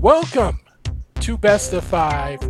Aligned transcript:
Welcome 0.00 0.60
to 1.20 1.36
Best 1.36 1.74
of 1.74 1.84
Five, 1.84 2.40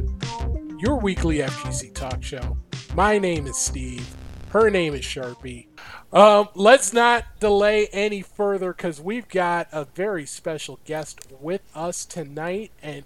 your 0.79 1.01
weekly 1.01 1.39
FGC 1.39 1.93
talk 1.93 2.23
show. 2.23 2.57
My 2.95 3.19
name 3.19 3.49
is 3.49 3.57
Steve. 3.57 4.15
Her 4.51 4.71
name 4.71 4.95
is 4.95 5.01
Sharpie. 5.01 5.67
Um, 6.13 6.49
let's 6.55 6.93
not 6.93 7.25
delay 7.41 7.89
any 7.89 8.23
further 8.23 8.73
because 8.73 9.01
we've 9.01 9.29
got 9.29 9.67
a 9.73 9.85
very 9.85 10.27
special 10.27 10.79
guest 10.85 11.27
with 11.41 11.63
us 11.75 12.05
tonight, 12.05 12.71
and 12.81 13.03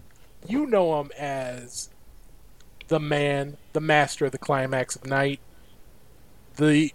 you 0.47 0.67
know 0.67 1.01
him 1.01 1.11
as 1.19 1.89
the 2.89 3.01
man, 3.01 3.57
the 3.73 3.81
master 3.81 4.27
of 4.27 4.33
the 4.33 4.39
climax 4.39 4.95
of 4.95 5.07
night, 5.07 5.41
the 6.57 6.93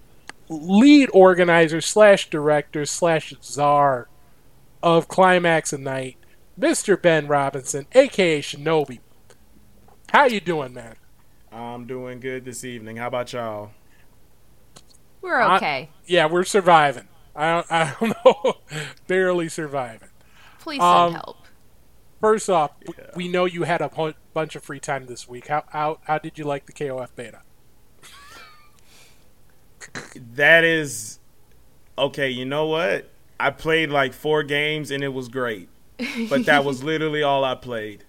lead 0.50 1.10
organizer 1.14 1.82
slash 1.82 2.30
director 2.30 2.86
slash 2.86 3.34
czar 3.42 4.08
of 4.84 5.08
climax 5.08 5.74
of 5.74 5.80
night, 5.80 6.16
Mr. 6.60 7.02
Ben 7.02 7.28
Robinson, 7.28 7.86
aka 7.94 8.42
Shinobi. 8.42 9.00
How 10.12 10.26
you 10.26 10.40
doing, 10.40 10.74
man? 10.74 10.96
I'm 11.52 11.86
doing 11.88 12.20
good 12.20 12.46
this 12.46 12.64
evening. 12.64 12.98
How 12.98 13.08
about 13.08 13.32
y'all? 13.34 13.72
We're 15.22 15.40
I- 15.40 15.56
okay. 15.58 15.90
Yeah, 16.06 16.26
we're 16.28 16.44
surviving. 16.44 17.08
I 17.36 17.52
don't, 17.54 17.72
I 17.72 17.96
don't 18.00 18.16
know, 18.26 18.54
barely 19.08 19.48
surviving. 19.50 20.10
Please 20.60 20.80
send 20.82 20.84
um, 20.84 21.14
help. 21.14 21.38
First 22.20 22.50
off, 22.50 22.72
Yeah. 22.86 23.06
we 23.16 23.30
know 23.30 23.46
you 23.46 23.64
had 23.64 23.80
a 23.82 24.14
bunch 24.34 24.56
of 24.56 24.64
free 24.64 24.80
time 24.82 25.06
this 25.06 25.28
week. 25.30 25.48
How, 25.48 25.64
how 25.70 26.00
how 26.04 26.18
did 26.18 26.38
you 26.38 26.44
like 26.44 26.66
the 26.66 26.74
KOF 26.74 27.10
beta? 27.16 27.42
That 30.34 30.66
is 30.66 31.20
okay. 31.98 32.30
You 32.30 32.44
know 32.46 32.66
what? 32.68 33.10
I 33.40 33.52
played 33.52 33.90
like 33.90 34.12
four 34.14 34.44
games 34.44 34.92
and 34.92 35.02
it 35.02 35.14
was 35.14 35.30
great, 35.30 35.70
but 36.30 36.46
that 36.46 36.64
was 36.64 36.84
literally 36.84 37.24
all 37.24 37.44
I 37.44 37.56
played. 37.56 38.04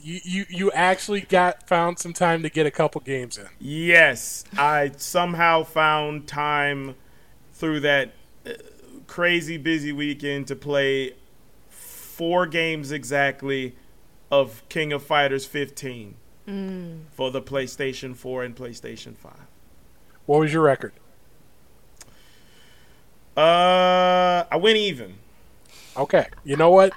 You, 0.00 0.20
you 0.22 0.46
you 0.48 0.72
actually 0.72 1.22
got 1.22 1.66
found 1.66 1.98
some 1.98 2.12
time 2.12 2.42
to 2.42 2.50
get 2.50 2.66
a 2.66 2.70
couple 2.70 3.00
games 3.00 3.36
in. 3.36 3.48
Yes, 3.58 4.44
I 4.56 4.92
somehow 4.96 5.64
found 5.64 6.28
time 6.28 6.94
through 7.52 7.80
that 7.80 8.12
uh, 8.46 8.52
crazy 9.06 9.56
busy 9.56 9.92
weekend 9.92 10.46
to 10.48 10.56
play 10.56 11.14
four 11.68 12.46
games 12.46 12.92
exactly 12.92 13.74
of 14.30 14.62
King 14.68 14.92
of 14.92 15.02
Fighters 15.02 15.46
15 15.46 16.14
for 17.10 17.30
the 17.32 17.42
PlayStation 17.42 18.14
4 18.14 18.44
and 18.44 18.54
PlayStation 18.54 19.16
5. 19.16 19.32
What 20.26 20.40
was 20.40 20.52
your 20.52 20.62
record? 20.62 20.92
Uh, 23.36 24.44
I 24.50 24.56
went 24.56 24.76
even. 24.76 25.18
Okay, 25.96 26.26
you 26.44 26.56
know 26.56 26.70
what? 26.70 26.92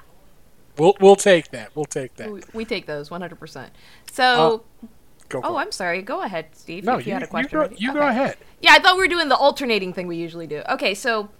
We'll 0.76 0.94
we'll 1.00 1.16
take 1.16 1.50
that. 1.50 1.74
We'll 1.74 1.84
take 1.84 2.16
that. 2.16 2.32
We, 2.32 2.42
we 2.52 2.64
take 2.64 2.86
those 2.86 3.08
100%. 3.10 3.68
So, 4.12 4.64
Go 5.30 5.40
oh, 5.44 5.56
it. 5.56 5.62
I'm 5.62 5.72
sorry. 5.72 6.02
Go 6.02 6.22
ahead, 6.22 6.46
Steve, 6.52 6.84
no, 6.84 6.98
if 6.98 7.06
you, 7.06 7.10
you, 7.10 7.14
had 7.14 7.22
a 7.22 7.26
you 7.26 7.30
question. 7.30 7.50
go, 7.52 7.60
ready. 7.60 7.76
you 7.78 7.92
go 7.92 8.00
ahead. 8.00 8.36
Yeah, 8.60 8.72
I 8.72 8.80
thought 8.80 8.96
we 8.96 9.02
were 9.02 9.08
doing 9.08 9.28
the 9.28 9.36
alternating 9.36 9.92
thing 9.92 10.06
we 10.06 10.16
usually 10.16 10.46
do. 10.46 10.62
Okay, 10.68 10.92
so, 10.92 11.30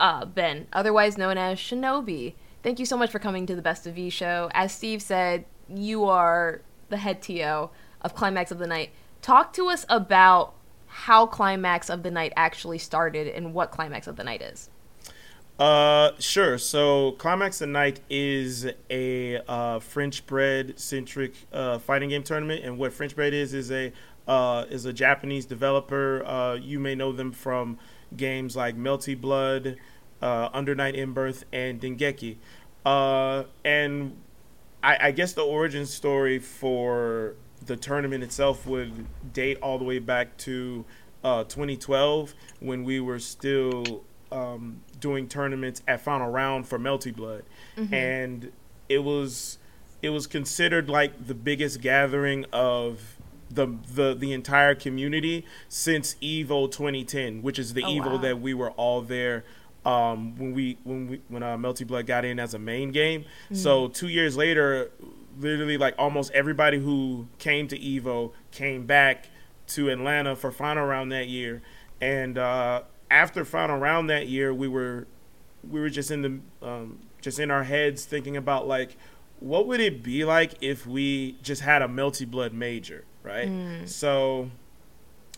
uh, 0.00 0.24
Ben, 0.24 0.66
otherwise 0.72 1.16
known 1.16 1.38
as 1.38 1.58
Shinobi, 1.58 2.34
thank 2.62 2.80
you 2.80 2.86
so 2.86 2.96
much 2.96 3.10
for 3.10 3.20
coming 3.20 3.46
to 3.46 3.54
the 3.54 3.62
Best 3.62 3.86
of 3.86 3.94
V 3.94 4.10
show. 4.10 4.50
As 4.52 4.72
Steve 4.72 5.00
said, 5.00 5.44
you 5.68 6.04
are 6.06 6.62
the 6.88 6.96
head 6.96 7.22
TO 7.22 7.70
of 8.02 8.14
Climax 8.14 8.50
of 8.50 8.58
the 8.58 8.66
Night. 8.66 8.90
Talk 9.22 9.52
to 9.52 9.68
us 9.68 9.86
about 9.88 10.54
how 10.88 11.26
Climax 11.26 11.88
of 11.88 12.02
the 12.02 12.10
Night 12.10 12.32
actually 12.36 12.78
started 12.78 13.28
and 13.28 13.54
what 13.54 13.70
Climax 13.70 14.08
of 14.08 14.16
the 14.16 14.24
Night 14.24 14.42
is. 14.42 14.69
Uh, 15.60 16.12
sure. 16.18 16.56
So, 16.56 17.12
Climax 17.12 17.60
of 17.60 17.68
Night 17.68 18.00
is 18.08 18.66
a 18.88 19.36
uh, 19.46 19.78
French 19.78 20.26
bread 20.26 20.80
centric 20.80 21.34
uh, 21.52 21.78
fighting 21.78 22.08
game 22.08 22.22
tournament, 22.22 22.64
and 22.64 22.78
what 22.78 22.94
French 22.94 23.14
bread 23.14 23.34
is 23.34 23.52
is 23.52 23.70
a 23.70 23.92
uh, 24.26 24.64
is 24.70 24.86
a 24.86 24.92
Japanese 24.92 25.44
developer. 25.44 26.24
Uh, 26.24 26.54
you 26.54 26.80
may 26.80 26.94
know 26.94 27.12
them 27.12 27.30
from 27.30 27.78
games 28.16 28.56
like 28.56 28.74
Melty 28.74 29.20
Blood, 29.20 29.76
Under 30.22 30.74
Night 30.74 30.94
in 30.94 31.12
Birth, 31.12 31.44
and 31.52 31.78
Dengeki. 31.78 32.38
And 32.86 34.16
I, 34.82 35.08
I 35.08 35.10
guess 35.10 35.34
the 35.34 35.42
origin 35.42 35.84
story 35.84 36.38
for 36.38 37.34
the 37.66 37.76
tournament 37.76 38.24
itself 38.24 38.66
would 38.66 39.06
date 39.34 39.58
all 39.60 39.78
the 39.78 39.84
way 39.84 39.98
back 39.98 40.38
to 40.38 40.86
uh, 41.22 41.44
2012 41.44 42.34
when 42.60 42.82
we 42.84 42.98
were 42.98 43.18
still 43.18 44.04
um, 44.32 44.80
doing 44.98 45.28
tournaments 45.28 45.82
at 45.88 46.00
final 46.00 46.30
round 46.30 46.66
for 46.68 46.78
Melty 46.78 47.14
Blood, 47.14 47.44
and 47.76 48.52
it 48.88 48.98
was 49.04 49.58
it 50.02 50.10
was 50.10 50.26
considered 50.26 50.88
like 50.88 51.26
the 51.26 51.34
biggest 51.34 51.80
gathering 51.80 52.44
of 52.52 53.16
the 53.50 53.66
the 53.94 54.14
the 54.14 54.32
entire 54.32 54.74
community 54.74 55.44
since 55.68 56.14
Evo 56.22 56.70
2010, 56.70 57.42
which 57.42 57.58
is 57.58 57.74
the 57.74 57.82
Oh, 57.82 57.88
Evo 57.88 58.12
wow. 58.12 58.16
that 58.18 58.40
we 58.40 58.54
were 58.54 58.70
all 58.72 59.00
there 59.02 59.44
um, 59.84 60.36
when 60.36 60.54
we 60.54 60.78
when 60.84 61.08
we 61.08 61.20
when 61.28 61.42
uh, 61.42 61.56
Melty 61.56 61.86
Blood 61.86 62.06
got 62.06 62.24
in 62.24 62.38
as 62.38 62.54
a 62.54 62.58
main 62.58 62.92
game. 62.92 63.24
So 63.52 63.88
two 63.88 64.08
years 64.08 64.36
later, 64.36 64.90
literally 65.38 65.76
like 65.78 65.94
almost 65.98 66.30
everybody 66.32 66.78
who 66.78 67.26
came 67.38 67.66
to 67.68 67.78
Evo 67.78 68.32
came 68.52 68.86
back 68.86 69.28
to 69.68 69.88
Atlanta 69.88 70.34
for 70.36 70.50
final 70.52 70.84
round 70.86 71.10
that 71.12 71.28
year, 71.28 71.62
and 72.00 72.36
uh, 72.38 72.82
after 73.10 73.44
final 73.44 73.78
round 73.78 74.08
that 74.10 74.28
year, 74.28 74.52
we 74.54 74.68
were 74.68 75.06
we 75.68 75.80
were 75.80 75.90
just 75.90 76.10
in 76.10 76.22
the 76.22 76.66
um, 76.66 76.98
just 77.20 77.38
in 77.38 77.50
our 77.50 77.64
heads 77.64 78.04
thinking 78.04 78.36
about 78.36 78.66
like 78.66 78.96
what 79.40 79.66
would 79.66 79.80
it 79.80 80.02
be 80.02 80.24
like 80.24 80.54
if 80.60 80.86
we 80.86 81.36
just 81.42 81.62
had 81.62 81.82
a 81.82 81.88
Melty 81.88 82.26
Blood 82.30 82.52
major, 82.52 83.04
right? 83.22 83.48
So 83.86 84.50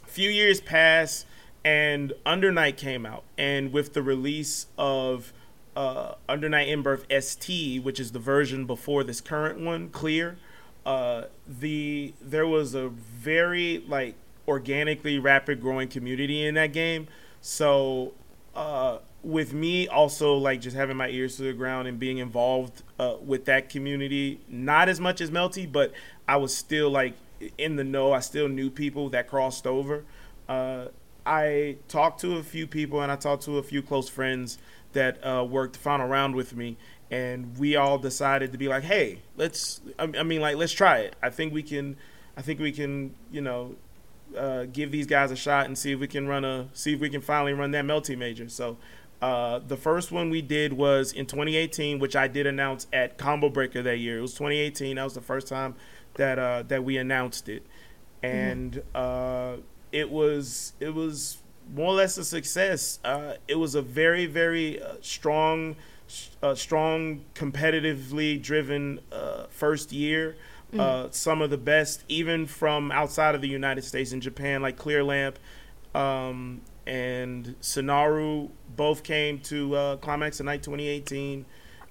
a 0.04 0.08
few 0.08 0.28
years 0.28 0.60
pass 0.60 1.24
and 1.64 2.12
Under 2.26 2.50
Night 2.50 2.76
came 2.76 3.06
out, 3.06 3.22
and 3.38 3.72
with 3.72 3.94
the 3.94 4.02
release 4.02 4.66
of 4.76 5.32
uh, 5.76 6.14
Under 6.28 6.48
Night 6.48 6.68
in 6.68 6.82
Birth 6.82 7.06
ST, 7.10 7.82
which 7.84 8.00
is 8.00 8.10
the 8.10 8.18
version 8.18 8.66
before 8.66 9.04
this 9.04 9.20
current 9.20 9.60
one, 9.60 9.88
Clear, 9.90 10.36
uh, 10.84 11.24
the 11.46 12.12
there 12.20 12.46
was 12.46 12.74
a 12.74 12.88
very 12.88 13.84
like 13.86 14.16
organically 14.48 15.20
rapid 15.20 15.60
growing 15.60 15.88
community 15.88 16.44
in 16.44 16.56
that 16.56 16.72
game. 16.72 17.06
So 17.42 18.14
uh, 18.54 18.98
with 19.22 19.52
me 19.52 19.88
also 19.88 20.34
like 20.34 20.60
just 20.60 20.76
having 20.76 20.96
my 20.96 21.08
ears 21.08 21.36
to 21.36 21.42
the 21.42 21.52
ground 21.52 21.88
and 21.88 21.98
being 21.98 22.18
involved 22.18 22.82
uh, 22.98 23.16
with 23.22 23.44
that 23.46 23.68
community, 23.68 24.40
not 24.48 24.88
as 24.88 25.00
much 25.00 25.20
as 25.20 25.30
Melty, 25.30 25.70
but 25.70 25.92
I 26.26 26.36
was 26.36 26.56
still 26.56 26.88
like 26.88 27.14
in 27.58 27.76
the 27.76 27.84
know. 27.84 28.12
I 28.12 28.20
still 28.20 28.48
knew 28.48 28.70
people 28.70 29.10
that 29.10 29.28
crossed 29.28 29.66
over. 29.66 30.04
Uh, 30.48 30.86
I 31.26 31.76
talked 31.88 32.20
to 32.22 32.36
a 32.36 32.42
few 32.42 32.66
people 32.66 33.00
and 33.02 33.12
I 33.12 33.16
talked 33.16 33.44
to 33.44 33.58
a 33.58 33.62
few 33.62 33.82
close 33.82 34.08
friends 34.08 34.58
that 34.92 35.24
uh, 35.26 35.44
worked 35.44 35.74
the 35.74 35.78
final 35.78 36.06
round 36.06 36.34
with 36.34 36.54
me, 36.54 36.76
and 37.10 37.56
we 37.58 37.76
all 37.76 37.98
decided 37.98 38.52
to 38.52 38.58
be 38.58 38.68
like, 38.68 38.84
"Hey, 38.84 39.20
let's." 39.36 39.80
I 39.98 40.04
I 40.18 40.22
mean, 40.22 40.40
like, 40.40 40.56
let's 40.56 40.72
try 40.72 40.98
it. 40.98 41.16
I 41.22 41.30
think 41.30 41.52
we 41.52 41.62
can. 41.62 41.96
I 42.36 42.42
think 42.42 42.60
we 42.60 42.72
can. 42.72 43.14
You 43.30 43.40
know, 43.40 43.76
uh, 44.36 44.64
give 44.64 44.90
these 44.90 45.06
guys 45.06 45.30
a 45.30 45.36
shot 45.36 45.66
and 45.66 45.76
see 45.76 45.92
if 45.92 46.00
we 46.00 46.08
can 46.08 46.26
run 46.26 46.44
a. 46.44 46.68
See 46.72 46.94
if 46.94 47.00
we 47.00 47.10
can 47.10 47.20
finally 47.20 47.52
run 47.52 47.70
that 47.72 47.84
Melty 47.84 48.16
major. 48.16 48.48
So. 48.48 48.78
Uh, 49.20 49.60
the 49.60 49.76
first 49.76 50.10
one 50.10 50.30
we 50.30 50.42
did 50.42 50.72
was 50.72 51.12
in 51.12 51.26
2018, 51.26 52.00
which 52.00 52.16
I 52.16 52.26
did 52.26 52.44
announce 52.44 52.88
at 52.92 53.18
Combo 53.18 53.48
Breaker 53.48 53.80
that 53.80 53.98
year. 53.98 54.18
It 54.18 54.20
was 54.20 54.32
2018. 54.34 54.96
That 54.96 55.04
was 55.04 55.14
the 55.14 55.20
first 55.20 55.46
time 55.46 55.76
that 56.14 56.40
uh, 56.40 56.64
that 56.66 56.82
we 56.82 56.96
announced 56.96 57.48
it, 57.48 57.64
and 58.22 58.82
uh, 58.96 59.58
it 59.92 60.10
was 60.10 60.72
it 60.80 60.92
was 60.92 61.38
more 61.74 61.88
or 61.88 61.94
less 61.94 62.18
a 62.18 62.24
success. 62.24 62.98
Uh, 63.04 63.34
it 63.48 63.54
was 63.54 63.74
a 63.74 63.82
very 63.82 64.26
very 64.26 64.82
uh, 64.82 64.94
strong, 65.00 65.76
uh, 66.42 66.54
strong 66.54 67.24
competitively 67.34 68.40
driven 68.40 69.00
uh, 69.10 69.44
first 69.50 69.92
year. 69.92 70.36
Uh, 70.78 71.08
some 71.10 71.42
of 71.42 71.50
the 71.50 71.58
best, 71.58 72.02
even 72.08 72.46
from 72.46 72.90
outside 72.92 73.34
of 73.34 73.42
the 73.42 73.48
United 73.48 73.84
States 73.84 74.12
and 74.12 74.22
Japan, 74.22 74.62
like 74.62 74.76
Clear 74.76 75.04
Lamp 75.04 75.38
um, 75.94 76.62
and 76.86 77.54
Sonaru, 77.60 78.50
both 78.74 79.02
came 79.02 79.38
to 79.40 79.76
uh, 79.76 79.96
Climax 79.96 80.40
of 80.40 80.46
Night 80.46 80.62
2018, 80.62 81.44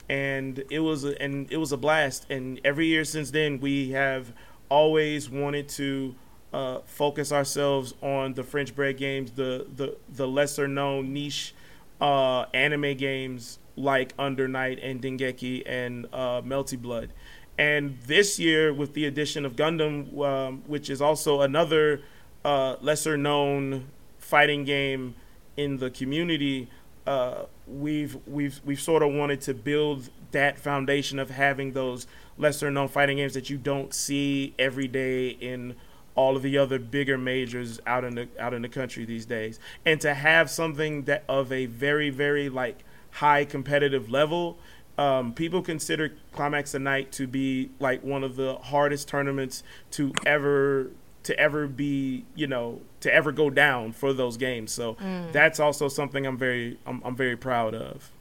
and 0.10 0.64
it 0.70 0.80
was 0.80 1.04
a, 1.04 1.22
and 1.22 1.52
it 1.52 1.58
was 1.58 1.72
a 1.72 1.78
blast. 1.78 2.26
And 2.30 2.60
every 2.64 2.88
year 2.88 3.04
since 3.04 3.32
then, 3.32 3.60
we 3.60 3.92
have 3.92 4.34
always 4.70 5.30
wanted 5.30 5.70
to 5.70 6.16
uh, 6.54 6.80
focus 6.86 7.32
ourselves 7.32 7.94
on 8.02 8.34
the 8.34 8.44
French 8.44 8.76
bread 8.76 8.98
games, 8.98 9.32
the 9.32 9.68
the 9.76 9.96
the 10.10 10.28
lesser 10.28 10.68
known 10.68 11.14
niche 11.14 11.54
uh, 12.02 12.46
anime 12.54 12.96
games 12.98 13.60
like 13.76 14.14
Under 14.20 14.48
Night 14.48 14.80
and 14.82 15.02
Dengeki 15.02 15.64
and 15.66 16.08
uh, 16.12 16.42
Melty 16.42 16.82
Blood. 16.82 17.14
And 17.62 18.00
this 18.08 18.40
year, 18.40 18.74
with 18.74 18.96
the 18.96 19.06
addition 19.06 19.46
of 19.46 19.56
Gundam, 19.56 20.20
um, 20.20 20.64
which 20.66 20.90
is 20.90 21.00
also 21.00 21.42
another 21.42 22.02
uh, 22.44 22.78
lesser 22.82 23.18
known 23.18 23.86
fighting 24.18 24.64
game 24.64 25.14
in 25.58 25.78
the 25.78 25.92
community, 25.92 26.70
uh, 27.06 27.44
we've 27.68 28.18
we've 28.26 28.60
we've 28.66 28.82
sort 28.82 29.04
of 29.04 29.14
wanted 29.14 29.42
to 29.42 29.54
build 29.54 30.10
that 30.32 30.58
foundation 30.58 31.20
of 31.20 31.30
having 31.30 31.74
those 31.74 32.08
lesser 32.36 32.72
known 32.72 32.88
fighting 32.88 33.18
games 33.18 33.36
that 33.36 33.52
you 33.52 33.58
don't 33.58 33.94
see 33.94 34.56
every 34.58 34.88
day 34.88 35.30
in 35.30 35.76
all 36.16 36.36
of 36.36 36.42
the 36.42 36.58
other 36.58 36.80
bigger 36.80 37.16
majors 37.16 37.80
out 37.86 38.04
in 38.04 38.16
the 38.16 38.28
out 38.40 38.56
in 38.56 38.64
the 38.64 38.70
country 38.70 39.06
these 39.06 39.28
days. 39.28 39.60
And 39.86 40.02
to 40.02 40.16
have 40.16 40.50
something 40.50 41.04
that 41.04 41.24
of 41.30 41.52
a 41.52 41.68
very 41.68 42.10
very 42.10 42.50
like 42.50 42.80
high 43.12 43.46
competitive 43.46 44.10
level 44.10 44.58
um, 44.98 45.34
people 45.34 45.62
consider 45.62 46.14
climax 46.34 46.74
of 46.74 46.82
night 46.82 47.12
to 47.14 47.28
be 47.28 47.72
like 47.80 48.04
one 48.04 48.24
of 48.24 48.36
the 48.36 48.56
hardest 48.56 49.08
tournaments 49.08 49.64
to 49.92 50.14
ever 50.26 50.92
to 51.24 51.40
ever 51.40 51.68
be 51.68 52.26
you 52.36 52.48
know 52.48 52.82
to 53.00 53.14
ever 53.14 53.32
go 53.32 53.50
down 53.50 53.92
for 53.92 54.14
those 54.14 54.38
games 54.38 54.72
so 54.72 54.96
mm. 54.96 55.32
that's 55.32 55.60
also 55.60 55.88
something 55.88 56.26
i'm 56.26 56.38
very 56.38 56.78
I'm, 56.86 57.02
I'm 57.06 57.16
very 57.16 57.38
proud 57.38 57.76
of 57.76 58.12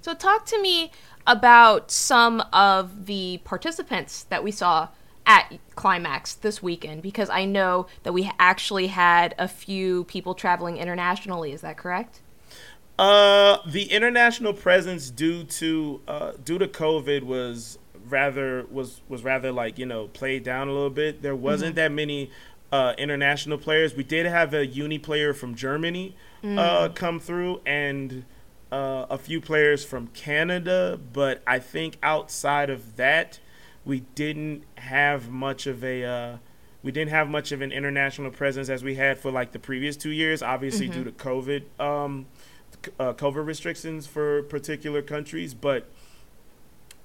so 0.00 0.14
talk 0.14 0.46
to 0.46 0.60
me 0.60 0.90
about 1.26 1.90
some 1.90 2.42
of 2.52 3.06
the 3.06 3.40
participants 3.44 4.24
that 4.24 4.42
we 4.42 4.50
saw 4.50 4.88
at 5.26 5.58
Climax 5.76 6.34
this 6.34 6.62
weekend 6.62 7.02
because 7.02 7.28
I 7.28 7.44
know 7.44 7.86
that 8.02 8.14
we 8.14 8.30
actually 8.38 8.86
had 8.86 9.34
a 9.38 9.46
few 9.46 10.04
people 10.04 10.34
traveling 10.34 10.78
internationally. 10.78 11.52
Is 11.52 11.60
that 11.60 11.76
correct? 11.76 12.22
Uh, 12.98 13.58
the 13.64 13.84
international 13.92 14.52
presence 14.52 15.10
due 15.10 15.44
to 15.44 16.00
uh, 16.08 16.32
due 16.44 16.58
to 16.58 16.66
COVID 16.66 17.22
was 17.22 17.78
rather 18.08 18.66
was 18.70 19.02
was 19.08 19.22
rather 19.22 19.52
like 19.52 19.78
you 19.78 19.86
know 19.86 20.08
played 20.08 20.42
down 20.42 20.68
a 20.68 20.72
little 20.72 20.90
bit. 20.90 21.22
There 21.22 21.36
wasn't 21.36 21.70
mm-hmm. 21.70 21.76
that 21.76 21.92
many 21.92 22.30
uh, 22.72 22.94
international 22.98 23.58
players. 23.58 23.94
We 23.94 24.04
did 24.04 24.26
have 24.26 24.52
a 24.52 24.66
uni 24.66 24.98
player 24.98 25.32
from 25.32 25.54
Germany 25.54 26.16
mm. 26.42 26.58
uh, 26.58 26.88
come 26.90 27.20
through 27.20 27.60
and 27.64 28.24
uh, 28.70 29.06
a 29.08 29.18
few 29.18 29.40
players 29.40 29.84
from 29.84 30.08
Canada, 30.08 31.00
but 31.12 31.42
I 31.46 31.58
think 31.58 31.96
outside 32.02 32.68
of 32.68 32.96
that, 32.96 33.38
we 33.84 34.00
didn't 34.14 34.64
have 34.76 35.30
much 35.30 35.66
of 35.66 35.82
a 35.82 36.04
uh, 36.04 36.36
we 36.82 36.92
didn't 36.92 37.10
have 37.10 37.28
much 37.28 37.52
of 37.52 37.62
an 37.62 37.72
international 37.72 38.30
presence 38.30 38.68
as 38.68 38.84
we 38.84 38.94
had 38.94 39.18
for 39.18 39.30
like 39.30 39.52
the 39.52 39.58
previous 39.58 39.96
two 39.96 40.10
years. 40.10 40.42
Obviously, 40.42 40.88
mm-hmm. 40.88 41.04
due 41.04 41.04
to 41.04 41.12
COVID, 41.12 41.80
um, 41.80 42.26
uh, 42.98 43.12
COVID 43.12 43.46
restrictions 43.46 44.06
for 44.06 44.42
particular 44.44 45.02
countries, 45.02 45.54
but 45.54 45.86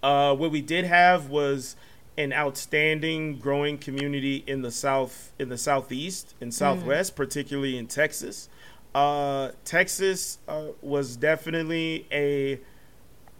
uh, 0.04 0.36
what 0.36 0.52
we 0.52 0.62
did 0.62 0.86
have 0.86 1.30
was 1.30 1.76
an 2.18 2.32
outstanding 2.34 3.40
growing 3.40 3.78
community 3.78 4.44
in 4.46 4.62
the 4.62 4.72
south 4.72 5.32
in 5.40 5.50
the 5.50 5.58
southeast 5.58 6.36
and 6.42 6.54
southwest 6.54 7.14
mm. 7.14 7.16
particularly 7.16 7.76
in 7.78 7.88
texas 7.88 8.50
uh, 8.94 9.50
texas 9.66 10.38
uh, 10.48 10.66
was 10.82 11.16
definitely 11.16 12.06
a, 12.12 12.60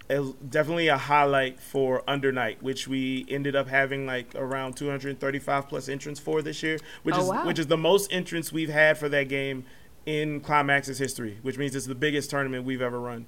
a, 0.10 0.34
definitely 0.50 0.88
a 0.88 0.98
highlight 0.98 1.60
for 1.60 2.04
under 2.08 2.32
night 2.32 2.64
which 2.64 2.88
we 2.88 3.26
ended 3.30 3.56
up 3.56 3.68
having 3.68 4.08
like 4.08 4.34
around 4.34 4.76
235 4.76 5.70
plus 5.70 5.88
entrants 5.88 6.20
for 6.20 6.42
this 6.42 6.64
year 6.64 6.80
which 7.04 7.16
oh, 7.16 7.22
is 7.22 7.30
wow. 7.30 7.46
which 7.46 7.60
is 7.60 7.68
the 7.68 7.78
most 7.78 8.12
entrants 8.12 8.52
we've 8.52 8.70
had 8.70 8.98
for 8.98 9.08
that 9.08 9.30
game 9.30 9.64
in 10.06 10.40
climax's 10.42 10.98
history 10.98 11.38
which 11.42 11.58
means 11.58 11.76
it's 11.76 11.86
the 11.86 11.96
biggest 11.96 12.30
tournament 12.30 12.66
we've 12.66 12.82
ever 12.82 13.00
run 13.00 13.26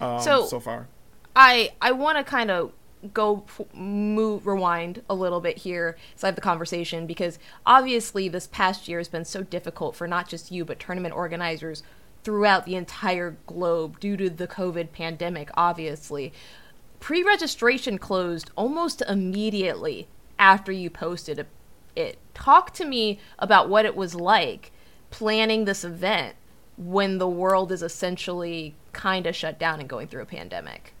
um, 0.00 0.20
so, 0.20 0.46
so 0.46 0.60
far. 0.60 0.88
I 1.34 1.70
i 1.80 1.92
want 1.92 2.18
to 2.18 2.24
kind 2.24 2.50
of 2.50 2.72
go 3.12 3.44
move 3.74 4.46
rewind 4.46 5.02
a 5.08 5.14
little 5.14 5.40
bit 5.40 5.58
here 5.58 5.96
so 6.16 6.26
I 6.26 6.28
have 6.28 6.34
the 6.34 6.40
conversation 6.40 7.06
because 7.06 7.38
obviously 7.64 8.28
this 8.28 8.46
past 8.46 8.88
year 8.88 8.98
has 8.98 9.08
been 9.08 9.24
so 9.24 9.42
difficult 9.42 9.94
for 9.94 10.08
not 10.08 10.28
just 10.28 10.50
you 10.50 10.64
but 10.64 10.80
tournament 10.80 11.14
organizers 11.14 11.82
throughout 12.24 12.64
the 12.64 12.74
entire 12.74 13.36
globe 13.46 14.00
due 14.00 14.16
to 14.16 14.28
the 14.28 14.48
COVID 14.48 14.92
pandemic 14.92 15.50
obviously. 15.54 16.32
Pre-registration 16.98 17.98
closed 17.98 18.50
almost 18.56 19.02
immediately 19.06 20.08
after 20.38 20.72
you 20.72 20.90
posted 20.90 21.46
it. 21.94 22.18
Talk 22.34 22.72
to 22.74 22.84
me 22.84 23.20
about 23.38 23.68
what 23.68 23.84
it 23.84 23.94
was 23.94 24.14
like 24.14 24.72
planning 25.16 25.64
this 25.64 25.82
event 25.82 26.34
when 26.76 27.16
the 27.16 27.28
world 27.28 27.72
is 27.72 27.82
essentially 27.82 28.74
kind 28.92 29.26
of 29.26 29.34
shut 29.34 29.58
down 29.58 29.80
and 29.80 29.88
going 29.88 30.06
through 30.06 30.22
a 30.22 30.26
pandemic 30.26 30.92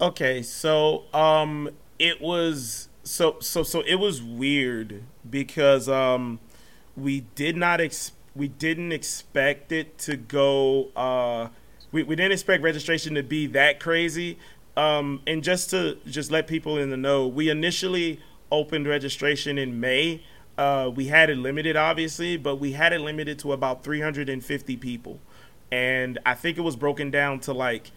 Okay, 0.00 0.42
so 0.42 1.04
um 1.14 1.70
it 1.98 2.20
was 2.20 2.88
so 3.04 3.36
so 3.38 3.62
so 3.62 3.82
it 3.82 3.96
was 3.96 4.20
weird 4.20 5.04
because 5.28 5.88
um 5.88 6.40
we 6.96 7.20
did 7.36 7.56
not 7.56 7.80
ex- 7.80 8.10
we 8.34 8.48
didn't 8.48 8.90
expect 8.90 9.70
it 9.70 9.98
to 9.98 10.16
go 10.16 10.88
uh 10.96 11.48
we, 11.92 12.02
we 12.02 12.16
didn't 12.16 12.32
expect 12.32 12.64
registration 12.64 13.14
to 13.14 13.22
be 13.22 13.46
that 13.46 13.78
crazy. 13.78 14.38
Um 14.76 15.22
and 15.24 15.44
just 15.44 15.70
to 15.70 15.98
just 16.04 16.32
let 16.32 16.48
people 16.48 16.78
in 16.78 16.90
the 16.90 16.96
know, 16.96 17.28
we 17.28 17.48
initially 17.48 18.18
opened 18.50 18.88
registration 18.88 19.56
in 19.56 19.78
May. 19.78 20.22
Uh 20.58 20.90
we 20.94 21.06
had 21.06 21.30
it 21.30 21.38
limited 21.38 21.76
obviously, 21.76 22.36
but 22.36 22.56
we 22.56 22.72
had 22.72 22.92
it 22.92 23.00
limited 23.00 23.38
to 23.40 23.52
about 23.52 23.82
350 23.84 24.76
people. 24.76 25.20
And 25.70 26.18
I 26.26 26.34
think 26.34 26.58
it 26.58 26.62
was 26.62 26.76
broken 26.76 27.10
down 27.10 27.40
to 27.40 27.52
like 27.52 27.90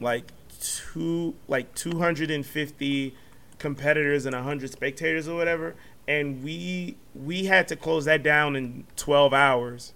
like 0.00 0.32
two 0.60 1.34
like 1.46 1.74
250 1.74 3.14
competitors 3.58 4.26
and 4.26 4.34
100 4.34 4.70
spectators 4.70 5.28
or 5.28 5.36
whatever 5.36 5.74
and 6.08 6.42
we 6.42 6.96
we 7.14 7.44
had 7.44 7.68
to 7.68 7.76
close 7.76 8.06
that 8.06 8.22
down 8.22 8.56
in 8.56 8.84
12 8.96 9.34
hours 9.34 9.92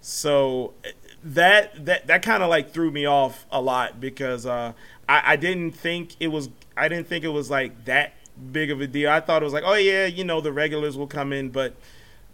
so 0.00 0.74
that 1.22 1.86
that 1.86 2.06
that 2.08 2.22
kind 2.22 2.42
of 2.42 2.50
like 2.50 2.72
threw 2.72 2.90
me 2.90 3.06
off 3.06 3.46
a 3.52 3.60
lot 3.60 4.00
because 4.00 4.44
uh, 4.44 4.72
I, 5.08 5.32
I 5.32 5.36
didn't 5.36 5.72
think 5.72 6.16
it 6.18 6.28
was 6.28 6.50
I 6.76 6.88
didn't 6.88 7.06
think 7.06 7.24
it 7.24 7.28
was 7.28 7.48
like 7.48 7.84
that 7.84 8.14
big 8.50 8.70
of 8.70 8.80
a 8.80 8.86
deal. 8.86 9.10
I 9.10 9.20
thought 9.20 9.42
it 9.42 9.44
was 9.44 9.52
like, 9.52 9.64
oh 9.66 9.74
yeah, 9.74 10.06
you 10.06 10.24
know, 10.24 10.40
the 10.40 10.52
regulars 10.52 10.96
will 10.96 11.06
come 11.06 11.32
in, 11.32 11.50
but 11.50 11.74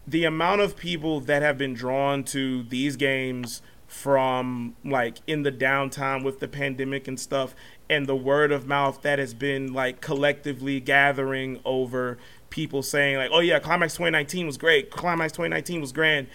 the 0.07 0.25
amount 0.25 0.61
of 0.61 0.77
people 0.77 1.21
that 1.21 1.43
have 1.43 1.59
been 1.59 1.75
drawn 1.75 2.25
to 2.25 2.63
these 2.65 2.97
games 2.97 3.61
from 3.87 4.77
like 4.85 5.19
in 5.27 5.43
the 5.43 5.53
downtime 5.53 6.23
with 6.23 6.41
the 6.41 6.49
pandemic 6.49 7.09
and 7.09 7.19
stuff 7.19 7.55
and 7.89 8.07
the 8.07 8.17
word 8.17 8.53
of 8.53 8.67
mouth 8.67 9.01
that 9.01 9.19
has 9.19 9.33
been 9.33 9.73
like 9.73 10.03
collectively 10.03 10.79
gathering 10.79 11.59
over 11.65 12.19
people 12.51 12.83
saying 12.83 13.17
like 13.17 13.31
oh 13.33 13.41
yeah 13.41 13.59
climax 13.59 13.95
2019 13.95 14.47
was 14.47 14.59
great. 14.59 14.91
Climax 14.91 15.33
2019 15.33 15.81
was 15.81 15.93
grand. 15.93 16.27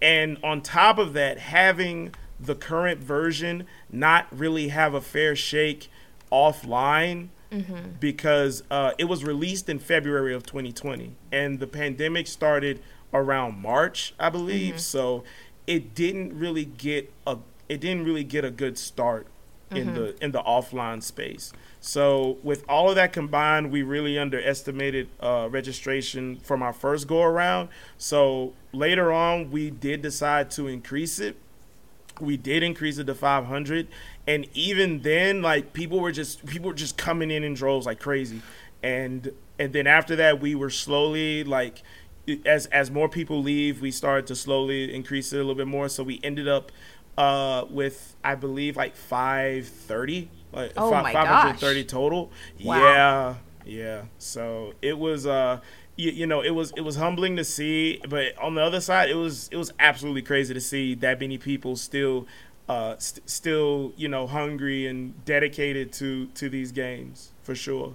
And 0.00 0.38
on 0.42 0.60
top 0.60 0.98
of 0.98 1.12
that 1.12 1.38
having 1.38 2.14
the 2.40 2.54
current 2.54 3.00
version 3.00 3.66
not 3.90 4.26
really 4.30 4.68
have 4.68 4.94
a 4.94 5.00
fair 5.00 5.36
shake 5.36 5.90
offline 6.32 7.28
mm-hmm. 7.54 7.90
because 8.00 8.62
uh, 8.70 8.92
it 8.98 9.04
was 9.04 9.24
released 9.24 9.68
in 9.68 9.78
february 9.78 10.34
of 10.34 10.44
2020 10.44 11.14
and 11.32 11.60
the 11.60 11.66
pandemic 11.66 12.26
started 12.26 12.80
around 13.12 13.60
march 13.60 14.14
i 14.18 14.28
believe 14.28 14.74
mm-hmm. 14.74 14.78
so 14.78 15.24
it 15.66 15.94
didn't 15.94 16.38
really 16.38 16.64
get 16.64 17.12
a 17.26 17.38
it 17.68 17.80
didn't 17.80 18.04
really 18.04 18.24
get 18.24 18.44
a 18.44 18.50
good 18.50 18.76
start 18.76 19.26
in 19.70 19.88
mm-hmm. 19.88 19.94
the 19.94 20.24
in 20.24 20.32
the 20.32 20.42
offline 20.42 21.02
space. 21.02 21.52
So 21.80 22.38
with 22.42 22.64
all 22.68 22.88
of 22.88 22.96
that 22.96 23.12
combined, 23.12 23.70
we 23.70 23.82
really 23.82 24.18
underestimated 24.18 25.08
uh, 25.20 25.48
registration 25.50 26.38
from 26.38 26.62
our 26.62 26.72
first 26.72 27.06
go 27.06 27.22
around. 27.22 27.68
So 27.98 28.54
later 28.72 29.12
on, 29.12 29.50
we 29.50 29.70
did 29.70 30.00
decide 30.00 30.50
to 30.52 30.66
increase 30.66 31.18
it. 31.18 31.36
We 32.20 32.36
did 32.36 32.62
increase 32.62 32.98
it 32.98 33.04
to 33.04 33.14
500, 33.14 33.88
and 34.26 34.46
even 34.54 35.02
then, 35.02 35.42
like 35.42 35.72
people 35.72 36.00
were 36.00 36.12
just 36.12 36.44
people 36.46 36.68
were 36.68 36.74
just 36.74 36.96
coming 36.96 37.30
in 37.30 37.44
in 37.44 37.54
droves 37.54 37.86
like 37.86 38.00
crazy, 38.00 38.42
and 38.82 39.32
and 39.58 39.72
then 39.72 39.86
after 39.86 40.16
that, 40.16 40.40
we 40.40 40.54
were 40.54 40.70
slowly 40.70 41.44
like 41.44 41.82
as 42.46 42.66
as 42.66 42.90
more 42.90 43.08
people 43.08 43.42
leave, 43.42 43.80
we 43.80 43.90
started 43.90 44.26
to 44.28 44.36
slowly 44.36 44.94
increase 44.94 45.32
it 45.32 45.36
a 45.36 45.38
little 45.38 45.54
bit 45.54 45.66
more. 45.66 45.88
So 45.88 46.02
we 46.02 46.20
ended 46.22 46.48
up 46.48 46.72
uh, 47.18 47.64
with 47.68 48.16
I 48.24 48.34
believe 48.34 48.76
like 48.76 48.96
five 48.96 49.68
thirty, 49.68 50.30
like 50.52 50.72
oh 50.76 50.90
five 50.90 51.14
hundred 51.14 51.58
thirty 51.58 51.84
total. 51.84 52.32
Wow. 52.62 52.78
Yeah, 52.78 53.34
yeah. 53.64 54.02
So 54.18 54.74
it 54.82 54.98
was 54.98 55.26
uh. 55.26 55.60
You, 55.96 56.10
you, 56.10 56.26
know 56.26 56.40
it 56.40 56.50
was 56.50 56.72
it 56.76 56.80
was 56.80 56.96
humbling 56.96 57.36
to 57.36 57.44
see 57.44 58.00
but 58.08 58.36
on 58.38 58.56
the 58.56 58.62
other 58.62 58.80
side 58.80 59.10
it 59.10 59.14
was 59.14 59.48
it 59.52 59.56
was 59.56 59.72
absolutely 59.78 60.22
crazy 60.22 60.52
to 60.52 60.60
see 60.60 60.96
that 60.96 61.20
many 61.20 61.38
people 61.38 61.76
still 61.76 62.26
uh 62.68 62.96
st- 62.98 63.28
still 63.28 63.92
you 63.96 64.08
know 64.08 64.26
hungry 64.26 64.86
and 64.86 65.24
dedicated 65.24 65.92
to 65.92 66.26
to 66.28 66.48
these 66.48 66.72
games 66.72 67.32
for 67.42 67.54
sure 67.54 67.94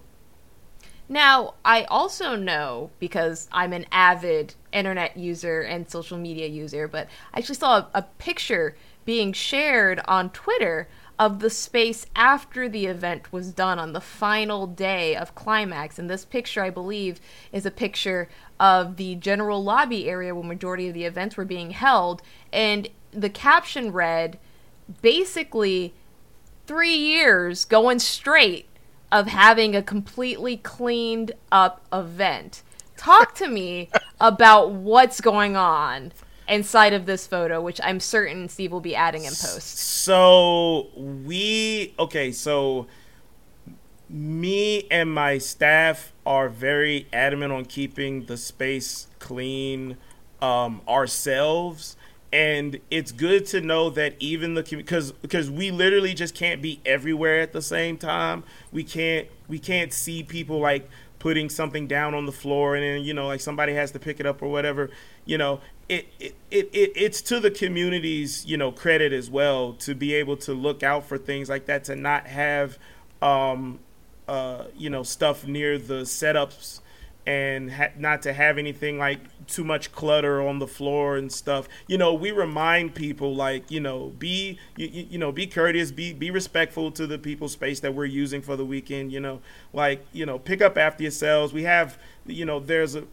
now, 1.12 1.56
I 1.66 1.86
also 1.86 2.36
know 2.36 2.92
because 3.00 3.50
I'm 3.52 3.74
an 3.74 3.88
avid 3.92 4.54
internet 4.72 5.18
user 5.18 5.62
and 5.62 5.90
social 5.90 6.20
media 6.20 6.46
user, 6.46 6.88
but 6.88 7.08
I 7.34 7.40
actually 7.40 7.56
saw 7.56 7.78
a, 7.78 7.90
a, 7.96 8.02
picture 8.04 8.78
being 9.06 9.34
shared 9.34 10.02
on 10.08 10.30
Twitter 10.30 10.88
of 11.18 11.40
the 11.40 11.50
space 11.50 12.06
after 12.16 12.70
the 12.70 12.86
event 12.86 13.34
was 13.34 13.52
done 13.52 13.80
on 13.80 13.94
the 13.94 14.00
final 14.00 14.68
day 14.68 15.16
of 15.16 15.34
Climax. 15.34 15.98
And 15.98 16.08
this 16.08 16.26
picture, 16.26 16.64
I 16.64 16.70
believe, 16.70 17.20
is 17.52 17.66
a 17.66 17.72
picture 17.72 18.30
of 18.60 18.98
the 18.98 19.16
general 19.16 19.64
lobby 19.64 20.08
area 20.08 20.36
where 20.36 20.44
majority 20.44 20.88
of 20.90 20.94
the 20.94 21.06
events 21.06 21.36
were 21.36 21.46
being 21.46 21.72
held. 21.72 22.22
And 22.54 22.88
the 23.12 23.32
caption 23.32 23.92
read, 23.92 24.38
basically 25.02 25.94
three 26.66 26.96
years 26.96 27.66
going 27.66 28.00
straight 28.00 28.68
of 29.12 29.28
having 29.28 29.76
a 29.76 29.82
completely 29.82 30.58
cleaned 30.58 31.32
up 31.52 31.86
event. 31.92 32.62
Talk 32.96 33.34
to 33.36 33.48
me 33.48 33.90
about 34.22 34.72
what's 34.72 35.22
going 35.22 35.56
on 35.56 36.12
inside 36.48 36.94
of 36.94 37.06
this 37.06 37.28
photo, 37.28 37.62
which 37.62 37.80
I'm 37.84 38.00
certain 38.00 38.50
Steve 38.50 38.72
will 38.72 38.82
be 38.82 38.96
adding 38.96 39.24
in 39.24 39.30
post. 39.30 39.78
So 39.78 40.90
we 40.96 41.94
okay, 41.98 42.32
so 42.32 42.88
me 44.10 44.88
and 44.90 45.14
my 45.14 45.38
staff 45.38 46.12
are 46.26 46.50
very 46.50 47.08
adamant 47.14 47.54
on 47.54 47.66
keeping 47.66 48.26
the 48.26 48.38
space 48.38 49.08
clean 49.20 49.98
um, 50.42 50.82
ourselves 50.88 51.96
and 52.32 52.80
it's 52.92 53.12
good 53.12 53.46
to 53.48 53.62
know 53.62 53.90
that 53.90 54.14
even 54.20 54.54
the 54.54 54.64
because 54.64 55.12
because 55.12 55.50
we 55.50 55.72
literally 55.72 56.14
just 56.14 56.36
can't 56.36 56.62
be 56.62 56.80
everywhere 56.86 57.42
at 57.42 57.54
the 57.54 57.62
same 57.62 57.98
time. 57.98 58.44
We 58.72 58.84
can't 58.84 59.28
we 59.48 59.58
can't 59.58 59.92
see 59.92 60.24
people 60.24 60.60
like 60.60 60.88
putting 61.18 61.50
something 61.50 61.88
down 61.88 62.14
on 62.14 62.26
the 62.26 62.32
floor 62.32 62.76
and 62.76 62.84
then 62.84 63.04
you 63.04 63.14
know 63.14 63.28
like 63.28 63.42
somebody 63.42 63.74
has 63.74 63.92
to 63.92 64.00
pick 64.00 64.20
it 64.20 64.26
up 64.26 64.42
or 64.42 64.50
whatever 64.50 64.90
you 65.26 65.38
know. 65.38 65.62
It, 65.90 66.08
it, 66.20 66.36
it, 66.52 66.70
it 66.72 66.92
it's 66.96 67.20
to 67.24 67.40
the 67.40 67.50
community's 67.50 68.46
you 68.46 68.58
know 68.58 68.72
credit 68.72 69.12
as 69.12 69.28
well 69.28 69.74
to 69.80 69.96
be 69.96 70.14
able 70.14 70.38
to 70.38 70.54
look 70.54 70.84
out 70.84 71.06
for 71.06 71.18
things 71.18 71.50
like 71.50 71.66
that 71.66 71.86
to 71.86 71.96
not 71.96 72.28
have 72.28 72.78
um 73.24 73.80
uh 74.28 74.66
you 74.78 74.92
know 74.92 75.02
stuff 75.02 75.48
near 75.48 75.80
the 75.80 76.02
setups 76.02 76.82
and 77.30 77.72
ha- 77.72 77.92
not 77.96 78.24
to 78.24 78.34
have 78.34 78.58
anything 78.58 78.98
like 78.98 79.20
too 79.46 79.64
much 79.64 79.92
clutter 79.92 80.42
on 80.42 80.58
the 80.58 80.66
floor 80.66 81.16
and 81.16 81.32
stuff. 81.32 81.70
You 81.88 81.96
know, 82.00 82.12
we 82.12 82.32
remind 82.32 82.96
people 82.96 83.36
like, 83.36 83.70
you 83.70 83.80
know, 83.80 84.14
be 84.18 84.58
you, 84.76 84.88
you 85.12 85.18
know, 85.20 85.32
be 85.32 85.46
courteous, 85.46 85.92
be 85.92 86.12
be 86.12 86.32
respectful 86.32 86.90
to 86.94 87.06
the 87.06 87.20
people's 87.20 87.52
space 87.52 87.82
that 87.82 87.94
we're 87.94 88.06
using 88.06 88.42
for 88.42 88.56
the 88.56 88.66
weekend, 88.66 89.12
you 89.12 89.20
know. 89.20 89.42
Like, 89.74 90.04
you 90.12 90.26
know, 90.26 90.40
pick 90.40 90.60
up 90.60 90.76
after 90.76 91.04
yourselves. 91.04 91.54
We 91.54 91.64
have, 91.64 92.00
you 92.26 92.46
know, 92.46 92.60
there's 92.60 92.96
a 92.96 93.04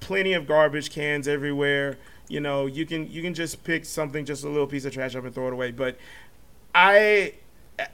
plenty 0.00 0.32
of 0.32 0.46
garbage 0.46 0.90
cans 0.90 1.28
everywhere. 1.28 1.98
You 2.28 2.40
know, 2.40 2.64
you 2.64 2.86
can 2.86 3.10
you 3.10 3.20
can 3.20 3.34
just 3.34 3.64
pick 3.64 3.84
something 3.84 4.24
just 4.24 4.44
a 4.44 4.48
little 4.48 4.66
piece 4.66 4.86
of 4.86 4.94
trash 4.94 5.14
up 5.14 5.26
and 5.26 5.34
throw 5.34 5.48
it 5.48 5.52
away, 5.52 5.72
but 5.72 5.98
I 6.74 7.34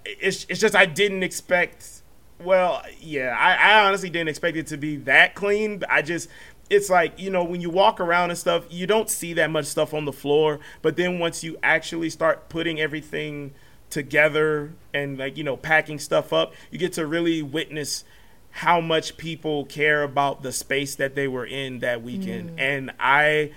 it's 0.05 0.47
it's 0.49 0.61
just 0.61 0.77
I 0.77 0.87
didn't 0.87 1.25
expect 1.25 1.98
well, 2.43 2.83
yeah, 3.01 3.37
I, 3.39 3.55
I 3.55 3.87
honestly 3.87 4.11
didn't 4.11 4.29
expect 4.29 4.57
it 4.57 4.69
to 4.69 4.77
be 4.77 4.97
that 4.97 5.35
clean. 5.35 5.83
I 5.89 6.03
just 6.03 6.29
it's 6.71 6.91
like 6.91 7.19
you 7.19 7.31
know 7.31 7.45
when 7.45 7.61
you 7.61 7.71
walk 7.71 8.01
around 8.01 8.31
and 8.31 8.39
stuff 8.39 8.65
you 8.71 8.87
don't 8.87 9.09
see 9.09 9.33
that 9.35 9.51
much 9.51 9.67
stuff 9.67 9.95
on 9.95 10.05
the 10.05 10.13
floor 10.13 10.59
but 10.83 10.97
then 10.97 11.19
once 11.19 11.43
you 11.43 11.57
actually 11.63 12.11
start 12.11 12.49
putting 12.49 12.81
everything 12.81 13.53
together 13.91 14.73
and 14.93 15.19
like 15.19 15.37
you 15.37 15.45
know 15.45 15.57
packing 15.57 15.99
stuff 15.99 16.33
up 16.33 16.53
you 16.71 16.79
get 16.79 16.93
to 16.93 17.07
really 17.07 17.43
witness 17.43 18.05
how 18.51 18.81
much 18.81 19.17
people 19.17 19.65
care 19.65 20.03
about 20.03 20.43
the 20.43 20.53
space 20.53 20.95
that 20.97 21.15
they 21.15 21.29
were 21.29 21.47
in 21.47 21.79
that 21.79 22.03
weekend 22.03 22.51
mm. 22.51 22.55
and 22.59 22.91
i 23.01 23.51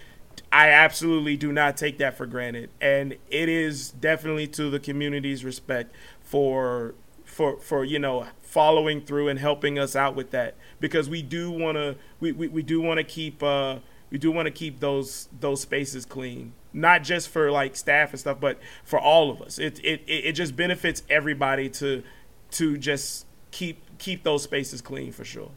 i 0.51 0.69
absolutely 0.69 1.35
do 1.35 1.51
not 1.51 1.75
take 1.75 1.97
that 1.97 2.15
for 2.15 2.25
granted 2.25 2.69
and 2.79 3.13
it 3.29 3.49
is 3.49 3.91
definitely 3.91 4.47
to 4.47 4.69
the 4.69 4.79
community's 4.79 5.43
respect 5.43 5.93
for 6.21 6.93
for 7.31 7.57
for 7.57 7.85
you 7.85 7.97
know 7.97 8.27
following 8.41 9.01
through 9.01 9.29
and 9.29 9.39
helping 9.39 9.79
us 9.79 9.95
out 9.95 10.15
with 10.15 10.31
that. 10.31 10.55
Because 10.79 11.09
we 11.09 11.21
do 11.21 11.49
want 11.49 11.77
to 11.77 11.95
we, 12.19 12.33
we, 12.33 12.47
we 12.49 12.61
do 12.61 12.81
want 12.81 12.97
to 12.97 13.03
keep 13.03 13.41
uh 13.41 13.77
we 14.09 14.17
do 14.17 14.31
want 14.31 14.47
to 14.47 14.51
keep 14.51 14.81
those 14.81 15.29
those 15.39 15.61
spaces 15.61 16.05
clean. 16.05 16.53
Not 16.73 17.03
just 17.03 17.29
for 17.29 17.49
like 17.49 17.75
staff 17.75 18.11
and 18.11 18.19
stuff 18.19 18.39
but 18.39 18.59
for 18.83 18.99
all 18.99 19.31
of 19.31 19.41
us. 19.41 19.57
It 19.57 19.79
it 19.83 20.03
it 20.05 20.33
just 20.33 20.55
benefits 20.55 21.03
everybody 21.09 21.69
to 21.69 22.03
to 22.51 22.77
just 22.77 23.25
keep 23.51 23.81
keep 23.97 24.23
those 24.23 24.43
spaces 24.43 24.81
clean 24.81 25.13
for 25.13 25.23
sure. 25.23 25.51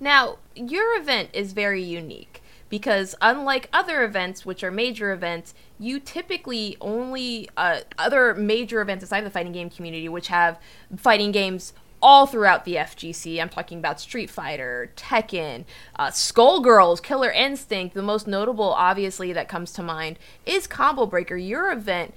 Now 0.00 0.38
your 0.54 0.98
event 0.98 1.30
is 1.34 1.52
very 1.52 1.82
unique 1.82 2.42
because 2.74 3.14
unlike 3.22 3.68
other 3.72 4.02
events 4.02 4.44
which 4.44 4.64
are 4.64 4.70
major 4.72 5.12
events 5.12 5.54
you 5.78 6.00
typically 6.00 6.76
only 6.80 7.48
uh, 7.56 7.78
other 7.98 8.34
major 8.34 8.80
events 8.80 9.04
aside 9.04 9.20
the 9.20 9.30
fighting 9.30 9.52
game 9.52 9.70
community 9.70 10.08
which 10.08 10.26
have 10.26 10.58
fighting 10.96 11.30
games 11.30 11.72
all 12.02 12.26
throughout 12.26 12.64
the 12.64 12.74
FGC. 12.74 13.40
I'm 13.40 13.48
talking 13.48 13.78
about 13.78 14.00
Street 14.00 14.28
Fighter, 14.28 14.90
Tekken, 14.96 15.64
uh, 15.96 16.08
Skullgirls, 16.08 17.00
Killer 17.00 17.30
Instinct. 17.30 17.94
The 17.94 18.02
most 18.02 18.26
notable, 18.26 18.74
obviously, 18.74 19.32
that 19.32 19.48
comes 19.48 19.72
to 19.74 19.82
mind 19.82 20.18
is 20.44 20.66
Combo 20.66 21.06
Breaker. 21.06 21.36
Your 21.36 21.72
event 21.72 22.12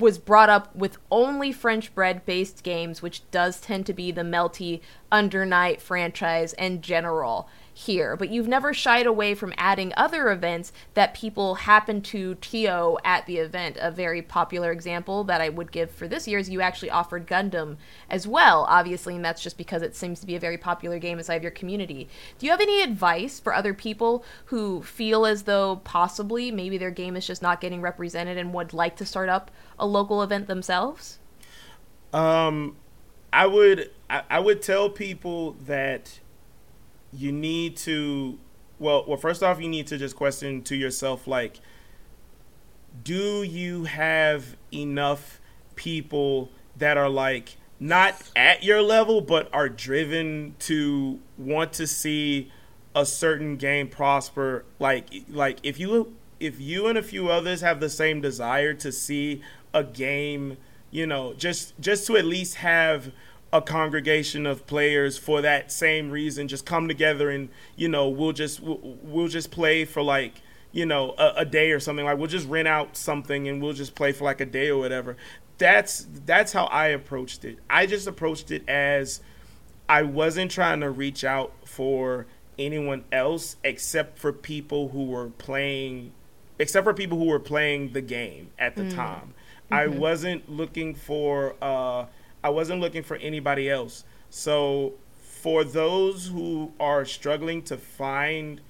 was 0.00 0.18
brought 0.18 0.48
up 0.48 0.74
with 0.74 0.96
only 1.10 1.52
French 1.52 1.94
bread 1.94 2.24
based 2.24 2.64
games, 2.64 3.02
which 3.02 3.30
does 3.30 3.60
tend 3.60 3.84
to 3.86 3.92
be 3.92 4.10
the 4.10 4.22
Melty 4.22 4.80
Under 5.12 5.44
Night 5.44 5.80
franchise 5.82 6.54
in 6.54 6.80
general 6.80 7.48
here, 7.78 8.16
but 8.16 8.28
you've 8.28 8.48
never 8.48 8.74
shied 8.74 9.06
away 9.06 9.34
from 9.34 9.54
adding 9.56 9.92
other 9.96 10.30
events 10.30 10.72
that 10.94 11.14
people 11.14 11.54
happen 11.54 12.02
to 12.02 12.34
TO 12.36 12.98
at 13.04 13.24
the 13.26 13.36
event. 13.36 13.76
A 13.80 13.92
very 13.92 14.20
popular 14.20 14.72
example 14.72 15.22
that 15.24 15.40
I 15.40 15.48
would 15.48 15.70
give 15.70 15.88
for 15.88 16.08
this 16.08 16.26
year 16.26 16.40
is 16.40 16.50
you 16.50 16.60
actually 16.60 16.90
offered 16.90 17.28
Gundam 17.28 17.76
as 18.10 18.26
well, 18.26 18.66
obviously, 18.68 19.14
and 19.14 19.24
that's 19.24 19.40
just 19.40 19.56
because 19.56 19.82
it 19.82 19.94
seems 19.94 20.18
to 20.18 20.26
be 20.26 20.34
a 20.34 20.40
very 20.40 20.58
popular 20.58 20.98
game 20.98 21.18
inside 21.18 21.36
of 21.36 21.42
your 21.44 21.52
community. 21.52 22.08
Do 22.38 22.46
you 22.46 22.50
have 22.50 22.60
any 22.60 22.82
advice 22.82 23.38
for 23.38 23.54
other 23.54 23.72
people 23.74 24.24
who 24.46 24.82
feel 24.82 25.24
as 25.24 25.44
though 25.44 25.76
possibly 25.84 26.50
maybe 26.50 26.78
their 26.78 26.90
game 26.90 27.14
is 27.14 27.28
just 27.28 27.42
not 27.42 27.60
getting 27.60 27.80
represented 27.80 28.36
and 28.36 28.52
would 28.54 28.72
like 28.72 28.96
to 28.96 29.06
start 29.06 29.28
up 29.28 29.52
a 29.78 29.86
local 29.86 30.24
event 30.24 30.48
themselves? 30.48 31.20
Um, 32.12 32.76
I 33.32 33.46
would 33.46 33.92
I, 34.10 34.22
I 34.28 34.40
would 34.40 34.62
tell 34.62 34.90
people 34.90 35.52
that 35.66 36.18
you 37.12 37.32
need 37.32 37.76
to 37.76 38.38
well 38.78 39.04
well 39.06 39.16
first 39.16 39.42
off 39.42 39.60
you 39.60 39.68
need 39.68 39.86
to 39.86 39.96
just 39.96 40.14
question 40.14 40.62
to 40.62 40.76
yourself 40.76 41.26
like 41.26 41.60
do 43.02 43.42
you 43.42 43.84
have 43.84 44.56
enough 44.72 45.40
people 45.74 46.50
that 46.76 46.96
are 46.96 47.08
like 47.08 47.56
not 47.80 48.22
at 48.34 48.64
your 48.64 48.82
level 48.82 49.20
but 49.20 49.48
are 49.52 49.68
driven 49.68 50.54
to 50.58 51.20
want 51.36 51.72
to 51.72 51.86
see 51.86 52.50
a 52.94 53.06
certain 53.06 53.56
game 53.56 53.88
prosper? 53.88 54.64
Like 54.78 55.08
like 55.28 55.58
if 55.62 55.78
you 55.78 56.16
if 56.40 56.60
you 56.60 56.86
and 56.86 56.98
a 56.98 57.02
few 57.02 57.28
others 57.28 57.60
have 57.60 57.80
the 57.80 57.90
same 57.90 58.20
desire 58.20 58.74
to 58.74 58.92
see 58.92 59.42
a 59.74 59.84
game 59.84 60.56
you 60.90 61.06
know 61.06 61.34
just 61.34 61.78
just 61.78 62.06
to 62.06 62.16
at 62.16 62.24
least 62.24 62.56
have 62.56 63.12
a 63.52 63.62
congregation 63.62 64.46
of 64.46 64.66
players 64.66 65.16
for 65.16 65.40
that 65.40 65.72
same 65.72 66.10
reason 66.10 66.48
just 66.48 66.66
come 66.66 66.86
together 66.86 67.30
and 67.30 67.48
you 67.76 67.88
know 67.88 68.08
we'll 68.08 68.32
just 68.32 68.60
we'll, 68.62 69.28
just 69.28 69.50
play 69.50 69.84
for 69.84 70.02
like 70.02 70.42
you 70.70 70.84
know 70.84 71.14
a, 71.18 71.32
a, 71.38 71.44
day 71.44 71.70
or 71.70 71.80
something 71.80 72.04
like 72.04 72.18
we'll 72.18 72.26
just 72.26 72.46
rent 72.46 72.68
out 72.68 72.96
something 72.96 73.48
and 73.48 73.62
we'll 73.62 73.72
just 73.72 73.94
play 73.94 74.12
for 74.12 74.24
like 74.24 74.40
a 74.40 74.46
day 74.46 74.68
or 74.68 74.78
whatever 74.78 75.16
that's 75.56 76.06
that's 76.26 76.52
how 76.52 76.66
i 76.66 76.88
approached 76.88 77.44
it 77.44 77.58
i 77.70 77.86
just 77.86 78.06
approached 78.06 78.50
it 78.50 78.68
as 78.68 79.20
i 79.88 80.02
wasn't 80.02 80.50
trying 80.50 80.80
to 80.80 80.90
reach 80.90 81.24
out 81.24 81.52
for 81.64 82.26
anyone 82.58 83.02
else 83.12 83.56
except 83.64 84.18
for 84.18 84.30
people 84.32 84.90
who 84.90 85.06
were 85.06 85.30
playing 85.30 86.12
except 86.58 86.84
for 86.84 86.92
people 86.92 87.16
who 87.16 87.26
were 87.26 87.40
playing 87.40 87.92
the 87.92 88.02
game 88.02 88.50
at 88.58 88.76
the 88.76 88.82
mm. 88.82 88.94
time 88.94 89.32
mm-hmm. 89.64 89.74
i 89.74 89.86
wasn't 89.86 90.50
looking 90.50 90.94
for 90.94 91.54
uh 91.62 92.04
I 92.42 92.50
wasn't 92.50 92.80
looking 92.80 93.02
for 93.02 93.16
anybody 93.16 93.68
else. 93.70 94.04
So 94.30 94.94
for 95.18 95.64
those 95.64 96.26
who 96.26 96.72
are 96.78 97.04
struggling 97.04 97.62
to 97.62 97.76
find 97.76 98.60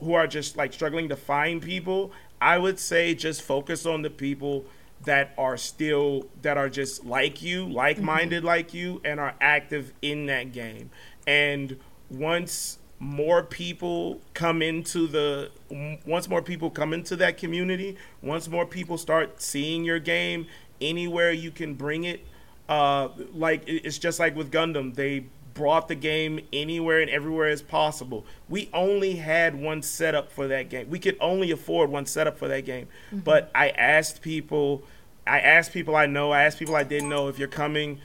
who 0.00 0.12
are 0.12 0.26
just 0.26 0.56
like 0.56 0.72
struggling 0.72 1.08
to 1.08 1.16
find 1.16 1.62
people, 1.62 2.12
I 2.40 2.58
would 2.58 2.78
say 2.78 3.14
just 3.14 3.42
focus 3.42 3.86
on 3.86 4.02
the 4.02 4.10
people 4.10 4.66
that 5.04 5.32
are 5.38 5.56
still 5.56 6.26
that 6.42 6.56
are 6.56 6.68
just 6.68 7.04
like 7.04 7.42
you, 7.42 7.66
like-minded 7.66 8.38
mm-hmm. 8.38 8.46
like 8.46 8.74
you 8.74 9.00
and 9.04 9.20
are 9.20 9.34
active 9.40 9.92
in 10.02 10.26
that 10.26 10.52
game. 10.52 10.90
And 11.26 11.78
once 12.10 12.78
more 12.98 13.42
people 13.44 14.20
come 14.34 14.60
into 14.60 15.06
the 15.06 15.50
once 16.04 16.28
more 16.28 16.42
people 16.42 16.70
come 16.70 16.92
into 16.92 17.16
that 17.16 17.38
community, 17.38 17.96
once 18.22 18.48
more 18.48 18.66
people 18.66 18.98
start 18.98 19.40
seeing 19.40 19.84
your 19.84 20.00
game 20.00 20.46
anywhere 20.80 21.32
you 21.32 21.50
can 21.50 21.74
bring 21.74 22.04
it, 22.04 22.24
uh, 22.68 23.08
like 23.32 23.64
it's 23.66 23.98
just 23.98 24.20
like 24.20 24.36
with 24.36 24.52
Gundam, 24.52 24.94
they 24.94 25.24
brought 25.54 25.88
the 25.88 25.94
game 25.94 26.40
anywhere 26.52 27.00
and 27.00 27.10
everywhere 27.10 27.48
as 27.48 27.62
possible. 27.62 28.24
We 28.48 28.70
only 28.72 29.16
had 29.16 29.60
one 29.60 29.82
setup 29.82 30.30
for 30.30 30.46
that 30.48 30.68
game. 30.68 30.88
We 30.88 31.00
could 31.00 31.16
only 31.20 31.50
afford 31.50 31.90
one 31.90 32.06
setup 32.06 32.38
for 32.38 32.46
that 32.46 32.64
game. 32.64 32.86
Mm-hmm. 33.08 33.20
But 33.20 33.50
I 33.54 33.70
asked 33.70 34.22
people, 34.22 34.84
I 35.26 35.40
asked 35.40 35.72
people 35.72 35.96
I 35.96 36.06
know, 36.06 36.30
I 36.30 36.44
asked 36.44 36.58
people 36.58 36.76
I 36.76 36.84
didn't 36.84 37.08
know 37.08 37.26
if 37.26 37.38
you're 37.40 37.48
coming, 37.48 38.00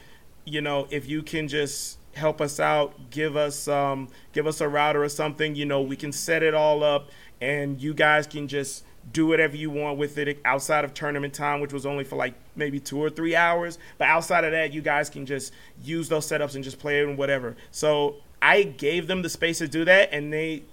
you 0.46 0.62
know, 0.62 0.88
if 0.89 1.08
you 1.08 1.22
can 1.22 1.48
just 1.48 2.00
help 2.13 2.41
us 2.41 2.60
out, 2.60 3.12
give 3.12 3.36
us 3.36 3.67
um, 3.67 4.08
give 4.32 4.48
us 4.48 4.62
a 4.62 4.67
router 4.67 5.03
or 5.03 5.10
something, 5.10 5.55
you 5.55 5.65
know, 5.65 5.82
we 5.82 5.96
can 5.96 6.12
set 6.12 6.41
it 6.41 6.55
all 6.55 6.84
up 6.84 7.10
and 7.39 7.82
you 7.82 7.93
guys 7.93 8.25
can 8.25 8.48
just 8.48 8.84
do 9.12 9.27
whatever 9.27 9.55
you 9.55 9.69
want 9.69 9.98
with 9.98 10.17
it 10.17 10.39
outside 10.45 10.86
of 10.86 10.93
tournament 10.93 11.33
time, 11.33 11.60
which 11.60 11.74
was 11.74 11.86
only 11.86 12.03
for 12.03 12.15
like 12.15 12.33
maybe 12.55 12.79
two 12.79 12.98
or 12.98 13.10
three 13.10 13.36
hours. 13.36 13.77
But 13.98 14.07
outside 14.07 14.43
of 14.43 14.51
that, 14.51 14.74
you 14.74 14.81
guys 14.81 15.10
can 15.10 15.25
just 15.25 15.53
use 15.83 16.10
those 16.10 16.27
setups 16.27 16.55
and 16.55 16.63
just 16.63 16.79
play 16.79 17.01
it 17.01 17.07
and 17.07 17.17
whatever. 17.17 17.55
So 17.72 18.15
I 18.41 18.63
gave 18.63 19.07
them 19.07 19.22
the 19.22 19.29
space 19.29 19.60
to 19.60 19.67
do 19.67 19.86
that, 19.86 20.10
and 20.12 20.31
they 20.31 20.63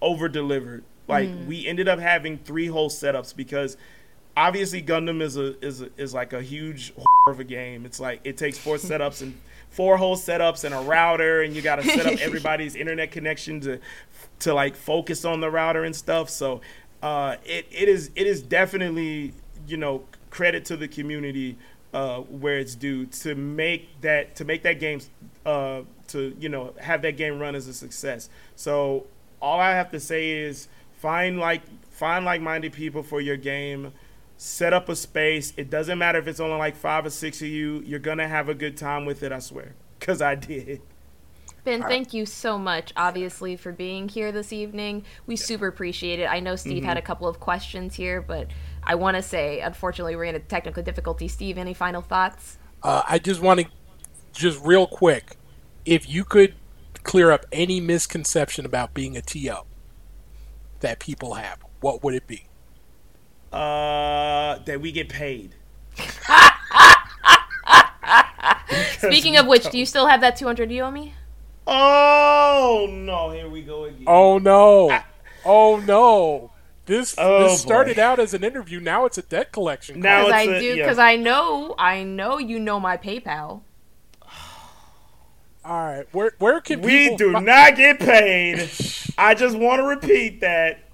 over 0.00 0.28
delivered. 0.28 0.84
Like 1.08 1.28
mm. 1.28 1.46
we 1.46 1.66
ended 1.66 1.88
up 1.88 1.98
having 1.98 2.38
three 2.38 2.66
whole 2.66 2.90
setups 2.90 3.34
because 3.36 3.76
obviously 4.36 4.82
Gundam 4.82 5.22
is 5.22 5.36
a 5.36 5.62
is 5.64 5.82
a, 5.82 5.90
is 5.96 6.12
like 6.12 6.32
a 6.32 6.42
huge 6.42 6.92
of 7.28 7.40
a 7.40 7.44
game. 7.44 7.86
It's 7.86 8.00
like 8.00 8.20
it 8.24 8.36
takes 8.36 8.58
four 8.58 8.76
setups 8.76 9.22
and 9.22 9.38
four 9.70 9.96
whole 9.96 10.16
setups 10.16 10.64
and 10.64 10.74
a 10.74 10.80
router, 10.80 11.42
and 11.42 11.54
you 11.54 11.62
got 11.62 11.76
to 11.76 11.82
set 11.82 12.06
up 12.06 12.18
everybody's 12.20 12.74
internet 12.74 13.10
connection 13.10 13.60
to 13.60 13.80
to 14.40 14.54
like 14.54 14.76
focus 14.76 15.24
on 15.24 15.40
the 15.40 15.50
router 15.50 15.84
and 15.84 15.94
stuff. 15.94 16.28
So 16.30 16.60
uh, 17.06 17.36
it 17.44 17.66
it 17.70 17.88
is 17.88 18.10
it 18.16 18.26
is 18.26 18.42
definitely 18.42 19.32
you 19.68 19.76
know 19.76 20.02
credit 20.30 20.64
to 20.64 20.76
the 20.76 20.88
community 20.88 21.56
uh, 21.94 22.18
where 22.18 22.58
it's 22.58 22.74
due 22.74 23.06
to 23.06 23.36
make 23.36 24.00
that 24.00 24.34
to 24.34 24.44
make 24.44 24.64
that 24.64 24.80
game 24.80 25.00
uh, 25.44 25.82
to 26.08 26.34
you 26.40 26.48
know 26.48 26.74
have 26.80 27.02
that 27.02 27.16
game 27.16 27.38
run 27.38 27.54
as 27.54 27.68
a 27.68 27.74
success. 27.74 28.28
So 28.56 29.06
all 29.40 29.60
I 29.60 29.70
have 29.70 29.92
to 29.92 30.00
say 30.00 30.30
is 30.30 30.66
find 30.98 31.38
like 31.38 31.62
find 31.90 32.24
like-minded 32.24 32.72
people 32.72 33.04
for 33.04 33.20
your 33.20 33.36
game. 33.36 33.92
Set 34.36 34.72
up 34.72 34.88
a 34.88 34.96
space. 34.96 35.52
It 35.56 35.70
doesn't 35.70 35.98
matter 35.98 36.18
if 36.18 36.26
it's 36.26 36.40
only 36.40 36.58
like 36.58 36.74
five 36.74 37.06
or 37.06 37.10
six 37.10 37.40
of 37.40 37.46
you. 37.46 37.84
You're 37.86 38.00
gonna 38.00 38.26
have 38.26 38.48
a 38.48 38.54
good 38.54 38.76
time 38.76 39.06
with 39.06 39.22
it 39.22 39.30
i 39.30 39.38
swear. 39.38 39.76
Because 40.00 40.20
i 40.20 40.34
did 40.34 40.80
ben 41.66 41.82
thank 41.82 42.14
you 42.14 42.24
so 42.24 42.58
much 42.58 42.92
obviously 42.96 43.56
for 43.56 43.72
being 43.72 44.08
here 44.08 44.32
this 44.32 44.52
evening 44.52 45.04
we 45.26 45.36
super 45.36 45.66
appreciate 45.66 46.18
it 46.18 46.26
i 46.26 46.40
know 46.40 46.56
steve 46.56 46.78
mm-hmm. 46.78 46.86
had 46.86 46.96
a 46.96 47.02
couple 47.02 47.28
of 47.28 47.38
questions 47.38 47.94
here 47.94 48.22
but 48.22 48.48
i 48.84 48.94
want 48.94 49.16
to 49.16 49.22
say 49.22 49.60
unfortunately 49.60 50.16
we're 50.16 50.24
in 50.24 50.34
a 50.34 50.40
technical 50.40 50.82
difficulty 50.82 51.28
steve 51.28 51.58
any 51.58 51.74
final 51.74 52.00
thoughts 52.00 52.56
uh, 52.82 53.02
i 53.06 53.18
just 53.18 53.42
want 53.42 53.60
to 53.60 53.66
just 54.32 54.58
real 54.64 54.86
quick 54.86 55.36
if 55.84 56.08
you 56.08 56.24
could 56.24 56.54
clear 57.06 57.30
up 57.30 57.46
any 57.52 57.80
misconception 57.80 58.66
about 58.66 58.92
being 58.92 59.16
a 59.16 59.22
to 59.22 59.38
that 60.80 60.98
people 60.98 61.34
have, 61.34 61.58
what 61.80 62.02
would 62.02 62.14
it 62.14 62.26
be? 62.26 62.46
Uh, 63.52 64.58
that 64.64 64.80
we 64.80 64.92
get 64.92 65.08
paid. 65.08 65.54
Speaking 68.98 69.36
of 69.36 69.46
which, 69.46 69.70
do 69.70 69.78
you 69.78 69.86
still 69.86 70.08
have 70.08 70.20
that 70.20 70.36
200 70.36 70.70
you 70.70 70.82
owe 70.82 70.90
me? 70.90 71.14
Oh 71.66 72.86
no! 72.90 73.30
Here 73.30 73.48
we 73.48 73.62
go 73.62 73.84
again. 73.84 74.04
Oh 74.06 74.38
no! 74.38 74.90
I, 74.90 75.04
oh 75.44 75.78
no! 75.78 76.52
This 76.86 77.16
oh, 77.18 77.42
this 77.42 77.60
started 77.60 77.96
boy. 77.96 78.02
out 78.02 78.18
as 78.20 78.32
an 78.32 78.44
interview. 78.44 78.78
Now 78.78 79.06
it's 79.06 79.18
a 79.18 79.22
debt 79.22 79.50
collection. 79.50 80.00
Now 80.00 80.28
I 80.28 80.42
a, 80.42 80.60
do 80.60 80.76
because 80.76 80.98
yeah. 80.98 81.04
I 81.04 81.16
know 81.16 81.74
I 81.76 82.04
know 82.04 82.38
you 82.38 82.60
know 82.60 82.78
my 82.78 82.96
PayPal. 82.96 83.62
All 85.64 85.84
right, 85.86 86.06
where 86.12 86.32
where 86.38 86.60
can 86.60 86.82
we 86.82 87.16
do 87.16 87.32
fi- 87.32 87.40
not 87.40 87.76
get 87.76 87.98
paid? 87.98 88.70
I 89.18 89.34
just 89.34 89.56
want 89.56 89.80
to 89.80 89.84
repeat 89.84 90.40
that. 90.42 90.84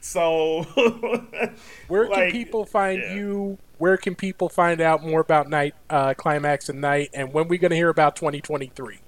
So, 0.00 0.62
where 1.88 2.08
like, 2.08 2.18
can 2.18 2.32
people 2.32 2.66
find 2.66 3.00
yeah. 3.00 3.14
you? 3.14 3.58
Where 3.78 3.96
can 3.96 4.14
people 4.14 4.48
find 4.48 4.80
out 4.80 5.02
more 5.02 5.20
about 5.20 5.48
Night 5.48 5.74
uh, 5.88 6.12
Climax 6.14 6.68
and 6.68 6.80
Night? 6.80 7.10
And 7.14 7.32
when 7.32 7.48
we 7.48 7.56
going 7.56 7.70
to 7.70 7.76
hear 7.76 7.88
about 7.88 8.16
2023 8.16 9.00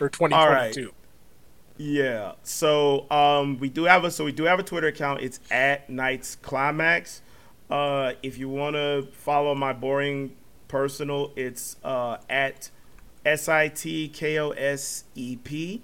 or 0.00 0.08
2022? 0.08 0.92
Yeah. 1.78 2.32
So 2.42 3.10
um, 3.10 3.58
we 3.58 3.68
do 3.68 3.84
have 3.84 4.04
a 4.04 4.10
so 4.10 4.24
we 4.24 4.32
do 4.32 4.44
have 4.44 4.58
a 4.58 4.62
Twitter 4.62 4.88
account. 4.88 5.20
It's 5.22 5.40
at 5.50 5.90
Nights 5.90 6.36
Climax. 6.36 7.22
Uh, 7.70 8.12
if 8.22 8.38
you 8.38 8.48
want 8.48 8.76
to 8.76 9.08
follow 9.12 9.54
my 9.54 9.72
boring 9.72 10.36
personal, 10.68 11.32
it's 11.36 11.76
uh, 11.84 12.18
at 12.30 12.70
S 13.24 13.48
I 13.48 13.68
T 13.68 14.08
K 14.08 14.38
O 14.38 14.50
S 14.50 15.04
E 15.14 15.36
P. 15.36 15.82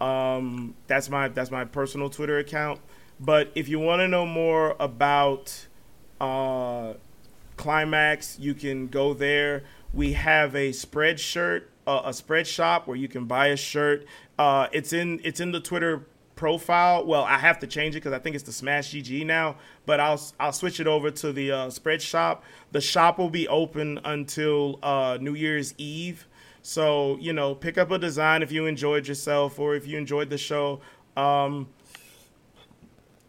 Um, 0.00 0.74
that's 0.86 1.08
my 1.08 1.28
that's 1.28 1.50
my 1.50 1.64
personal 1.64 2.10
Twitter 2.10 2.38
account. 2.38 2.80
But 3.20 3.50
if 3.54 3.68
you 3.68 3.78
want 3.78 4.00
to 4.00 4.08
know 4.08 4.26
more 4.26 4.76
about 4.80 5.66
uh, 6.20 6.94
Climax, 7.56 8.38
you 8.38 8.54
can 8.54 8.88
go 8.88 9.14
there. 9.14 9.62
We 9.92 10.14
have 10.14 10.56
a 10.56 10.72
spread 10.72 11.20
uh, 11.86 12.02
a 12.04 12.12
spread 12.12 12.46
shop 12.46 12.86
where 12.86 12.96
you 12.96 13.08
can 13.08 13.26
buy 13.26 13.48
a 13.48 13.56
shirt. 13.56 14.06
Uh, 14.38 14.68
it's 14.72 14.92
in 14.92 15.20
it's 15.24 15.40
in 15.40 15.52
the 15.52 15.60
Twitter 15.60 16.06
profile. 16.36 17.04
Well, 17.06 17.24
I 17.24 17.38
have 17.38 17.58
to 17.60 17.66
change 17.66 17.94
it 17.94 17.98
because 17.98 18.12
I 18.12 18.18
think 18.18 18.34
it's 18.34 18.44
the 18.44 18.52
Smash 18.52 18.92
GG 18.92 19.26
now. 19.26 19.56
But 19.86 20.00
I'll 20.00 20.20
I'll 20.40 20.52
switch 20.52 20.80
it 20.80 20.86
over 20.86 21.10
to 21.10 21.32
the 21.32 21.52
uh, 21.52 21.70
spread 21.70 22.02
shop. 22.02 22.44
The 22.72 22.80
shop 22.80 23.18
will 23.18 23.30
be 23.30 23.48
open 23.48 24.00
until 24.04 24.78
uh, 24.82 25.18
New 25.20 25.34
Year's 25.34 25.74
Eve. 25.78 26.26
So 26.62 27.16
you 27.20 27.32
know, 27.32 27.54
pick 27.54 27.78
up 27.78 27.90
a 27.90 27.98
design 27.98 28.42
if 28.42 28.50
you 28.50 28.66
enjoyed 28.66 29.06
yourself 29.06 29.58
or 29.58 29.74
if 29.74 29.86
you 29.86 29.98
enjoyed 29.98 30.30
the 30.30 30.38
show. 30.38 30.80
Um, 31.16 31.68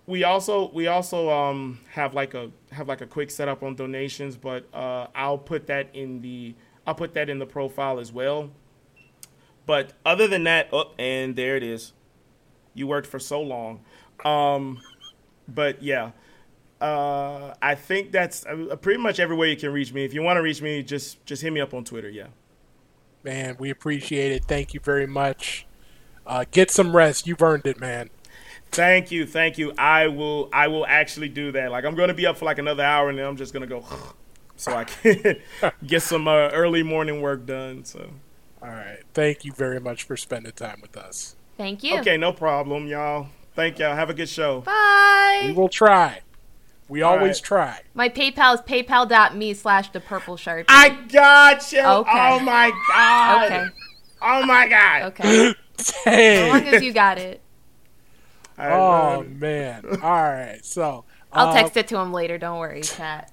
we 0.07 0.23
also 0.23 0.69
we 0.71 0.87
also 0.87 1.29
um, 1.29 1.79
have 1.91 2.13
like 2.13 2.33
a 2.33 2.51
have 2.71 2.87
like 2.87 3.01
a 3.01 3.07
quick 3.07 3.31
setup 3.31 3.63
on 3.63 3.75
donations, 3.75 4.35
but 4.35 4.67
uh, 4.73 5.07
I'll 5.15 5.37
put 5.37 5.67
that 5.67 5.89
in 5.93 6.21
the 6.21 6.55
I'll 6.85 6.95
put 6.95 7.13
that 7.13 7.29
in 7.29 7.39
the 7.39 7.45
profile 7.45 7.99
as 7.99 8.11
well. 8.11 8.51
But 9.65 9.93
other 10.05 10.27
than 10.27 10.43
that, 10.43 10.69
oh, 10.71 10.91
and 10.99 11.35
there 11.35 11.57
it 11.57 11.63
is. 11.63 11.93
You 12.73 12.87
worked 12.87 13.07
for 13.07 13.19
so 13.19 13.41
long. 13.41 13.81
Um, 14.23 14.81
but 15.47 15.81
yeah, 15.81 16.11
uh, 16.81 17.53
I 17.61 17.75
think 17.75 18.11
that's 18.11 18.45
uh, 18.45 18.75
pretty 18.81 19.01
much 19.01 19.19
everywhere 19.19 19.47
you 19.47 19.57
can 19.57 19.71
reach 19.71 19.93
me. 19.93 20.05
If 20.05 20.13
you 20.13 20.21
want 20.21 20.37
to 20.37 20.41
reach 20.41 20.61
me, 20.61 20.83
just 20.83 21.25
just 21.25 21.41
hit 21.41 21.51
me 21.51 21.61
up 21.61 21.73
on 21.73 21.83
Twitter. 21.83 22.09
Yeah. 22.09 22.27
Man, 23.23 23.55
we 23.57 23.71
appreciate 23.71 24.31
it. 24.31 24.45
Thank 24.45 24.73
you 24.73 24.79
very 24.79 25.07
much. 25.07 25.65
Uh, 26.27 26.45
get 26.51 26.69
some 26.69 26.95
rest. 26.95 27.25
You've 27.25 27.41
earned 27.41 27.65
it, 27.65 27.79
man. 27.79 28.09
Thank 28.71 29.09
you, 29.09 29.25
thank 29.25 29.57
you. 29.57 29.73
I 29.77 30.07
will. 30.07 30.49
I 30.51 30.67
will 30.67 30.85
actually 30.85 31.29
do 31.29 31.51
that. 31.53 31.71
Like 31.71 31.85
I'm 31.85 31.95
going 31.95 32.09
to 32.09 32.13
be 32.13 32.25
up 32.25 32.37
for 32.37 32.45
like 32.45 32.59
another 32.59 32.83
hour, 32.83 33.09
and 33.09 33.17
then 33.17 33.25
I'm 33.25 33.37
just 33.37 33.53
going 33.53 33.67
to 33.67 33.67
go, 33.67 33.85
so 34.57 34.73
I 34.73 34.83
can 34.85 35.37
get 35.85 36.01
some 36.01 36.27
uh, 36.27 36.49
early 36.49 36.83
morning 36.83 37.21
work 37.21 37.45
done. 37.45 37.85
So. 37.85 38.09
All 38.61 38.71
right. 38.71 38.99
Thank 39.13 39.45
you 39.45 39.51
very 39.51 39.79
much 39.79 40.03
for 40.03 40.17
spending 40.17 40.51
time 40.51 40.79
with 40.81 40.97
us. 40.97 41.35
Thank 41.57 41.83
you. 41.83 41.99
Okay, 41.99 42.17
no 42.17 42.33
problem, 42.33 42.87
y'all. 42.87 43.27
Thank 43.53 43.79
y'all. 43.79 43.95
Have 43.95 44.09
a 44.09 44.13
good 44.13 44.27
show. 44.27 44.61
Bye. 44.61 45.43
We 45.45 45.53
will 45.53 45.69
try. 45.69 46.21
We 46.89 47.01
All 47.01 47.13
always 47.13 47.37
right. 47.37 47.43
try. 47.43 47.81
My 47.93 48.09
PayPal 48.09 48.55
is 48.55 48.61
paypal.me 48.61 49.53
slash 49.53 49.91
the 49.91 49.99
purple 49.99 50.35
sharpie. 50.35 50.65
I 50.67 50.89
got 50.89 51.71
you. 51.71 51.79
Okay. 51.79 52.11
Oh 52.11 52.39
my 52.39 52.71
god. 52.89 53.45
Okay. 53.45 53.65
Oh 54.21 54.45
my 54.45 54.67
god. 54.67 55.01
Okay. 55.03 55.53
As 56.05 56.51
long 56.51 56.73
as 56.73 56.83
you 56.83 56.91
got 56.93 57.17
it. 57.17 57.41
Oh 58.57 59.23
man. 59.23 59.85
All 60.01 60.11
right. 60.11 60.59
So 60.63 61.05
I'll 61.31 61.49
uh, 61.49 61.53
text 61.53 61.77
it 61.77 61.87
to 61.89 61.97
him 61.97 62.11
later. 62.13 62.37
Don't 62.37 62.59
worry, 62.59 62.81
chat. 62.81 63.31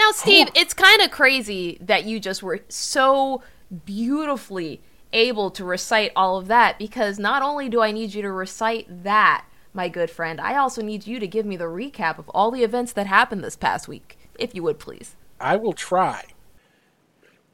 Now, 0.00 0.12
Steve, 0.12 0.48
it's 0.54 0.72
kind 0.72 1.02
of 1.02 1.10
crazy 1.10 1.76
that 1.82 2.04
you 2.04 2.20
just 2.20 2.42
were 2.42 2.60
so 2.70 3.42
beautifully 3.84 4.80
able 5.12 5.50
to 5.50 5.62
recite 5.62 6.10
all 6.16 6.38
of 6.38 6.46
that 6.46 6.78
because 6.78 7.18
not 7.18 7.42
only 7.42 7.68
do 7.68 7.82
I 7.82 7.92
need 7.92 8.14
you 8.14 8.22
to 8.22 8.32
recite 8.32 9.04
that, 9.04 9.44
my 9.74 9.90
good 9.90 10.08
friend, 10.08 10.40
I 10.40 10.56
also 10.56 10.80
need 10.80 11.06
you 11.06 11.20
to 11.20 11.26
give 11.26 11.44
me 11.44 11.58
the 11.58 11.64
recap 11.64 12.16
of 12.16 12.30
all 12.30 12.50
the 12.50 12.64
events 12.64 12.92
that 12.94 13.08
happened 13.08 13.44
this 13.44 13.56
past 13.56 13.88
week, 13.88 14.16
if 14.38 14.54
you 14.54 14.62
would 14.62 14.78
please. 14.78 15.16
I 15.38 15.56
will 15.56 15.74
try. 15.74 16.24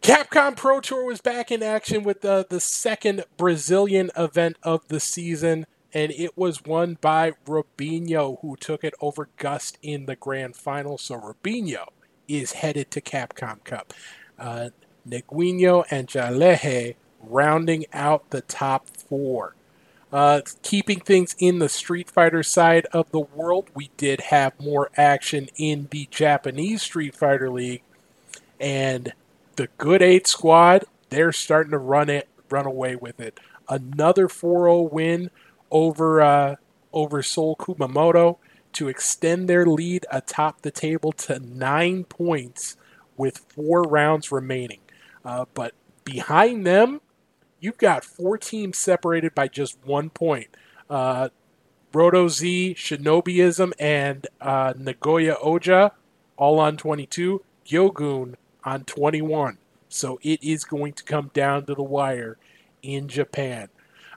Capcom 0.00 0.56
Pro 0.56 0.80
Tour 0.80 1.04
was 1.04 1.20
back 1.20 1.50
in 1.50 1.64
action 1.64 2.04
with 2.04 2.20
the, 2.20 2.46
the 2.48 2.60
second 2.60 3.24
Brazilian 3.36 4.12
event 4.16 4.56
of 4.62 4.86
the 4.86 5.00
season, 5.00 5.66
and 5.92 6.12
it 6.12 6.38
was 6.38 6.64
won 6.64 6.96
by 7.00 7.32
Robinho, 7.44 8.40
who 8.40 8.54
took 8.54 8.84
it 8.84 8.94
over 9.00 9.30
Gust 9.36 9.78
in 9.82 10.06
the 10.06 10.14
grand 10.14 10.54
final. 10.54 10.96
So 10.96 11.16
Robinho 11.16 11.86
is 12.28 12.52
headed 12.52 12.90
to 12.92 13.00
Capcom 13.00 13.62
Cup. 13.64 13.92
Uh, 14.38 14.70
and 15.10 16.08
Jalehe 16.08 16.96
rounding 17.20 17.86
out 17.92 18.30
the 18.30 18.42
top 18.42 18.88
four. 18.88 19.54
Uh, 20.12 20.40
keeping 20.62 21.00
things 21.00 21.34
in 21.38 21.58
the 21.58 21.68
Street 21.68 22.08
Fighter 22.08 22.42
side 22.42 22.86
of 22.92 23.10
the 23.10 23.20
world, 23.20 23.70
we 23.74 23.90
did 23.96 24.20
have 24.22 24.58
more 24.60 24.90
action 24.96 25.48
in 25.56 25.88
the 25.90 26.08
Japanese 26.10 26.82
Street 26.82 27.14
Fighter 27.14 27.50
League, 27.50 27.82
and 28.60 29.12
the 29.56 29.68
Good 29.78 30.02
Eight 30.02 30.26
squad 30.26 30.84
they're 31.10 31.32
starting 31.32 31.70
to 31.70 31.78
run 31.78 32.08
it, 32.08 32.28
run 32.50 32.66
away 32.66 32.96
with 32.96 33.20
it. 33.20 33.38
Another 33.68 34.28
4-0 34.28 34.90
win 34.92 35.30
over 35.70 36.20
uh, 36.20 36.56
over 36.92 37.22
Sol 37.22 37.56
Kumamoto 37.56 38.38
to 38.76 38.88
extend 38.88 39.48
their 39.48 39.64
lead 39.64 40.04
atop 40.12 40.60
the 40.60 40.70
table 40.70 41.10
to 41.10 41.38
nine 41.38 42.04
points 42.04 42.76
with 43.16 43.38
four 43.38 43.82
rounds 43.82 44.30
remaining. 44.30 44.80
Uh, 45.24 45.46
but 45.54 45.72
behind 46.04 46.66
them, 46.66 47.00
you've 47.58 47.78
got 47.78 48.04
four 48.04 48.36
teams 48.36 48.76
separated 48.76 49.34
by 49.34 49.48
just 49.48 49.78
one 49.84 50.10
point. 50.10 50.48
Uh, 50.90 51.30
Roto 51.94 52.28
Z, 52.28 52.74
Shinobiism, 52.76 53.72
and 53.78 54.26
uh, 54.42 54.74
Nagoya 54.76 55.36
Oja 55.36 55.92
all 56.36 56.60
on 56.60 56.76
22. 56.76 57.42
Gyogun 57.66 58.34
on 58.62 58.84
21. 58.84 59.56
So 59.88 60.18
it 60.22 60.42
is 60.44 60.64
going 60.64 60.92
to 60.92 61.04
come 61.04 61.30
down 61.32 61.64
to 61.64 61.74
the 61.74 61.82
wire 61.82 62.36
in 62.82 63.08
Japan. 63.08 63.70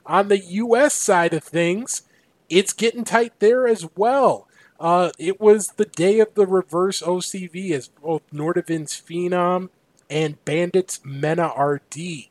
On 0.04 0.28
the 0.28 0.38
U.S. 0.38 0.92
side 0.92 1.32
of 1.32 1.42
things, 1.42 2.02
it's 2.50 2.74
getting 2.74 3.04
tight 3.04 3.32
there 3.38 3.66
as 3.66 3.88
well. 3.96 4.48
Uh, 4.80 5.10
it 5.18 5.38
was 5.38 5.72
the 5.76 5.84
day 5.84 6.20
of 6.20 6.32
the 6.34 6.46
reverse 6.46 7.02
OCV 7.02 7.72
as 7.72 7.88
both 7.88 8.22
Nordavind's 8.32 8.98
Phenom 8.98 9.68
and 10.08 10.42
Bandits 10.46 11.00
Mena 11.04 11.48
RD 11.48 12.28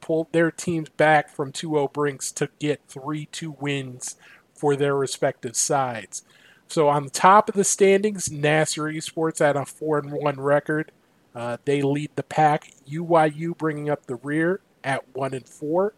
pulled 0.00 0.32
their 0.32 0.50
teams 0.50 0.88
back 0.90 1.30
from 1.30 1.52
2 1.52 1.70
0 1.70 1.88
brinks 1.88 2.32
to 2.32 2.50
get 2.58 2.80
3 2.88 3.26
2 3.26 3.56
wins 3.60 4.16
for 4.54 4.74
their 4.74 4.96
respective 4.96 5.56
sides. 5.56 6.24
So 6.66 6.88
on 6.88 7.04
the 7.04 7.10
top 7.10 7.48
of 7.48 7.54
the 7.54 7.64
standings, 7.64 8.28
NASR 8.28 8.96
Esports 8.96 9.40
at 9.40 9.56
a 9.56 9.60
4-1 9.60 10.34
record. 10.38 10.90
Uh, 11.32 11.58
they 11.64 11.80
lead 11.80 12.10
the 12.16 12.22
pack. 12.24 12.72
UYU 12.88 13.56
bringing 13.56 13.88
up 13.88 14.06
the 14.06 14.16
rear 14.16 14.60
at 14.82 15.14
1 15.14 15.32
and 15.32 15.48
4. 15.48 15.94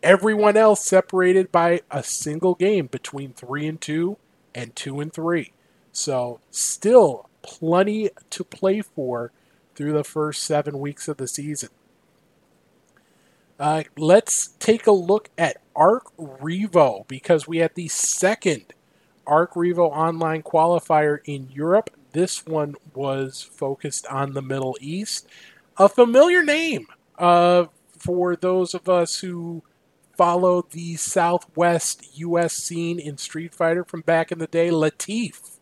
Everyone 0.00 0.56
else 0.56 0.84
separated 0.84 1.50
by 1.50 1.80
a 1.90 2.04
single 2.04 2.54
game 2.54 2.86
between 2.86 3.32
3 3.32 3.66
and 3.66 3.80
2 3.80 4.16
and 4.58 4.74
2 4.74 5.00
and 5.00 5.12
3. 5.12 5.52
So 5.92 6.40
still 6.50 7.28
plenty 7.42 8.10
to 8.30 8.42
play 8.44 8.82
for 8.82 9.30
through 9.76 9.92
the 9.92 10.02
first 10.02 10.42
7 10.42 10.80
weeks 10.80 11.06
of 11.06 11.16
the 11.16 11.28
season. 11.28 11.68
Uh, 13.58 13.84
let's 13.96 14.48
take 14.58 14.86
a 14.86 14.92
look 14.92 15.30
at 15.38 15.58
Arc 15.74 16.16
Revo 16.16 17.06
because 17.06 17.46
we 17.46 17.58
had 17.58 17.74
the 17.74 17.88
second 17.88 18.74
Arc 19.26 19.54
Revo 19.54 19.90
online 19.90 20.42
qualifier 20.42 21.18
in 21.24 21.48
Europe. 21.52 21.90
This 22.12 22.44
one 22.44 22.74
was 22.94 23.42
focused 23.42 24.06
on 24.06 24.32
the 24.32 24.42
Middle 24.42 24.76
East. 24.80 25.28
A 25.76 25.88
familiar 25.88 26.42
name 26.42 26.86
uh, 27.16 27.66
for 27.96 28.34
those 28.34 28.74
of 28.74 28.88
us 28.88 29.20
who 29.20 29.62
follow 30.18 30.66
the 30.70 30.96
Southwest 30.96 32.18
U.S. 32.18 32.52
scene 32.54 32.98
in 32.98 33.16
Street 33.16 33.54
Fighter 33.54 33.84
from 33.84 34.02
back 34.02 34.30
in 34.32 34.40
the 34.40 34.48
day. 34.48 34.68
Latif. 34.68 35.58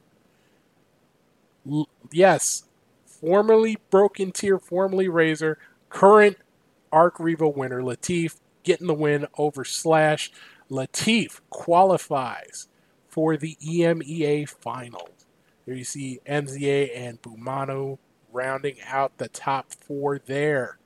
L- 1.70 1.88
yes, 2.10 2.64
formerly 3.04 3.76
Broken 3.90 4.32
Tier, 4.32 4.58
formerly 4.58 5.08
Razor, 5.08 5.58
current 5.90 6.38
Arc 6.90 7.18
Revo 7.18 7.54
winner 7.54 7.82
Latif 7.82 8.36
getting 8.64 8.86
the 8.86 8.94
win 8.94 9.26
over 9.38 9.64
Slash. 9.64 10.32
Latif 10.70 11.40
qualifies 11.50 12.68
for 13.06 13.36
the 13.36 13.56
EMEA 13.64 14.48
finals. 14.48 15.26
There 15.64 15.76
you 15.76 15.84
see 15.84 16.20
MZA 16.26 16.90
and 16.96 17.22
Bumano 17.22 17.98
rounding 18.32 18.76
out 18.86 19.18
the 19.18 19.28
top 19.28 19.72
four 19.72 20.18
there. 20.18 20.78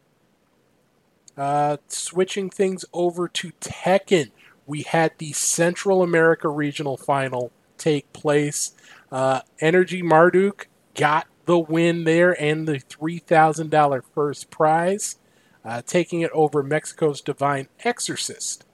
Uh, 1.37 1.79
switching 1.89 2.51
things 2.51 2.85
over 2.93 3.29
to 3.29 3.53
Tekken, 3.61 4.31
we 4.67 4.83
had 4.83 5.13
the 5.19 5.33
Central 5.33 6.03
America 6.03 6.49
Regional 6.49 6.97
Final 6.97 7.51
take 7.79 8.13
place. 8.13 8.73
Uh, 9.11 9.41
Energy 9.61 10.03
Marduk 10.03 10.69
got 10.95 11.27
the 11.47 11.59
win 11.59 12.05
there 12.05 12.41
and 12.41 12.69
the 12.69 12.79
$3,000 12.79 14.03
first 14.15 14.51
prize 14.51 15.17
uh, 15.65 15.83
taking 15.83 16.21
it 16.21 16.31
over 16.33 16.63
Mexico's 16.63 17.21
Divine 17.21 17.69
Exorcist 17.85 18.65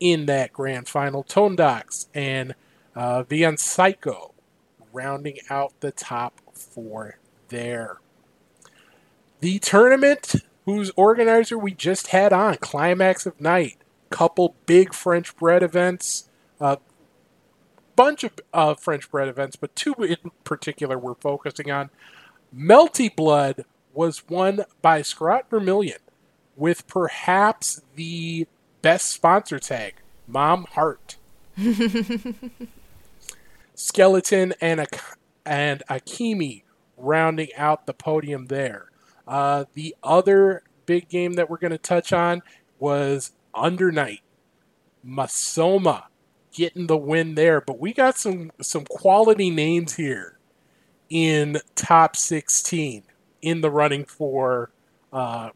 in 0.00 0.26
that 0.26 0.52
grand 0.52 0.88
final. 0.88 1.22
Tone 1.22 1.56
Docs 1.56 2.08
and 2.14 2.54
uh, 2.94 3.24
Psycho 3.56 4.34
rounding 4.92 5.38
out 5.50 5.72
the 5.80 5.92
top 5.92 6.40
four 6.52 7.18
there. 7.48 7.98
The 9.40 9.58
tournament, 9.58 10.34
whose 10.68 10.92
organizer 10.96 11.56
we 11.56 11.72
just 11.72 12.08
had 12.08 12.30
on, 12.30 12.54
Climax 12.56 13.24
of 13.24 13.40
Night, 13.40 13.78
couple 14.10 14.54
big 14.66 14.92
French 14.92 15.34
bread 15.34 15.62
events, 15.62 16.28
a 16.60 16.64
uh, 16.64 16.76
bunch 17.96 18.22
of 18.22 18.32
uh, 18.52 18.74
French 18.74 19.10
bread 19.10 19.28
events, 19.28 19.56
but 19.56 19.74
two 19.74 19.94
in 19.94 20.30
particular 20.44 20.98
we're 20.98 21.14
focusing 21.14 21.70
on. 21.70 21.88
Melty 22.54 23.08
Blood 23.16 23.64
was 23.94 24.28
won 24.28 24.66
by 24.82 25.00
Scrot 25.00 25.48
Vermillion 25.48 26.00
with 26.54 26.86
perhaps 26.86 27.80
the 27.94 28.46
best 28.82 29.06
sponsor 29.06 29.58
tag, 29.58 29.94
Mom 30.26 30.66
Heart. 30.72 31.16
Skeleton 33.74 34.52
and, 34.60 34.86
and 35.46 35.82
Akimi 35.88 36.64
rounding 36.98 37.48
out 37.56 37.86
the 37.86 37.94
podium 37.94 38.48
there. 38.48 38.88
Uh, 39.28 39.66
the 39.74 39.94
other 40.02 40.62
big 40.86 41.08
game 41.08 41.34
that 41.34 41.50
we're 41.50 41.58
going 41.58 41.70
to 41.70 41.78
touch 41.78 42.12
on 42.12 42.42
was 42.78 43.32
Under 43.54 43.92
Night. 43.92 44.22
Masoma 45.06 46.04
getting 46.50 46.86
the 46.86 46.96
win 46.96 47.34
there, 47.34 47.60
but 47.60 47.78
we 47.78 47.92
got 47.92 48.18
some 48.18 48.50
some 48.60 48.84
quality 48.86 49.50
names 49.50 49.94
here 49.94 50.38
in 51.10 51.60
top 51.74 52.16
16 52.16 53.04
in 53.42 53.60
the 53.60 53.70
running 53.70 54.04
for 54.04 54.70
uh, 55.12 55.50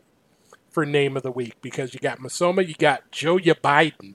for 0.71 0.87
name 0.87 1.17
of 1.17 1.23
the 1.23 1.33
week 1.33 1.55
because 1.61 1.95
you 1.95 2.01
got 2.01 2.19
Masoma, 2.19 2.67
you 2.67 2.75
got 2.75 3.11
Joya 3.11 3.55
Biden 3.55 4.15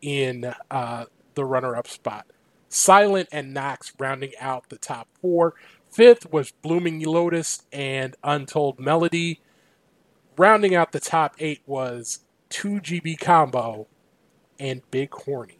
in 0.00 0.52
uh, 0.70 1.04
the 1.34 1.44
runner-up 1.44 1.88
spot. 1.88 2.26
Silent 2.68 3.28
and 3.32 3.52
Knox 3.52 3.92
rounding 3.98 4.32
out 4.40 4.68
the 4.68 4.78
top 4.78 5.08
four. 5.20 5.54
Fifth 5.92 6.32
was 6.32 6.50
Blooming 6.50 7.00
Lotus 7.00 7.64
and 7.70 8.16
Untold 8.24 8.80
Melody. 8.80 9.40
Rounding 10.38 10.74
out 10.74 10.92
the 10.92 11.00
top 11.00 11.36
eight 11.38 11.60
was 11.66 12.20
2GB 12.48 13.20
Combo 13.20 13.86
and 14.58 14.80
Big 14.90 15.12
Horny. 15.12 15.58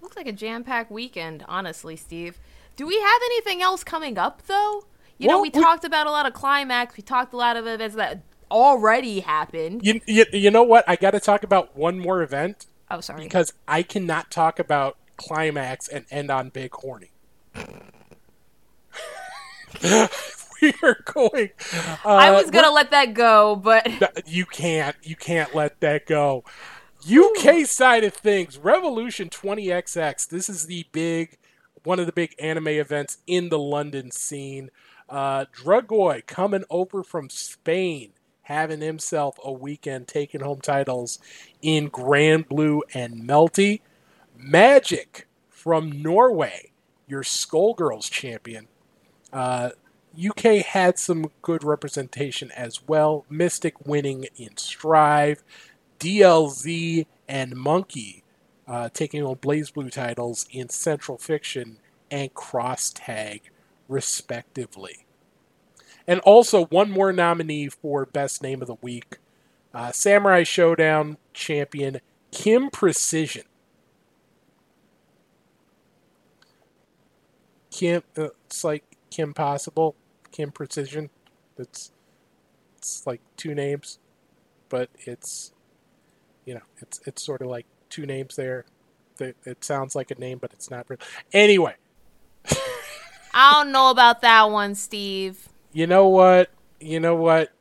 Looks 0.00 0.16
like 0.16 0.26
a 0.26 0.32
jam 0.32 0.64
packed 0.64 0.90
weekend, 0.90 1.44
honestly, 1.46 1.94
Steve. 1.94 2.38
Do 2.76 2.86
we 2.86 2.98
have 2.98 3.20
anything 3.26 3.60
else 3.60 3.84
coming 3.84 4.16
up, 4.16 4.46
though? 4.46 4.84
You 5.18 5.28
well, 5.28 5.38
know, 5.38 5.42
we, 5.42 5.50
we, 5.52 5.60
talked 5.60 5.84
about 5.84 6.06
a 6.06 6.10
lot 6.10 6.24
of 6.24 6.32
climax. 6.32 6.96
We 6.96 7.02
talked 7.02 7.34
a 7.34 7.36
lot 7.36 7.58
of 7.58 7.66
events 7.66 7.96
that 7.96 8.22
already 8.50 9.20
happened. 9.20 9.84
You, 9.84 10.00
you, 10.06 10.24
you 10.32 10.50
know 10.50 10.62
what? 10.62 10.88
I 10.88 10.96
got 10.96 11.10
to 11.10 11.20
talk 11.20 11.42
about 11.42 11.76
one 11.76 11.98
more 11.98 12.22
event. 12.22 12.66
Oh, 12.90 13.02
sorry. 13.02 13.24
Because 13.24 13.52
I 13.66 13.82
cannot 13.82 14.30
talk 14.30 14.58
about 14.58 14.96
climax 15.18 15.88
and 15.88 16.06
end 16.10 16.30
on 16.30 16.48
big 16.48 16.72
horny. 16.72 17.10
we 20.62 20.72
are 20.82 21.02
going. 21.04 21.50
Uh, 22.04 22.08
I 22.08 22.30
was 22.30 22.50
gonna 22.50 22.70
let 22.70 22.90
that 22.90 23.14
go, 23.14 23.56
but 23.56 23.86
you 24.26 24.46
can't. 24.46 24.96
You 25.02 25.16
can't 25.16 25.54
let 25.54 25.80
that 25.80 26.06
go. 26.06 26.44
UK 27.08 27.66
side 27.66 28.04
of 28.04 28.12
things, 28.14 28.58
Revolution 28.58 29.28
20XX. 29.28 30.28
This 30.28 30.48
is 30.48 30.66
the 30.66 30.86
big, 30.90 31.38
one 31.84 32.00
of 32.00 32.06
the 32.06 32.12
big 32.12 32.34
anime 32.40 32.68
events 32.68 33.18
in 33.26 33.50
the 33.50 33.58
London 33.58 34.10
scene. 34.10 34.70
Uh, 35.08 35.46
Dragoy 35.54 36.26
coming 36.26 36.64
over 36.68 37.02
from 37.02 37.30
Spain, 37.30 38.12
having 38.42 38.80
himself 38.80 39.38
a 39.44 39.52
weekend 39.52 40.08
taking 40.08 40.40
home 40.40 40.60
titles 40.60 41.18
in 41.62 41.88
Granblue 41.88 42.80
and 42.92 43.28
Melty. 43.28 43.80
Magic 44.38 45.26
from 45.50 46.02
Norway, 46.02 46.70
your 47.06 47.22
Skullgirls 47.22 48.10
champion. 48.10 48.68
Uh, 49.32 49.70
UK 50.18 50.64
had 50.64 50.98
some 50.98 51.30
good 51.42 51.62
representation 51.64 52.50
as 52.52 52.86
well. 52.86 53.24
Mystic 53.28 53.86
winning 53.86 54.26
in 54.36 54.56
Strive. 54.56 55.42
DLZ 55.98 57.06
and 57.28 57.56
Monkey 57.56 58.22
uh, 58.66 58.88
taking 58.92 59.22
on 59.22 59.36
BlazBlue 59.36 59.90
titles 59.90 60.46
in 60.50 60.68
Central 60.68 61.18
Fiction 61.18 61.78
and 62.10 62.32
Cross 62.34 62.92
Tag 62.94 63.50
respectively. 63.88 65.04
And 66.06 66.20
also, 66.20 66.66
one 66.66 66.90
more 66.90 67.12
nominee 67.12 67.68
for 67.68 68.06
Best 68.06 68.42
Name 68.42 68.62
of 68.62 68.68
the 68.68 68.76
Week 68.80 69.18
uh, 69.74 69.92
Samurai 69.92 70.42
Shodown 70.42 71.16
champion 71.34 72.00
Kim 72.30 72.70
Precision. 72.70 73.44
Kim, 77.78 78.02
uh, 78.16 78.30
it's 78.46 78.64
like 78.64 78.82
Kim 79.08 79.32
Possible, 79.32 79.94
Kim 80.32 80.50
Precision. 80.50 81.10
It's 81.56 81.92
it's 82.76 83.06
like 83.06 83.20
two 83.36 83.54
names, 83.54 84.00
but 84.68 84.90
it's 85.06 85.52
you 86.44 86.54
know 86.54 86.62
it's 86.78 87.00
it's 87.06 87.24
sort 87.24 87.40
of 87.40 87.46
like 87.46 87.66
two 87.88 88.04
names 88.04 88.34
there. 88.34 88.64
It 89.20 89.62
sounds 89.62 89.94
like 89.94 90.10
a 90.10 90.16
name, 90.16 90.38
but 90.38 90.52
it's 90.52 90.72
not 90.72 90.86
real. 90.88 90.98
Anyway. 91.32 91.76
I 93.32 93.52
don't 93.52 93.70
know 93.70 93.90
about 93.90 94.22
that 94.22 94.50
one, 94.50 94.74
Steve. 94.74 95.48
You 95.72 95.86
know 95.86 96.08
what? 96.08 96.50
You 96.80 96.98
know 96.98 97.14
what? 97.14 97.52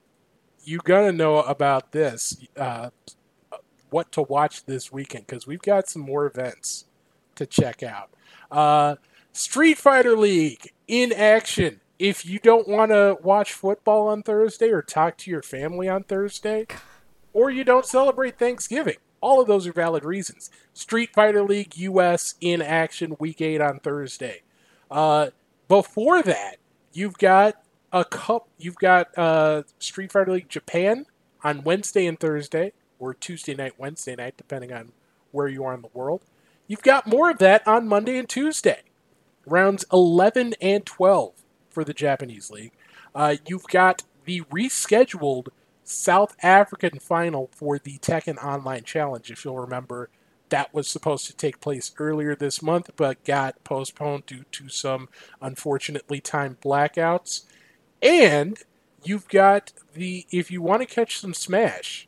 You 0.64 0.80
gonna 0.80 1.12
know 1.12 1.44
about 1.44 1.92
this. 1.92 2.44
Uh, 2.56 2.90
what 3.92 4.12
to 4.14 4.24
watch 4.24 4.66
this 4.66 4.92
weekend 4.92 5.28
because 5.28 5.46
we've 5.46 5.62
got 5.62 5.88
some 5.88 6.02
more 6.02 6.26
events 6.26 6.86
to 7.36 7.46
check 7.46 7.84
out. 7.84 8.10
Uh, 8.50 8.96
Street 9.38 9.78
Fighter 9.78 10.18
League 10.18 10.74
in 10.88 11.14
action. 11.14 11.80
If 12.00 12.26
you 12.26 12.40
don't 12.40 12.68
want 12.68 12.90
to 12.90 13.20
watch 13.22 13.54
football 13.54 14.08
on 14.08 14.24
Thursday 14.24 14.70
or 14.70 14.82
talk 14.82 15.16
to 15.18 15.30
your 15.30 15.44
family 15.44 15.88
on 15.88 16.06
Thursday, 16.06 16.66
or 17.34 17.52
you 17.52 17.64
don't 17.64 17.86
celebrate 17.86 18.40
Thanksgiving, 18.40 18.96
all 19.22 19.40
of 19.40 19.48
those 19.48 19.68
are 19.68 19.74
valid 19.74 20.04
reasons. 20.04 20.50
Street 20.74 21.12
Fighter 21.14 21.44
League 21.44 21.78
US 21.78 22.34
in 22.42 22.64
action 22.64 23.16
week 23.20 23.40
eight 23.40 23.62
on 23.62 23.80
Thursday. 23.80 24.42
Uh, 24.90 25.28
before 25.68 26.24
that, 26.24 26.56
you've 26.92 27.20
got 27.20 27.62
a 27.94 28.04
cup. 28.04 28.48
You've 28.58 28.78
got 28.78 29.16
uh, 29.16 29.64
Street 29.78 30.12
Fighter 30.12 30.32
League 30.32 30.50
Japan 30.50 31.06
on 31.44 31.64
Wednesday 31.64 32.08
and 32.08 32.20
Thursday, 32.20 32.74
or 32.98 33.14
Tuesday 33.14 33.54
night, 33.54 33.74
Wednesday 33.78 34.16
night, 34.16 34.34
depending 34.36 34.74
on 34.74 34.94
where 35.32 35.48
you 35.48 35.64
are 35.64 35.76
in 35.76 35.84
the 35.84 35.90
world. 35.94 36.24
You've 36.68 36.82
got 36.82 37.06
more 37.06 37.30
of 37.30 37.38
that 37.38 37.68
on 37.68 37.88
Monday 37.88 38.18
and 38.18 38.28
Tuesday, 38.28 38.82
rounds 39.48 39.86
11 39.92 40.56
and 40.62 40.86
12 40.86 41.34
for 41.70 41.84
the 41.84 41.94
Japanese 41.94 42.52
league. 42.52 42.74
Uh, 43.16 43.36
you've 43.48 43.68
got 43.68 44.04
the 44.26 44.42
rescheduled 44.42 45.48
South 45.84 46.36
African 46.44 47.00
final 47.00 47.50
for 47.54 47.80
the 47.80 47.98
Tekken 48.00 48.38
Online 48.44 48.84
Challenge. 48.84 49.32
If 49.32 49.46
you'll 49.46 49.60
remember, 49.60 50.10
that 50.50 50.74
was 50.74 50.88
supposed 50.88 51.28
to 51.28 51.36
take 51.36 51.62
place 51.62 51.92
earlier 51.98 52.36
this 52.36 52.62
month, 52.62 52.92
but 52.96 53.24
got 53.24 53.64
postponed 53.64 54.26
due 54.26 54.46
to 54.52 54.70
some 54.70 55.10
unfortunately 55.42 56.20
timed 56.20 56.62
blackouts. 56.62 57.44
And 58.02 58.58
you've 59.04 59.28
got 59.28 59.74
the 59.94 60.26
if 60.32 60.52
you 60.52 60.62
want 60.62 60.82
to 60.82 60.94
catch 60.94 61.20
some 61.20 61.34
Smash, 61.34 62.08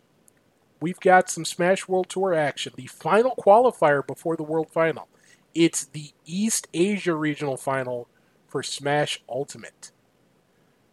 we've 0.80 0.99
got 0.99 1.30
some 1.30 1.45
Smash 1.45 1.88
World 1.88 2.10
Tour 2.10 2.34
action. 2.34 2.73
The 2.75 2.88
final 2.88 3.36
qualifier 3.36 4.06
before 4.06 4.36
the 4.36 4.43
World 4.43 4.69
Final. 4.69 5.08
It's 5.56 5.86
the 5.86 6.12
East 6.26 6.68
Asia 6.74 7.16
Regional 7.16 7.58
Final 7.58 8.08
for 8.48 8.64
Smash 8.64 9.22
Ultimate. 9.28 9.92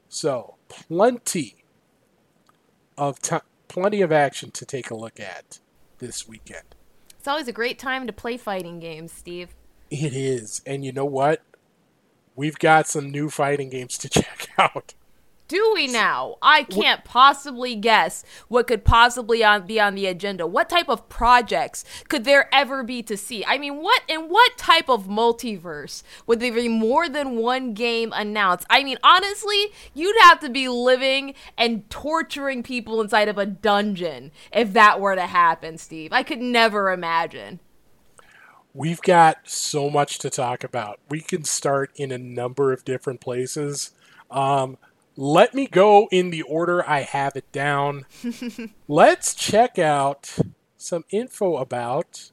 So, 0.08 0.56
plenty 0.68 1.56
of 2.96 3.18
plenty 3.68 4.00
of 4.00 4.12
action 4.12 4.50
to 4.52 4.64
take 4.64 4.90
a 4.90 4.94
look 4.94 5.20
at 5.20 5.58
this 5.98 6.26
weekend. 6.26 6.74
It's 7.18 7.28
always 7.28 7.48
a 7.48 7.52
great 7.52 7.78
time 7.78 8.06
to 8.06 8.12
play 8.12 8.36
fighting 8.36 8.78
games, 8.78 9.12
Steve. 9.12 9.54
It 9.90 10.14
is. 10.14 10.62
And 10.64 10.84
you 10.84 10.92
know 10.92 11.04
what? 11.04 11.42
We've 12.34 12.58
got 12.58 12.86
some 12.86 13.10
new 13.10 13.30
fighting 13.30 13.70
games 13.70 13.98
to 13.98 14.08
check 14.08 14.48
out. 14.58 14.94
Do 15.48 15.72
we 15.74 15.86
now? 15.86 16.36
I 16.42 16.64
can't 16.64 17.04
possibly 17.04 17.76
guess 17.76 18.24
what 18.48 18.66
could 18.66 18.84
possibly 18.84 19.44
on, 19.44 19.64
be 19.64 19.78
on 19.78 19.94
the 19.94 20.06
agenda. 20.06 20.44
What 20.44 20.68
type 20.68 20.88
of 20.88 21.08
projects 21.08 21.84
could 22.08 22.24
there 22.24 22.52
ever 22.52 22.82
be 22.82 23.00
to 23.04 23.16
see? 23.16 23.44
I 23.44 23.56
mean, 23.56 23.80
what 23.80 24.02
in 24.08 24.22
what 24.28 24.58
type 24.58 24.88
of 24.88 25.06
multiverse 25.06 26.02
would 26.26 26.40
there 26.40 26.52
be 26.52 26.68
more 26.68 27.08
than 27.08 27.36
one 27.36 27.74
game 27.74 28.12
announced? 28.12 28.66
I 28.68 28.82
mean, 28.82 28.98
honestly, 29.04 29.66
you'd 29.94 30.20
have 30.22 30.40
to 30.40 30.50
be 30.50 30.68
living 30.68 31.34
and 31.56 31.88
torturing 31.90 32.64
people 32.64 33.00
inside 33.00 33.28
of 33.28 33.38
a 33.38 33.46
dungeon 33.46 34.32
if 34.52 34.72
that 34.72 35.00
were 35.00 35.14
to 35.14 35.26
happen, 35.26 35.78
Steve. 35.78 36.12
I 36.12 36.24
could 36.24 36.40
never 36.40 36.90
imagine. 36.90 37.60
We've 38.74 39.00
got 39.00 39.38
so 39.44 39.88
much 39.88 40.18
to 40.18 40.28
talk 40.28 40.64
about. 40.64 40.98
We 41.08 41.20
can 41.20 41.44
start 41.44 41.92
in 41.94 42.10
a 42.10 42.18
number 42.18 42.72
of 42.72 42.84
different 42.84 43.20
places. 43.20 43.92
Um, 44.30 44.76
let 45.16 45.54
me 45.54 45.66
go 45.66 46.08
in 46.12 46.30
the 46.30 46.42
order 46.42 46.86
I 46.88 47.00
have 47.00 47.36
it 47.36 47.50
down. 47.50 48.04
Let's 48.88 49.34
check 49.34 49.78
out 49.78 50.36
some 50.76 51.04
info 51.10 51.56
about 51.56 52.30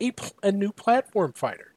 a, 0.00 0.12
a 0.42 0.50
new 0.50 0.72
platform 0.72 1.32
fighter. 1.32 1.74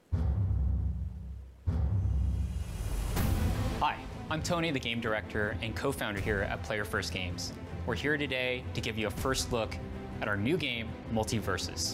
Hi, 3.80 3.98
I'm 4.32 4.42
Tony, 4.42 4.72
the 4.72 4.80
game 4.80 5.00
director 5.00 5.56
and 5.62 5.76
co 5.76 5.92
founder 5.92 6.20
here 6.20 6.42
at 6.42 6.64
Player 6.64 6.84
First 6.84 7.14
Games. 7.14 7.54
We're 7.86 7.96
here 7.96 8.18
today 8.18 8.64
to 8.74 8.82
give 8.82 8.98
you 8.98 9.08
a 9.08 9.12
first 9.12 9.54
look 9.54 9.78
at 10.22 10.28
our 10.28 10.36
new 10.36 10.58
game, 10.58 10.90
MultiVersus. 11.14 11.94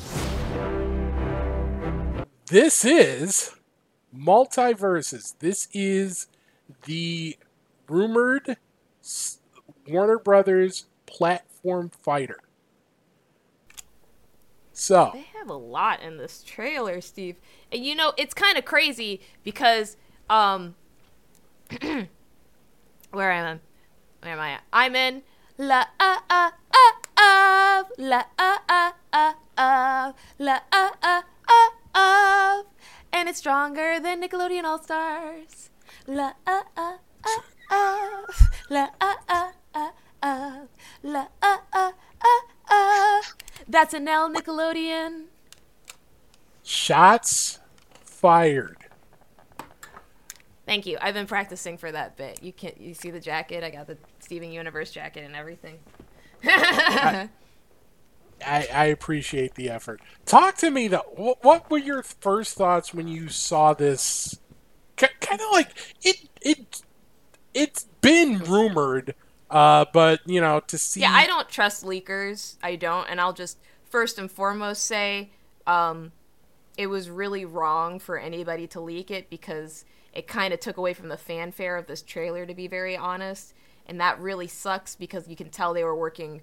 This 2.47 2.85
is 2.85 3.51
MultiVersus. 4.15 5.37
This 5.39 5.67
is 5.73 6.27
the 6.85 7.37
rumored 7.93 8.57
Warner 9.87 10.17
Brothers 10.17 10.85
platform 11.05 11.91
fighter. 12.01 12.39
So 14.71 15.11
they 15.13 15.27
have 15.37 15.49
a 15.49 15.55
lot 15.55 16.01
in 16.01 16.17
this 16.17 16.43
trailer, 16.43 16.99
Steve. 16.99 17.35
And 17.71 17.85
you 17.85 17.95
know, 17.95 18.13
it's 18.17 18.33
kind 18.33 18.57
of 18.57 18.65
crazy 18.65 19.21
because 19.43 19.97
um 20.29 20.75
where 23.11 23.31
am 23.31 23.57
I? 23.57 23.59
Where 24.25 24.33
am 24.33 24.39
I 24.39 24.49
at? 24.51 24.63
I'm 24.73 24.95
in 24.95 25.21
la 25.57 25.85
uh 25.99 26.19
uh 26.29 26.49
uh 27.17 27.83
la 27.97 28.23
uh 28.39 28.57
uh 28.67 28.91
uh 29.57 30.13
la 30.39 30.59
uh 30.71 30.89
uh 31.03 31.21
uh 31.93 32.63
and 33.13 33.29
it's 33.29 33.37
stronger 33.37 33.99
than 33.99 34.21
Nickelodeon 34.21 34.63
All 34.63 34.81
Stars. 34.81 35.69
La 36.07 36.31
uh 36.47 36.63
uh 36.75 36.97
uh 37.23 37.52
la 38.69 38.87
la 41.03 41.27
uh 41.41 41.57
uh 41.73 41.91
uh 42.69 43.21
That's 43.67 43.93
an 43.93 44.07
L 44.07 44.31
Nickelodeon. 44.31 45.25
Shots 46.63 47.59
fired. 48.03 48.77
Thank 50.65 50.85
you. 50.85 50.97
I've 51.01 51.13
been 51.13 51.27
practicing 51.27 51.77
for 51.77 51.91
that 51.91 52.15
bit. 52.15 52.41
You 52.41 52.53
can 52.53 52.69
not 52.69 52.81
you 52.81 52.93
see 52.93 53.11
the 53.11 53.19
jacket? 53.19 53.63
I 53.63 53.69
got 53.69 53.87
the 53.87 53.97
Steven 54.19 54.51
Universe 54.51 54.91
jacket 54.91 55.25
and 55.25 55.35
everything. 55.35 55.77
I, 56.45 57.29
I, 58.45 58.67
I 58.73 58.85
appreciate 58.85 59.55
the 59.55 59.69
effort. 59.69 60.01
Talk 60.25 60.55
to 60.57 60.71
me 60.71 60.87
though. 60.87 61.05
What, 61.15 61.43
what 61.43 61.69
were 61.69 61.77
your 61.77 62.03
first 62.03 62.55
thoughts 62.55 62.93
when 62.93 63.07
you 63.07 63.29
saw 63.29 63.73
this? 63.73 64.39
Kind 64.95 65.41
of 65.41 65.51
like 65.51 65.69
it. 66.01 66.29
It 66.41 66.81
it's 67.53 67.85
been 68.01 68.39
rumored, 68.39 69.15
uh, 69.49 69.85
but 69.93 70.21
you 70.25 70.41
know 70.41 70.59
to 70.61 70.77
see. 70.77 71.01
Yeah, 71.01 71.11
I 71.11 71.27
don't 71.27 71.49
trust 71.49 71.83
leakers. 71.83 72.57
I 72.61 72.75
don't, 72.75 73.09
and 73.09 73.19
I'll 73.19 73.33
just 73.33 73.57
first 73.89 74.17
and 74.17 74.31
foremost 74.31 74.85
say, 74.85 75.31
um, 75.67 76.11
it 76.77 76.87
was 76.87 77.09
really 77.09 77.45
wrong 77.45 77.99
for 77.99 78.17
anybody 78.17 78.67
to 78.67 78.79
leak 78.79 79.11
it 79.11 79.29
because 79.29 79.85
it 80.13 80.27
kind 80.27 80.53
of 80.53 80.59
took 80.59 80.77
away 80.77 80.93
from 80.93 81.09
the 81.09 81.17
fanfare 81.17 81.77
of 81.77 81.87
this 81.87 82.01
trailer. 82.01 82.45
To 82.45 82.53
be 82.53 82.67
very 82.67 82.97
honest, 82.97 83.53
and 83.85 83.99
that 83.99 84.19
really 84.19 84.47
sucks 84.47 84.95
because 84.95 85.27
you 85.27 85.35
can 85.35 85.49
tell 85.49 85.73
they 85.73 85.83
were 85.83 85.95
working 85.95 86.41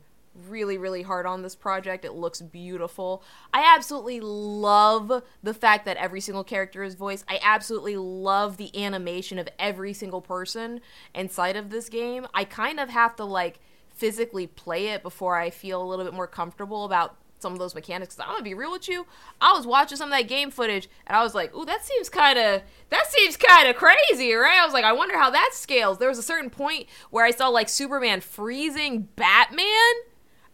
really 0.49 0.79
really 0.79 1.03
hard 1.03 1.27
on 1.27 1.43
this 1.43 1.57
project 1.57 2.05
it 2.05 2.12
looks 2.12 2.40
beautiful 2.40 3.23
i 3.53 3.62
absolutely 3.75 4.21
love 4.21 5.23
the 5.43 5.53
fact 5.53 5.85
that 5.85 5.97
every 5.97 6.21
single 6.21 6.45
character 6.45 6.85
is 6.85 6.95
voiced 6.95 7.25
i 7.29 7.38
absolutely 7.43 7.97
love 7.97 8.57
the 8.57 8.77
animation 8.81 9.38
of 9.38 9.49
every 9.59 9.93
single 9.93 10.21
person 10.21 10.81
inside 11.14 11.57
of 11.57 11.71
this 11.71 11.88
game 11.88 12.27
i 12.33 12.45
kind 12.45 12.79
of 12.79 12.88
have 12.88 13.16
to 13.16 13.25
like 13.25 13.59
physically 13.88 14.47
play 14.47 14.88
it 14.88 15.03
before 15.03 15.37
i 15.37 15.51
feel 15.51 15.83
a 15.83 15.87
little 15.87 16.05
bit 16.05 16.14
more 16.14 16.29
comfortable 16.29 16.85
about 16.85 17.16
some 17.40 17.53
of 17.53 17.59
those 17.59 17.75
mechanics. 17.75 18.19
I'm 18.21 18.29
gonna 18.29 18.43
be 18.43 18.55
real 18.55 18.73
with 18.73 18.88
you. 18.88 19.07
I 19.40 19.53
was 19.53 19.66
watching 19.66 19.97
some 19.97 20.12
of 20.12 20.19
that 20.19 20.29
game 20.29 20.51
footage 20.51 20.88
and 21.07 21.16
I 21.16 21.23
was 21.23 21.35
like, 21.35 21.55
"Ooh, 21.55 21.64
that 21.64 21.85
seems 21.85 22.09
kind 22.09 22.38
of 22.38 22.62
that 22.90 23.07
seems 23.07 23.37
kind 23.37 23.69
of 23.69 23.77
crazy, 23.77 24.33
right?" 24.35 24.59
I 24.59 24.64
was 24.64 24.75
like, 24.75 24.85
"I 24.85 24.93
wonder 24.93 25.19
how 25.19 25.31
that 25.31 25.51
scales." 25.53 25.99
There 25.99 26.09
was 26.09 26.19
a 26.19 26.23
certain 26.23 26.51
point 26.51 26.87
where 27.11 27.25
I 27.25 27.31
saw 27.31 27.49
like 27.49 27.69
Superman 27.69 28.21
freezing 28.21 29.09
Batman, 29.16 29.95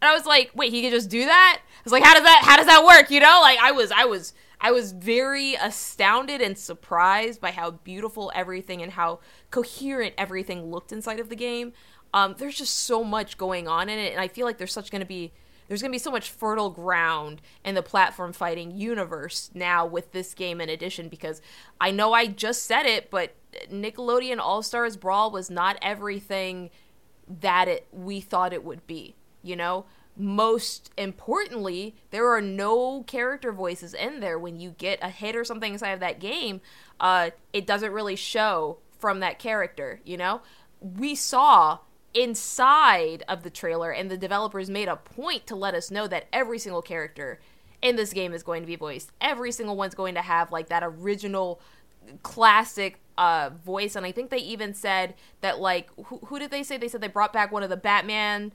and 0.01 0.09
I 0.09 0.15
was 0.15 0.27
like, 0.27 0.51
"Wait, 0.55 0.73
he 0.73 0.83
could 0.83 0.93
just 0.93 1.11
do 1.11 1.25
that?" 1.25 1.61
I 1.63 1.81
was 1.85 1.93
like, 1.93 2.03
"How 2.03 2.15
does 2.15 2.25
that 2.25 2.43
how 2.45 2.57
does 2.57 2.67
that 2.67 2.85
work?" 2.85 3.11
You 3.11 3.21
know, 3.21 3.41
like 3.43 3.59
I 3.59 3.73
was 3.73 3.91
I 3.91 4.05
was 4.05 4.35
I 4.61 4.71
was 4.71 4.93
very 4.93 5.55
astounded 5.55 6.41
and 6.41 6.57
surprised 6.57 7.41
by 7.41 7.51
how 7.51 7.73
beautiful 7.73 8.33
everything 8.35 8.83
and 8.83 8.93
how 8.93 9.21
coherent 9.51 10.15
everything 10.17 10.71
looked 10.71 10.93
inside 10.93 11.21
of 11.21 11.29
the 11.29 11.37
game. 11.37 11.73
Um, 12.15 12.35
there's 12.39 12.57
just 12.57 12.75
so 12.75 13.05
much 13.05 13.37
going 13.37 13.69
on 13.69 13.89
in 13.89 13.99
it, 13.99 14.13
and 14.13 14.21
I 14.21 14.29
feel 14.29 14.47
like 14.47 14.59
there's 14.59 14.73
such 14.73 14.91
going 14.91 15.01
to 15.01 15.07
be 15.07 15.33
there's 15.69 15.83
going 15.83 15.91
to 15.91 15.95
be 15.95 16.03
so 16.03 16.11
much 16.11 16.31
fertile 16.31 16.71
ground 16.71 17.43
in 17.65 17.75
the 17.75 17.83
platform 17.83 18.33
fighting 18.33 18.71
universe 18.71 19.51
now 19.53 19.85
with 19.85 20.13
this 20.13 20.33
game 20.33 20.61
in 20.61 20.69
addition 20.69 21.09
because 21.09 21.43
I 21.81 21.91
know 21.91 22.13
I 22.13 22.27
just 22.27 22.63
said 22.63 22.87
it, 22.87 23.11
but 23.11 23.35
Nickelodeon 23.71 24.39
All 24.39 24.63
Stars 24.63 24.97
Brawl 24.97 25.31
was 25.31 25.51
not 25.51 25.77
everything 25.83 26.71
that 27.41 27.67
it 27.67 27.87
we 27.91 28.21
thought 28.21 28.53
it 28.53 28.65
would 28.65 28.87
be, 28.87 29.17
you 29.47 29.57
know? 29.57 29.87
Most 30.19 30.91
importantly, 30.97 31.95
there 32.11 32.27
are 32.33 32.41
no 32.41 33.03
character 33.03 33.53
voices 33.53 33.93
in 33.93 34.21
there. 34.21 34.39
When 34.39 34.59
you 34.59 34.75
get 34.79 34.99
a 35.03 35.11
hit 35.11 35.37
or 35.37 35.45
something 35.45 35.75
inside 35.75 35.91
of 35.91 36.01
that 36.01 36.21
game, 36.21 36.61
uh, 37.01 37.31
it 37.53 37.67
doesn't 37.67 37.93
really 37.93 38.17
show 38.17 38.79
from 38.99 39.21
that 39.21 39.39
character, 39.39 40.01
you 40.05 40.17
know? 40.17 40.41
We 40.81 41.15
saw 41.15 41.81
inside 42.15 43.23
of 43.29 43.43
the 43.43 43.51
trailer, 43.51 43.91
and 43.91 44.11
the 44.11 44.17
developers 44.17 44.71
made 44.71 44.89
a 44.89 44.97
point 44.97 45.47
to 45.49 45.55
let 45.55 45.75
us 45.75 45.91
know 45.91 46.09
that 46.09 46.27
every 46.33 46.59
single 46.59 46.83
character 46.83 47.39
in 47.83 47.97
this 47.97 48.13
game 48.13 48.33
is 48.33 48.43
going 48.43 48.63
to 48.63 48.67
be 48.67 48.77
voiced. 48.77 49.13
Every 49.21 49.53
single 49.53 49.77
one's 49.77 49.95
going 49.95 50.15
to 50.15 50.23
have 50.23 50.51
like 50.51 50.69
that 50.69 50.83
original 50.83 51.61
classic 52.23 53.01
uh, 53.19 53.51
voice, 53.65 53.97
and 53.97 54.07
I 54.07 54.13
think 54.13 54.31
they 54.31 54.39
even 54.39 54.73
said 54.73 55.15
that 55.43 55.59
like 55.61 55.91
who, 56.07 56.19
who 56.27 56.39
did 56.39 56.51
they 56.51 56.63
say? 56.63 56.79
They 56.79 56.89
said 56.89 57.01
they 57.01 57.09
brought 57.09 57.33
back 57.33 57.53
one 57.53 57.63
of 57.63 57.71
the 57.71 57.77
Batman 57.77 58.53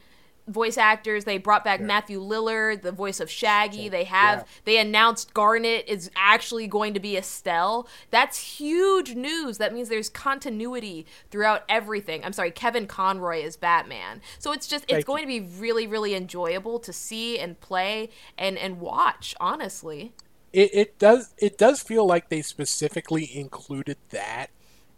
voice 0.51 0.77
actors. 0.77 1.25
They 1.25 1.37
brought 1.37 1.63
back 1.63 1.79
Yeah. 1.79 1.85
Matthew 1.87 2.19
Lillard, 2.21 2.81
the 2.81 2.91
voice 2.91 3.19
of 3.19 3.29
Shaggy. 3.29 3.89
They 3.89 4.03
have 4.05 4.39
Yeah. 4.39 4.45
they 4.65 4.77
announced 4.77 5.33
Garnet 5.33 5.85
is 5.87 6.09
actually 6.15 6.67
going 6.67 6.93
to 6.93 6.99
be 6.99 7.17
Estelle. 7.17 7.87
That's 8.09 8.37
huge 8.59 9.15
news. 9.15 9.57
That 9.57 9.73
means 9.73 9.89
there's 9.89 10.09
continuity 10.09 11.05
throughout 11.29 11.63
everything. 11.69 12.23
I'm 12.23 12.33
sorry, 12.33 12.51
Kevin 12.51 12.87
Conroy 12.87 13.41
is 13.43 13.57
Batman. 13.57 14.21
So 14.39 14.51
it's 14.51 14.67
just 14.67 14.83
it's 14.85 14.93
Thank 14.93 15.05
going 15.05 15.21
to 15.21 15.27
be 15.27 15.39
really 15.41 15.87
really 15.87 16.15
enjoyable 16.15 16.79
to 16.79 16.93
see 16.93 17.39
and 17.39 17.59
play 17.59 18.09
and 18.37 18.57
and 18.57 18.79
watch, 18.79 19.35
honestly. 19.39 20.13
it, 20.53 20.69
it 20.73 20.99
does 20.99 21.33
it 21.37 21.57
does 21.57 21.81
feel 21.81 22.05
like 22.05 22.29
they 22.29 22.41
specifically 22.41 23.29
included 23.35 23.97
that 24.09 24.47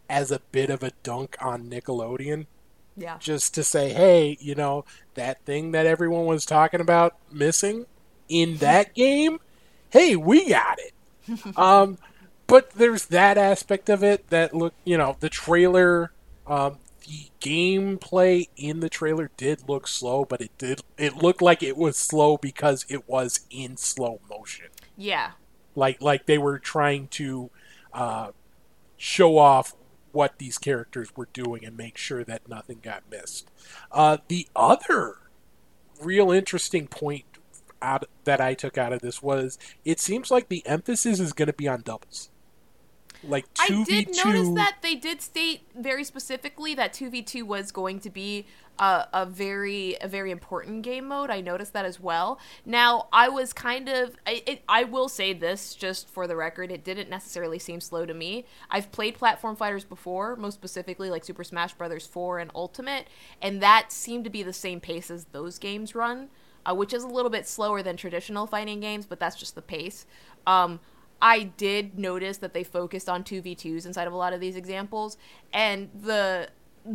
as 0.08 0.30
a 0.30 0.40
bit 0.52 0.68
of 0.70 0.82
a 0.82 0.90
dunk 1.02 1.36
on 1.40 1.70
Nickelodeon 1.70 2.46
Yeah. 2.96 3.16
just 3.18 3.54
to 3.54 3.64
say 3.64 3.92
hey 3.92 4.36
you 4.40 4.54
know 4.54 4.84
that 5.14 5.40
thing 5.44 5.72
that 5.72 5.86
everyone 5.86 6.26
was 6.26 6.46
talking 6.46 6.80
about 6.80 7.16
missing 7.32 7.86
in 8.28 8.56
that 8.58 8.94
game 8.94 9.40
hey 9.90 10.14
we 10.16 10.48
got 10.48 10.78
it 10.78 11.56
um 11.58 11.98
but 12.46 12.70
there's 12.72 13.06
that 13.06 13.36
aspect 13.38 13.88
of 13.88 14.04
it 14.04 14.28
that 14.30 14.54
look 14.54 14.74
you 14.84 14.96
know 14.96 15.16
the 15.20 15.28
trailer 15.28 16.12
um 16.46 16.78
the 17.06 17.28
gameplay 17.40 18.48
in 18.56 18.80
the 18.80 18.88
trailer 18.88 19.30
did 19.36 19.68
look 19.68 19.86
slow 19.88 20.24
but 20.24 20.40
it 20.40 20.50
did 20.56 20.80
it 20.96 21.16
looked 21.16 21.42
like 21.42 21.62
it 21.62 21.76
was 21.76 21.96
slow 21.96 22.36
because 22.36 22.86
it 22.88 23.08
was 23.08 23.40
in 23.50 23.76
slow 23.76 24.20
motion 24.30 24.66
Yeah. 24.96 25.32
like 25.74 26.00
like 26.00 26.26
they 26.26 26.38
were 26.38 26.58
trying 26.58 27.08
to 27.08 27.50
uh, 27.92 28.30
show 28.96 29.36
off 29.38 29.74
what 30.14 30.38
these 30.38 30.58
characters 30.58 31.14
were 31.16 31.28
doing 31.32 31.64
and 31.64 31.76
make 31.76 31.96
sure 31.96 32.24
that 32.24 32.48
nothing 32.48 32.80
got 32.82 33.02
missed. 33.10 33.50
Uh, 33.92 34.18
the 34.28 34.46
other 34.54 35.18
real 36.00 36.30
interesting 36.30 36.86
point 36.86 37.24
out 37.82 38.04
that 38.24 38.40
I 38.40 38.54
took 38.54 38.78
out 38.78 38.92
of 38.92 39.00
this 39.00 39.22
was 39.22 39.58
it 39.84 40.00
seems 40.00 40.30
like 40.30 40.48
the 40.48 40.66
emphasis 40.66 41.20
is 41.20 41.32
going 41.32 41.46
to 41.46 41.52
be 41.52 41.68
on 41.68 41.82
doubles. 41.82 42.30
Like 43.28 43.46
I 43.58 43.68
two 43.68 43.84
v 43.84 44.04
did 44.04 44.16
notice 44.24 44.48
that 44.54 44.78
they 44.82 44.94
did 44.94 45.22
state 45.22 45.62
very 45.76 46.04
specifically 46.04 46.74
that 46.74 46.92
2v2 46.92 47.42
was 47.42 47.72
going 47.72 48.00
to 48.00 48.10
be 48.10 48.46
a, 48.78 49.06
a 49.12 49.26
very 49.26 49.96
a 50.00 50.08
very 50.08 50.30
important 50.30 50.82
game 50.82 51.08
mode. 51.08 51.30
I 51.30 51.40
noticed 51.40 51.72
that 51.74 51.84
as 51.84 52.00
well. 52.00 52.38
Now, 52.64 53.08
I 53.12 53.28
was 53.28 53.52
kind 53.52 53.88
of 53.88 54.16
I, 54.26 54.42
it, 54.46 54.62
I 54.68 54.84
will 54.84 55.08
say 55.08 55.32
this 55.32 55.74
just 55.74 56.08
for 56.08 56.26
the 56.26 56.36
record, 56.36 56.70
it 56.70 56.84
didn't 56.84 57.08
necessarily 57.08 57.58
seem 57.58 57.80
slow 57.80 58.06
to 58.06 58.14
me. 58.14 58.46
I've 58.70 58.90
played 58.92 59.16
platform 59.16 59.56
fighters 59.56 59.84
before, 59.84 60.36
most 60.36 60.54
specifically 60.54 61.10
like 61.10 61.24
Super 61.24 61.44
Smash 61.44 61.74
Bros. 61.74 62.06
4 62.06 62.38
and 62.40 62.50
Ultimate, 62.54 63.06
and 63.40 63.62
that 63.62 63.92
seemed 63.92 64.24
to 64.24 64.30
be 64.30 64.42
the 64.42 64.52
same 64.52 64.80
pace 64.80 65.10
as 65.10 65.26
those 65.26 65.58
games 65.58 65.94
run. 65.94 66.28
Uh, 66.66 66.74
which 66.74 66.94
is 66.94 67.02
a 67.02 67.06
little 67.06 67.30
bit 67.30 67.46
slower 67.46 67.82
than 67.82 67.94
traditional 67.94 68.46
fighting 68.46 68.80
games, 68.80 69.04
but 69.04 69.20
that's 69.20 69.36
just 69.36 69.54
the 69.54 69.60
pace. 69.60 70.06
Um, 70.46 70.80
I 71.24 71.44
did 71.44 71.98
notice 71.98 72.36
that 72.38 72.52
they 72.52 72.62
focused 72.62 73.08
on 73.08 73.24
2v2s 73.24 73.86
inside 73.86 74.06
of 74.06 74.12
a 74.12 74.16
lot 74.16 74.34
of 74.34 74.40
these 74.40 74.56
examples, 74.56 75.16
and 75.54 75.88
the 75.98 76.50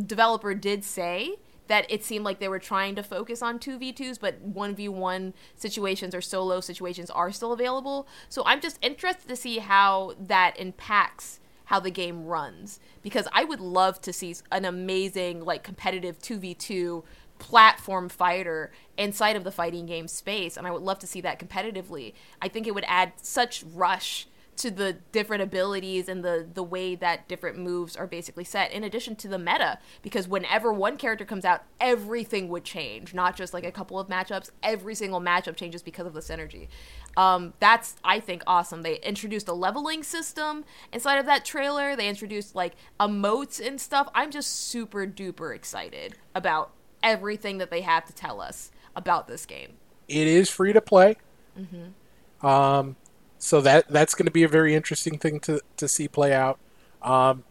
developer 0.06 0.54
did 0.54 0.84
say 0.84 1.34
that 1.66 1.84
it 1.90 2.04
seemed 2.04 2.24
like 2.24 2.38
they 2.38 2.48
were 2.48 2.60
trying 2.60 2.94
to 2.94 3.02
focus 3.02 3.42
on 3.42 3.58
2v2s, 3.58 4.20
but 4.20 4.54
1v1 4.54 5.32
situations 5.56 6.14
or 6.14 6.20
solo 6.20 6.60
situations 6.60 7.10
are 7.10 7.32
still 7.32 7.52
available. 7.52 8.06
So 8.28 8.44
I'm 8.46 8.60
just 8.60 8.78
interested 8.80 9.26
to 9.26 9.34
see 9.34 9.58
how 9.58 10.14
that 10.20 10.56
impacts 10.60 11.40
how 11.64 11.80
the 11.80 11.90
game 11.90 12.24
runs 12.24 12.78
because 13.02 13.26
I 13.32 13.44
would 13.44 13.60
love 13.60 14.00
to 14.02 14.12
see 14.12 14.34
an 14.52 14.64
amazing 14.64 15.44
like 15.44 15.64
competitive 15.64 16.20
2v2 16.20 17.02
platform 17.40 18.08
fighter 18.08 18.70
inside 18.96 19.34
of 19.34 19.42
the 19.42 19.50
fighting 19.50 19.86
game 19.86 20.06
space 20.06 20.56
and 20.56 20.66
I 20.66 20.70
would 20.70 20.82
love 20.82 21.00
to 21.00 21.06
see 21.06 21.20
that 21.22 21.40
competitively. 21.40 22.12
I 22.40 22.48
think 22.48 22.66
it 22.66 22.74
would 22.74 22.84
add 22.86 23.14
such 23.16 23.64
rush 23.74 24.28
to 24.60 24.70
the 24.70 24.92
different 25.10 25.42
abilities 25.42 26.06
and 26.06 26.22
the 26.22 26.46
the 26.52 26.62
way 26.62 26.94
that 26.94 27.26
different 27.28 27.58
moves 27.58 27.96
are 27.96 28.06
basically 28.06 28.44
set 28.44 28.70
in 28.72 28.84
addition 28.84 29.16
to 29.16 29.26
the 29.26 29.38
meta 29.38 29.78
because 30.02 30.28
whenever 30.28 30.70
one 30.70 30.98
character 30.98 31.24
comes 31.24 31.46
out 31.46 31.62
everything 31.80 32.46
would 32.46 32.62
change 32.62 33.14
not 33.14 33.34
just 33.34 33.54
like 33.54 33.64
a 33.64 33.72
couple 33.72 33.98
of 33.98 34.08
matchups. 34.08 34.50
Every 34.62 34.94
single 34.94 35.20
matchup 35.20 35.56
changes 35.56 35.82
because 35.82 36.06
of 36.06 36.12
the 36.12 36.20
synergy. 36.20 36.68
Um, 37.16 37.54
that's 37.58 37.96
i 38.04 38.20
think 38.20 38.42
awesome. 38.46 38.82
They 38.82 38.96
introduced 38.96 39.48
a 39.48 39.54
leveling 39.54 40.02
system 40.02 40.66
inside 40.92 41.16
of 41.16 41.24
that 41.24 41.46
trailer. 41.46 41.96
They 41.96 42.08
introduced 42.08 42.54
like 42.54 42.74
emotes 42.98 43.66
and 43.66 43.80
stuff. 43.80 44.10
I'm 44.14 44.30
just 44.30 44.68
super 44.68 45.06
duper 45.06 45.56
excited 45.56 46.16
about 46.34 46.72
everything 47.02 47.58
that 47.58 47.70
they 47.70 47.80
have 47.80 48.04
to 48.06 48.12
tell 48.12 48.40
us 48.40 48.70
about 48.94 49.28
this 49.28 49.46
game 49.46 49.76
it 50.10 50.26
is 50.26 50.50
free 50.50 50.72
to 50.72 50.80
play. 50.80 51.16
Mm-hmm. 51.58 52.46
Um, 52.46 52.96
so 53.38 53.60
that 53.62 53.88
that's 53.88 54.14
going 54.14 54.26
to 54.26 54.32
be 54.32 54.42
a 54.42 54.48
very 54.48 54.74
interesting 54.74 55.18
thing 55.18 55.40
to 55.40 55.60
to 55.76 55.88
see 55.88 56.08
play 56.08 56.34
out. 56.34 56.58
Um, 57.00 57.44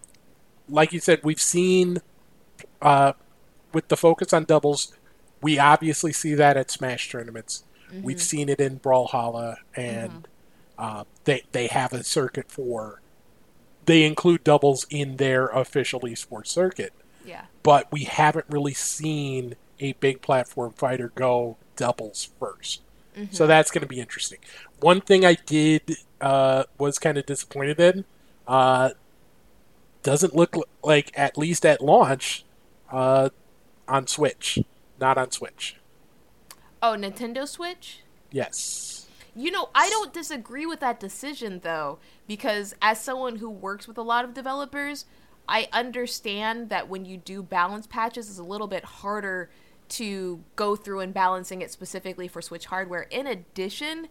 like 0.67 0.93
you 0.93 0.99
said, 0.99 1.21
we've 1.23 1.41
seen 1.41 1.99
uh, 2.81 3.13
with 3.73 3.87
the 3.87 3.97
focus 3.97 4.33
on 4.33 4.43
doubles, 4.43 4.93
we 5.41 5.57
obviously 5.57 6.11
see 6.13 6.35
that 6.35 6.57
at 6.57 6.69
Smash 6.69 7.09
tournaments. 7.09 7.63
We've 8.03 8.21
seen 8.21 8.49
it 8.49 8.61
in 8.61 8.79
Brawlhalla, 8.79 9.55
and 9.75 10.27
uh, 10.77 11.05
they 11.23 11.43
they 11.53 11.67
have 11.67 11.91
a 11.91 12.03
circuit 12.03 12.51
for. 12.51 13.01
They 13.85 14.03
include 14.03 14.43
doubles 14.43 14.85
in 14.91 15.17
their 15.17 15.47
official 15.47 16.01
esports 16.01 16.47
circuit 16.47 16.93
yeah 17.25 17.45
but 17.63 17.91
we 17.91 18.03
haven't 18.05 18.45
really 18.49 18.73
seen 18.73 19.55
a 19.79 19.93
big 19.93 20.21
platform 20.21 20.71
fighter 20.73 21.11
go 21.15 21.57
doubles 21.75 22.29
1st 22.41 22.79
So 23.31 23.47
that's 23.47 23.69
going 23.69 23.81
to 23.81 23.87
be 23.87 23.99
interesting. 23.99 24.39
One 24.79 25.01
thing 25.01 25.25
I 25.25 25.33
did 25.33 25.97
uh, 26.21 26.63
was 26.77 26.97
kind 26.99 27.17
of 27.17 27.25
disappointed 27.25 27.77
in. 27.77 28.05
Uh, 28.47 28.91
doesn't 30.03 30.33
look 30.33 30.55
like 30.83 31.11
at 31.17 31.37
least 31.37 31.65
at 31.65 31.81
launch 31.81 32.45
uh, 32.91 33.29
on 33.89 34.07
Switch, 34.07 34.59
not 35.01 35.17
on 35.17 35.31
Switch. 35.31 35.75
oh 36.81 36.95
nintendo 36.97 37.45
switch 37.45 37.99
Yes. 38.31 39.07
You 39.35 39.51
know, 39.51 39.69
I 39.73 39.89
don't 39.89 40.13
disagree 40.13 40.65
with 40.65 40.79
that 40.81 40.99
decision 40.99 41.59
though, 41.63 41.99
because 42.27 42.75
as 42.81 42.99
someone 43.01 43.37
who 43.37 43.49
works 43.49 43.87
with 43.87 43.97
a 43.97 44.01
lot 44.01 44.25
of 44.25 44.33
developers, 44.33 45.05
I 45.49 45.67
understand 45.73 46.69
that 46.69 46.87
when 46.87 47.05
you 47.05 47.17
do 47.17 47.41
balance 47.41 47.87
patches, 47.87 48.29
it's 48.29 48.37
a 48.37 48.43
little 48.43 48.67
bit 48.67 48.85
harder 48.85 49.49
to 49.89 50.43
go 50.55 50.75
through 50.75 50.99
and 50.99 51.11
balancing 51.11 51.63
it 51.63 51.71
specifically 51.71 52.27
for 52.27 52.39
Switch 52.39 52.67
hardware. 52.67 53.01
In 53.09 53.25
addition, 53.25 54.09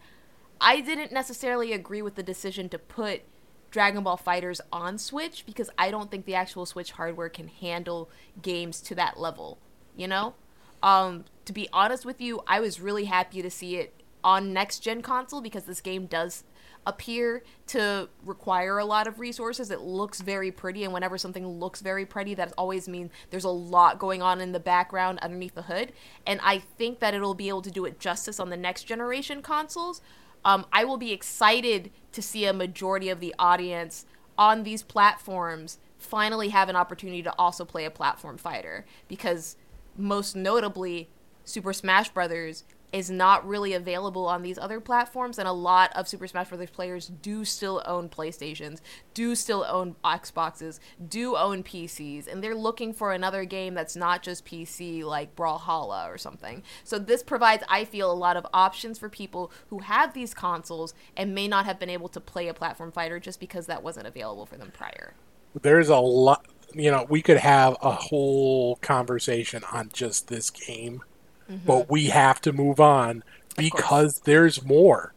I 0.61 0.81
didn't 0.81 1.13
necessarily 1.13 1.73
agree 1.73 2.03
with 2.03 2.17
the 2.17 2.25
decision 2.25 2.69
to 2.71 2.79
put 2.79 3.23
Dragon 3.71 4.03
Ball 4.03 4.19
FighterZ 4.19 4.61
on 4.73 4.99
Switch 4.99 5.47
because 5.47 5.71
I 5.79 5.93
don't 5.93 6.11
think 6.11 6.25
the 6.25 6.35
actual 6.35 6.67
Switch 6.67 6.91
hardware 6.91 7.29
can 7.29 7.47
handle 7.47 8.11
games 8.43 8.81
to 8.81 8.97
that 8.97 9.21
level, 9.21 9.59
you 9.97 10.09
know? 10.09 10.35
Um, 10.83 11.25
to 11.45 11.53
be 11.53 11.69
honest 11.73 12.05
with 12.05 12.21
you, 12.21 12.43
I 12.49 12.59
was 12.59 12.81
really 12.81 13.05
happy 13.05 13.43
to 13.43 13.51
see 13.51 13.77
it 13.77 13.95
on 14.25 14.53
next 14.53 14.81
gen 14.81 15.03
console 15.03 15.41
because 15.41 15.65
this 15.65 15.81
game 15.81 16.07
does 16.07 16.43
appear 16.87 17.43
to 17.69 18.09
require 18.25 18.79
a 18.79 18.85
lot 18.85 19.07
of 19.07 19.21
resources. 19.21 19.71
It 19.71 19.81
looks 19.81 20.21
very 20.21 20.51
pretty, 20.51 20.85
and 20.85 20.93
whenever 20.93 21.19
something 21.19 21.47
looks 21.47 21.81
very 21.81 22.07
pretty, 22.07 22.35
that 22.35 22.53
always 22.57 22.89
means 22.89 23.11
there's 23.31 23.45
a 23.45 23.51
lot 23.51 23.99
going 23.99 24.23
on 24.23 24.41
in 24.41 24.53
the 24.53 24.61
background 24.61 25.19
underneath 25.21 25.55
the 25.55 25.63
hood. 25.63 25.93
And 26.27 26.41
I 26.43 26.59
think 26.59 27.01
that 27.01 27.15
it'll 27.15 27.35
be 27.35 27.49
able 27.49 27.63
to 27.63 27.71
do 27.71 27.85
it 27.85 28.01
justice 28.01 28.41
on 28.41 28.51
the 28.51 28.57
next 28.57 28.85
generation 28.85 29.43
consoles. 29.43 30.01
Um, 30.45 30.67
I 30.73 30.85
will 30.85 30.97
be 30.97 31.13
excited 31.13 31.91
to 32.13 32.23
see 32.23 32.45
a 32.45 32.53
majority 32.53 33.09
of 33.09 33.21
the 33.21 33.35
audience 33.39 34.07
on 34.37 34.63
these 34.63 34.83
platforms 34.83 35.79
finally 35.99 36.51
have 36.51 36.69
an 36.69 36.77
opportunity 36.77 37.23
to 37.23 37.35
also 37.39 37.65
play 37.65 37.85
a 37.85 37.91
platform 37.91 38.39
fighter 38.39 38.87
because 39.09 39.57
most 39.97 40.37
notably 40.37 41.09
Super 41.45 41.73
Smash 41.73 42.11
Brothers 42.11 42.65
is 42.93 43.11
not 43.11 43.47
really 43.47 43.75
available 43.75 44.27
on 44.27 44.43
these 44.43 44.59
other 44.59 44.81
platforms 44.81 45.39
and 45.39 45.47
a 45.47 45.53
lot 45.53 45.91
of 45.95 46.09
Super 46.09 46.27
Smash 46.27 46.49
Brothers 46.49 46.71
players 46.71 47.09
do 47.23 47.45
still 47.45 47.83
own 47.87 48.09
PlayStations, 48.09 48.81
do 49.15 49.35
still 49.35 49.65
own 49.69 49.95
Xboxes, 50.05 50.79
do 51.09 51.37
own 51.37 51.63
PCs 51.63 52.27
and 52.27 52.43
they're 52.43 52.55
looking 52.55 52.93
for 52.93 53.13
another 53.13 53.45
game 53.45 53.75
that's 53.75 53.97
not 53.97 54.23
just 54.23 54.47
PC 54.47 55.05
like 55.05 55.37
Brawlhalla 55.37 56.09
or 56.09 56.19
something. 56.19 56.63
So 56.85 56.99
this 56.99 57.23
provides 57.23 57.63
I 57.69 57.85
feel 57.85 58.11
a 58.11 58.15
lot 58.15 58.37
of 58.37 58.47
options 58.53 58.99
for 58.99 59.09
people 59.09 59.53
who 59.69 59.81
have 59.81 60.15
these 60.15 60.35
consoles 60.35 60.95
and 61.17 61.35
may 61.35 61.49
not 61.49 61.67
have 61.67 61.79
been 61.79 61.91
able 61.91 62.09
to 62.11 62.21
play 62.21 62.49
a 62.49 62.55
platform 62.55 62.93
fighter 62.93 63.21
just 63.21 63.41
because 63.41 63.67
that 63.67 63.83
wasn't 63.83 64.07
available 64.07 64.47
for 64.47 64.57
them 64.57 64.73
prior. 64.73 65.15
There's 65.61 65.89
a 65.89 65.97
lot. 65.97 66.47
you 66.75 66.91
know, 66.91 67.07
we 67.09 67.23
could 67.23 67.39
have 67.39 67.77
a 67.83 67.93
whole 67.93 68.77
conversation 68.77 69.65
on 69.73 69.91
just 69.93 70.29
this 70.29 70.51
game, 70.51 71.03
Mm-hmm. 71.51 71.67
but 71.67 71.89
we 71.91 72.07
have 72.09 72.41
to 72.43 72.53
move 72.53 72.79
on 72.79 73.25
because 73.57 74.21
there's 74.25 74.63
more. 74.65 75.15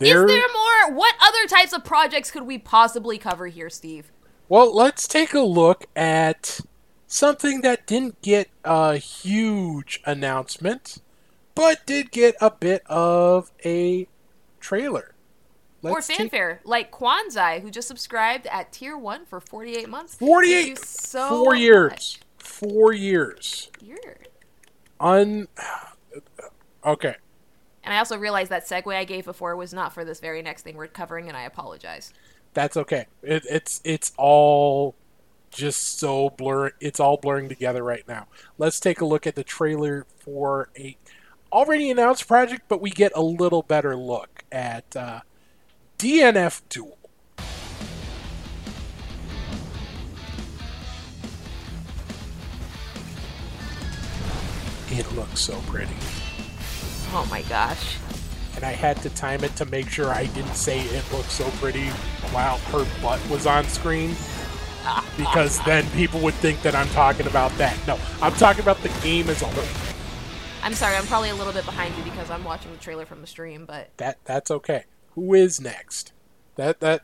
Is 0.00 0.10
there 0.10 0.26
more? 0.26 0.94
What 0.94 1.14
other 1.22 1.46
types 1.46 1.72
of 1.72 1.84
projects 1.84 2.30
could 2.30 2.42
we 2.42 2.58
possibly 2.58 3.18
cover 3.18 3.46
here, 3.46 3.70
Steve? 3.70 4.10
Well, 4.48 4.74
let's 4.74 5.06
take 5.08 5.32
a 5.32 5.40
look 5.40 5.86
at 5.96 6.60
something 7.06 7.60
that 7.62 7.86
didn't 7.86 8.20
get 8.20 8.50
a 8.64 8.96
huge 8.96 10.02
announcement, 10.04 10.98
but 11.54 11.86
did 11.86 12.10
get 12.10 12.34
a 12.40 12.50
bit 12.50 12.82
of 12.86 13.50
a 13.64 14.08
trailer. 14.60 15.14
or 15.82 15.92
Let's 15.92 16.06
take- 16.06 16.18
fanfare, 16.18 16.60
like 16.64 16.90
Kwanzai, 16.92 17.62
who 17.62 17.70
just 17.70 17.88
subscribed 17.88 18.46
at 18.48 18.72
tier 18.72 18.96
one 18.96 19.24
for 19.24 19.40
48 19.40 19.88
months. 19.88 20.14
48 20.16 20.78
so 20.78 21.28
four 21.28 21.54
years. 21.54 22.18
Four 22.38 22.92
years. 22.92 23.70
much. 23.80 24.28
Un. 25.02 25.48
Okay. 26.84 27.16
And 27.84 27.92
I 27.92 27.98
also 27.98 28.16
realized 28.16 28.50
that 28.50 28.66
segue 28.66 28.94
I 28.94 29.04
gave 29.04 29.24
before 29.24 29.56
was 29.56 29.74
not 29.74 29.92
for 29.92 30.04
this 30.04 30.20
very 30.20 30.40
next 30.40 30.62
thing 30.62 30.76
we're 30.76 30.86
covering, 30.86 31.28
and 31.28 31.36
I 31.36 31.42
apologize. 31.42 32.14
That's 32.54 32.76
okay. 32.76 33.06
It, 33.22 33.44
it's 33.50 33.80
it's 33.84 34.12
all 34.16 34.94
just 35.50 35.98
so 35.98 36.30
blur. 36.30 36.70
It's 36.80 37.00
all 37.00 37.16
blurring 37.16 37.48
together 37.48 37.82
right 37.82 38.06
now. 38.06 38.28
Let's 38.56 38.78
take 38.78 39.00
a 39.00 39.04
look 39.04 39.26
at 39.26 39.34
the 39.34 39.44
trailer 39.44 40.06
for 40.20 40.70
a 40.78 40.96
already 41.52 41.90
announced 41.90 42.28
project, 42.28 42.62
but 42.68 42.80
we 42.80 42.90
get 42.90 43.12
a 43.14 43.22
little 43.22 43.62
better 43.62 43.96
look 43.96 44.44
at 44.52 44.96
uh, 44.96 45.20
DNF 45.98 46.62
Duel. 46.68 46.98
It 54.92 55.10
looks 55.14 55.40
so 55.40 55.58
pretty. 55.66 55.94
Oh 57.14 57.26
my 57.30 57.42
gosh. 57.42 57.96
and 58.56 58.64
I 58.64 58.72
had 58.72 58.98
to 59.02 59.10
time 59.10 59.42
it 59.44 59.56
to 59.56 59.64
make 59.66 59.88
sure 59.88 60.10
I 60.10 60.26
didn't 60.26 60.54
say 60.54 60.80
it 60.80 61.12
looked 61.12 61.30
so 61.30 61.48
pretty 61.52 61.88
while 62.32 62.58
her 62.58 62.86
butt 63.00 63.20
was 63.30 63.46
on 63.46 63.64
screen. 63.64 64.14
Because 65.16 65.62
then 65.64 65.88
people 65.90 66.18
would 66.20 66.34
think 66.34 66.60
that 66.62 66.74
I'm 66.74 66.88
talking 66.88 67.28
about 67.28 67.52
that. 67.52 67.76
No, 67.86 68.00
I'm 68.20 68.32
talking 68.32 68.62
about 68.62 68.78
the 68.82 68.88
game 69.00 69.28
as 69.30 69.40
a 69.40 69.46
whole. 69.46 69.64
I'm 70.64 70.74
sorry, 70.74 70.96
I'm 70.96 71.04
probably 71.06 71.30
a 71.30 71.36
little 71.36 71.52
bit 71.52 71.64
behind 71.64 71.96
you 71.96 72.02
because 72.02 72.30
I'm 72.30 72.42
watching 72.42 72.72
the 72.72 72.78
trailer 72.78 73.06
from 73.06 73.20
the 73.20 73.26
stream, 73.28 73.64
but 73.64 73.90
That 73.98 74.18
that's 74.24 74.50
okay. 74.50 74.86
Who 75.14 75.34
is 75.34 75.60
next? 75.60 76.12
That 76.56 76.80
that 76.80 77.02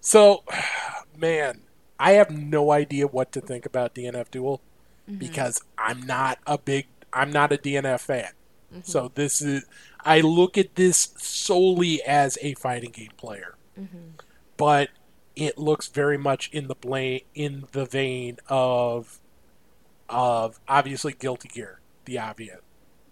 so 0.00 0.42
man, 1.16 1.60
I 2.00 2.12
have 2.12 2.30
no 2.32 2.72
idea 2.72 3.06
what 3.06 3.30
to 3.32 3.40
think 3.40 3.66
about 3.66 3.94
DNF 3.94 4.30
Duel 4.32 4.60
mm-hmm. 5.08 5.18
because 5.18 5.62
I'm 5.78 6.02
not 6.02 6.38
a 6.44 6.58
big 6.58 6.86
I'm 7.12 7.30
not 7.30 7.52
a 7.52 7.56
DNF 7.56 8.00
fan. 8.00 8.30
Mm-hmm. 8.72 8.80
So 8.84 9.12
this 9.14 9.40
is 9.42 9.64
I 10.04 10.20
look 10.20 10.58
at 10.58 10.74
this 10.74 11.14
solely 11.16 12.02
as 12.02 12.38
a 12.42 12.54
fighting 12.54 12.90
game 12.90 13.12
player. 13.16 13.56
Mm-hmm. 13.78 14.16
But 14.56 14.90
it 15.36 15.58
looks 15.58 15.88
very 15.88 16.18
much 16.18 16.50
in 16.52 16.68
the 16.68 16.74
blame 16.74 17.20
in 17.34 17.64
the 17.72 17.84
vein 17.84 18.38
of 18.48 19.20
of 20.08 20.60
obviously 20.68 21.12
Guilty 21.12 21.48
Gear, 21.48 21.80
the 22.04 22.18
obvious 22.18 22.60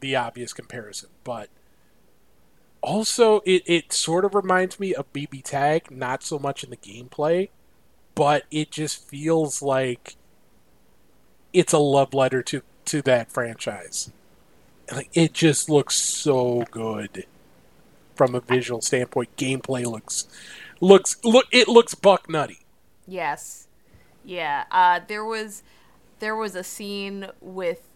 the 0.00 0.16
obvious 0.16 0.52
comparison, 0.52 1.10
but 1.24 1.48
also 2.82 3.40
it, 3.44 3.62
it 3.66 3.92
sort 3.92 4.24
of 4.24 4.34
reminds 4.34 4.80
me 4.80 4.94
of 4.94 5.12
BB 5.12 5.44
Tag, 5.44 5.90
not 5.90 6.22
so 6.22 6.38
much 6.38 6.64
in 6.64 6.70
the 6.70 6.76
gameplay, 6.76 7.50
but 8.14 8.44
it 8.50 8.70
just 8.70 9.06
feels 9.08 9.62
like 9.62 10.16
it's 11.52 11.72
a 11.72 11.78
love 11.78 12.14
letter 12.14 12.42
to 12.42 12.62
to 12.90 13.02
that 13.02 13.30
franchise. 13.30 14.10
Like 14.92 15.10
it 15.14 15.32
just 15.32 15.68
looks 15.70 15.96
so 15.96 16.64
good 16.70 17.26
from 18.16 18.34
a 18.34 18.40
visual 18.40 18.80
standpoint. 18.80 19.36
Gameplay 19.36 19.84
looks 19.86 20.26
looks 20.80 21.16
look 21.24 21.46
it 21.52 21.68
looks 21.68 21.94
buck 21.94 22.28
nutty. 22.28 22.60
yes. 23.06 23.68
Yeah. 24.24 24.64
Uh 24.70 25.00
there 25.06 25.24
was 25.24 25.62
there 26.18 26.36
was 26.36 26.54
a 26.54 26.64
scene 26.64 27.28
with 27.40 27.88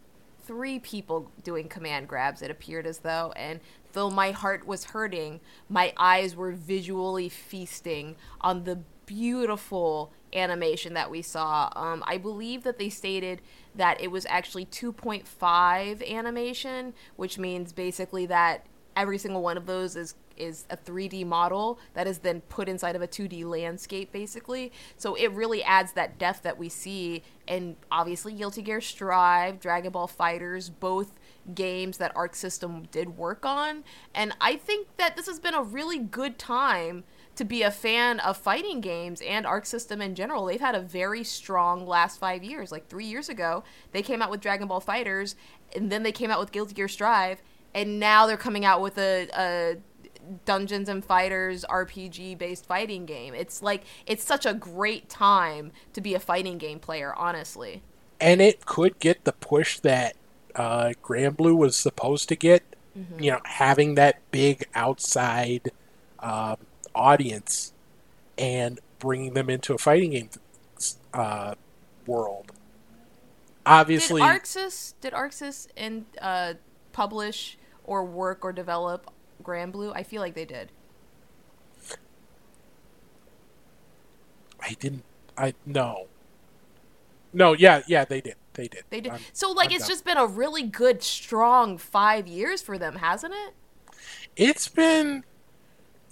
three 0.45 0.79
people 0.79 1.31
doing 1.43 1.69
command 1.69 2.07
grabs, 2.09 2.43
it 2.43 2.51
appeared 2.51 2.87
as 2.87 2.99
though, 2.99 3.33
and 3.37 3.61
though 3.95 4.11
my 4.11 4.31
heart 4.31 4.67
was 4.67 4.85
hurting, 4.85 5.41
my 5.69 5.93
eyes 5.97 6.37
were 6.37 6.53
visually 6.53 7.29
feasting 7.29 8.17
on 8.41 8.65
the 8.65 8.79
beautiful 9.07 10.13
animation 10.35 10.95
that 10.95 11.11
we 11.11 11.23
saw. 11.23 11.71
Um, 11.77 12.03
I 12.07 12.19
believe 12.19 12.63
that 12.65 12.79
they 12.79 12.89
stated 12.89 13.41
that 13.75 14.01
it 14.01 14.11
was 14.11 14.27
actually 14.27 14.67
2.5 14.67 16.11
animation, 16.11 16.95
which 17.17 17.39
means 17.39 17.73
basically 17.73 18.27
that 18.27 18.67
every 18.97 19.19
single 19.19 19.43
one 19.43 19.57
of 19.57 19.67
those 19.67 19.97
is 19.97 20.15
is 20.37 20.65
a 20.69 20.77
3D 20.77 21.25
model 21.25 21.79
that 21.95 22.09
is 22.09 22.19
then 22.19 22.41
put 22.43 22.69
inside 22.69 22.97
of 22.97 23.03
a 23.03 23.07
2D 23.07 23.45
landscape 23.45 24.11
basically. 24.13 24.73
So 24.97 25.15
it 25.15 25.31
really 25.33 25.63
adds 25.63 25.93
that 25.93 26.19
depth 26.19 26.43
that 26.43 26.59
we 26.59 26.69
see 26.69 27.23
and 27.47 27.77
obviously 27.91 28.33
Guilty 28.33 28.63
Gear 28.63 28.81
Strive, 28.81 29.61
Dragon 29.61 29.93
Ball 29.93 30.09
FighterZ, 30.09 30.73
both 30.81 31.13
games 31.55 31.99
that 31.99 32.11
Arc 32.17 32.35
System 32.35 32.89
did 32.91 33.17
work 33.17 33.45
on. 33.45 33.85
And 34.15 34.35
I 34.41 34.57
think 34.57 34.89
that 34.97 35.17
this 35.17 35.27
has 35.27 35.39
been 35.39 35.55
a 35.55 35.63
really 35.63 35.99
good 35.99 36.39
time 36.39 37.05
to 37.37 37.45
be 37.45 37.63
a 37.63 37.71
fan 37.71 38.21
of 38.21 38.37
fighting 38.37 38.81
games 38.81 39.21
and 39.21 39.47
Arc 39.47 39.67
System 39.67 40.01
in 40.01 40.15
general. 40.15 40.45
They've 40.47 40.61
had 40.61 40.75
a 40.75 40.81
very 40.81 41.25
strong 41.25 41.87
last 41.87 42.19
five 42.19 42.45
years. 42.45 42.71
Like 42.71 42.89
three 42.89 43.07
years 43.07 43.29
ago, 43.29 43.65
they 43.93 44.03
came 44.03 44.23
out 44.23 44.31
with 44.31 44.41
Dragon 44.41 44.69
Ball 44.69 44.81
FighterZ, 44.81 45.35
and 45.75 45.91
then 45.91 46.03
they 46.03 46.13
came 46.13 46.31
out 46.31 46.39
with 46.41 46.53
Guilty 46.53 46.75
Gear 46.75 46.89
Strive, 46.89 47.43
and 47.75 47.99
now 47.99 48.27
they're 48.27 48.37
coming 48.37 48.65
out 48.65 48.81
with 48.81 48.99
a, 48.99 49.29
a 49.37 49.77
Dungeons 50.45 50.89
and 50.89 51.05
Fighters 51.05 51.65
RPG 51.69 52.39
based 52.39 52.67
fighting 52.67 53.05
game. 53.05 53.35
It's 53.35 53.63
like 53.63 53.83
it's 54.07 54.25
such 54.25 54.47
a 54.47 54.55
great 54.55 55.09
time 55.09 55.73
to 55.93 56.01
be 56.01 56.15
a 56.15 56.21
fighting 56.21 56.57
game 56.59 56.79
player, 56.79 57.13
honestly. 57.15 57.83
and 58.21 58.41
it 58.41 58.65
could 58.65 58.99
get 59.01 59.25
the 59.25 59.33
push 59.33 59.81
that 59.81 60.17
uh, 60.55 60.93
Granblue 61.03 61.57
was 61.57 61.77
supposed 61.77 62.29
to 62.29 62.37
get. 62.37 62.63
You 63.19 63.33
know, 63.33 63.41
having 63.45 63.97
that 63.97 64.21
big 64.31 64.69
outside 64.73 65.73
um, 66.21 66.59
audience 66.95 67.73
and 68.39 68.81
bringing 68.99 69.35
them 69.35 69.51
into 69.51 69.75
a 69.75 69.79
fighting 69.79 70.11
game 70.11 70.31
uh, 71.13 71.55
world. 72.07 72.53
Obviously, 73.67 74.21
Did 74.21 74.29
ArcSys 74.29 74.95
did 75.01 75.13
ArcSys 75.15 75.69
and 75.77 76.05
uh, 76.21 76.55
publish 76.93 77.57
or 77.85 78.05
work 78.05 78.45
or 78.45 78.53
develop 78.53 79.11
Granblue? 79.43 79.93
I 79.95 80.03
feel 80.03 80.21
like 80.21 80.35
they 80.35 80.45
did. 80.45 80.71
I 84.61 84.75
didn't. 84.79 85.05
I 85.37 85.55
no. 85.67 86.07
No, 87.33 87.53
yeah, 87.53 87.83
yeah, 87.89 88.05
they 88.05 88.21
did. 88.21 88.37
They 88.55 88.69
did. 88.69 88.85
They 88.91 89.01
did. 89.01 89.13
I'm- 89.13 89.21
so 89.33 89.51
like 89.51 89.71
I'm 89.71 89.77
it's 89.77 89.85
done. 89.85 89.91
just 89.91 90.05
been 90.05 90.17
a 90.17 90.27
really 90.27 90.63
good 90.63 91.03
strong 91.03 91.77
5 91.79 92.27
years 92.29 92.63
for 92.63 92.79
them, 92.79 92.97
hasn't 92.97 93.35
it? 93.35 93.55
It's 94.37 94.69
been, 94.69 95.25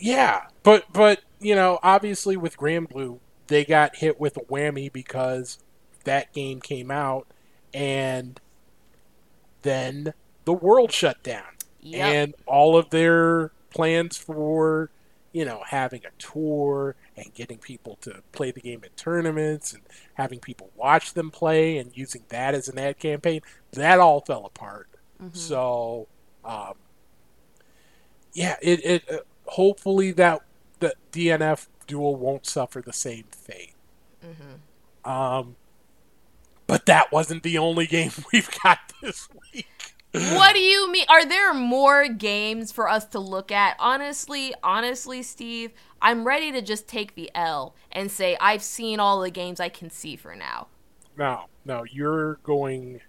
yeah, 0.03 0.43
but 0.65 0.85
but 0.93 1.21
you 1.41 1.55
know, 1.55 1.79
obviously 1.83 2.37
with 2.37 2.57
Granblue, 2.57 3.19
they 3.47 3.65
got 3.65 3.97
hit 3.97 4.19
with 4.21 4.37
a 4.37 4.41
whammy 4.41 4.93
because 4.93 5.59
that 6.05 6.33
game 6.33 6.61
came 6.61 6.91
out, 6.91 7.27
and 7.73 8.41
then 9.63 10.13
the 10.45 10.53
world 10.53 10.93
shut 10.93 11.23
down, 11.23 11.45
Yep. 11.81 12.15
and 12.15 12.35
all 12.47 12.77
of 12.77 12.91
their 12.91 13.53
plans 13.71 14.17
for 14.17 14.91
you 15.33 15.45
know 15.45 15.63
having 15.69 16.03
a 16.05 16.11
tour 16.21 16.97
and 17.17 17.33
getting 17.35 17.59
people 17.59 17.97
to 18.03 18.23
play 18.33 18.51
the 18.51 18.61
game 18.61 18.81
at 18.85 18.97
tournaments 18.97 19.73
and 19.73 19.83
having 20.15 20.41
people 20.41 20.71
watch 20.77 21.15
them 21.15 21.31
play 21.31 21.79
and 21.79 21.97
using 21.97 22.23
that 22.29 22.55
as 22.55 22.69
an 22.69 22.79
ad 22.79 22.99
campaign 22.99 23.41
that 23.73 24.01
all 24.01 24.21
fell 24.21 24.45
apart. 24.47 24.89
So 25.33 26.09
um, 26.45 26.75
yeah, 28.35 28.57
it, 28.63 28.85
it 28.85 29.11
uh, 29.11 29.19
hopefully 29.53 30.13
that 30.13 30.41
the 30.81 30.95
DNF 31.13 31.69
duel 31.87 32.17
won't 32.17 32.47
suffer 32.47 32.81
the 32.81 32.93
same 32.93 33.25
fate. 33.31 33.75
Um, 35.05 35.57
but 36.67 36.87
that 36.87 37.13
wasn't 37.13 37.43
the 37.43 37.59
only 37.59 37.87
game 37.87 38.13
we've 38.33 38.51
got 38.63 38.79
this 39.03 39.29
week. 39.53 39.69
what 40.13 40.55
do 40.55 40.61
you 40.61 40.91
mean? 40.91 41.05
Are 41.09 41.27
there 41.27 41.53
more 41.53 42.09
games 42.09 42.73
for 42.73 42.89
us 42.89 43.05
to 43.07 43.19
look 43.19 43.51
at? 43.51 43.77
Honestly, 43.79 44.55
honestly, 44.63 45.23
Steve, 45.23 45.73
I'm 46.01 46.27
ready 46.27 46.51
to 46.53 46.63
just 46.63 46.87
take 46.89 47.15
the 47.15 47.31
L 47.35 47.75
and 47.91 48.11
say 48.11 48.37
I've 48.41 48.63
seen 48.63 49.01
all 49.01 49.21
the 49.21 49.31
games 49.31 49.61
I 49.61 49.69
can 49.69 49.91
see 49.91 50.17
for 50.17 50.35
now. 50.35 50.69
No, 51.17 51.45
no, 51.65 51.85
you're 51.85 52.37
going. 52.37 53.01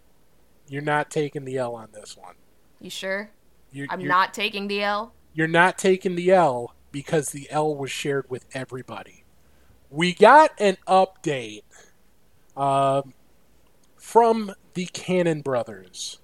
You're 0.67 0.81
not 0.81 1.09
taking 1.09 1.45
the 1.45 1.57
L 1.57 1.75
on 1.75 1.89
this 1.93 2.17
one. 2.17 2.35
You 2.79 2.89
sure? 2.89 3.31
You, 3.71 3.87
I'm 3.89 4.05
not 4.05 4.33
taking 4.33 4.67
the 4.67 4.83
L. 4.83 5.13
You're 5.33 5.47
not 5.47 5.77
taking 5.77 6.15
the 6.15 6.31
L 6.31 6.75
because 6.91 7.29
the 7.29 7.49
L 7.49 7.75
was 7.75 7.91
shared 7.91 8.29
with 8.29 8.45
everybody. 8.53 9.23
We 9.89 10.13
got 10.13 10.51
an 10.59 10.77
update 10.87 11.63
Um, 12.55 13.13
from 13.97 14.53
the 14.75 14.85
Cannon 14.85 15.41
Brothers 15.41 16.19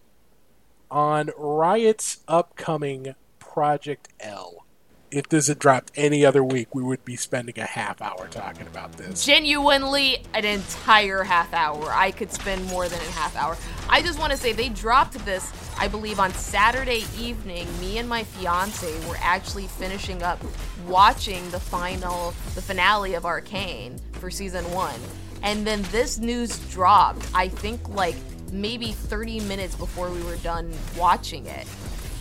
on 0.92 1.32
Riot's 1.38 2.20
upcoming 2.28 3.16
Project 3.40 4.10
L. 4.20 4.66
If 5.12 5.28
this 5.30 5.48
had 5.48 5.58
dropped 5.58 5.92
any 5.96 6.24
other 6.24 6.44
week, 6.44 6.76
we 6.76 6.84
would 6.84 7.04
be 7.04 7.16
spending 7.16 7.58
a 7.58 7.66
half 7.66 8.00
hour 8.00 8.28
talking 8.30 8.68
about 8.68 8.92
this. 8.94 9.26
Genuinely, 9.26 10.24
an 10.36 10.46
entire 10.46 11.24
half 11.24 11.52
hour. 11.52 11.90
I 11.92 12.12
could 12.12 12.32
spend 12.32 12.64
more 12.68 12.88
than 12.88 13.00
a 13.00 13.12
half 13.12 13.36
hour. 13.36 13.58
I 13.92 14.04
just 14.04 14.20
want 14.20 14.32
to 14.32 14.38
say 14.38 14.54
they 14.54 14.70
dropped 14.70 15.14
this, 15.26 15.52
I 15.76 15.88
believe, 15.88 16.20
on 16.20 16.32
Saturday 16.34 17.06
evening. 17.18 17.68
Me 17.80 17.98
and 17.98 18.08
my 18.08 18.24
fiance 18.24 19.08
were 19.08 19.18
actually 19.20 19.66
finishing 19.66 20.22
up 20.22 20.40
watching 20.88 21.50
the 21.50 21.60
final, 21.60 22.36
the 22.54 22.62
finale 22.62 23.16
of 23.16 23.26
Arcane 23.26 24.00
for 24.14 24.30
season 24.30 24.64
one. 24.72 25.00
And 25.42 25.66
then 25.66 25.82
this 25.92 26.20
news 26.20 26.60
dropped, 26.70 27.26
I 27.34 27.48
think, 27.48 27.90
like 27.90 28.16
maybe 28.52 28.92
30 28.92 29.40
minutes 29.42 29.74
before 29.76 30.12
we 30.12 30.22
were 30.22 30.38
done 30.38 30.72
watching 30.96 31.48
it 31.48 31.68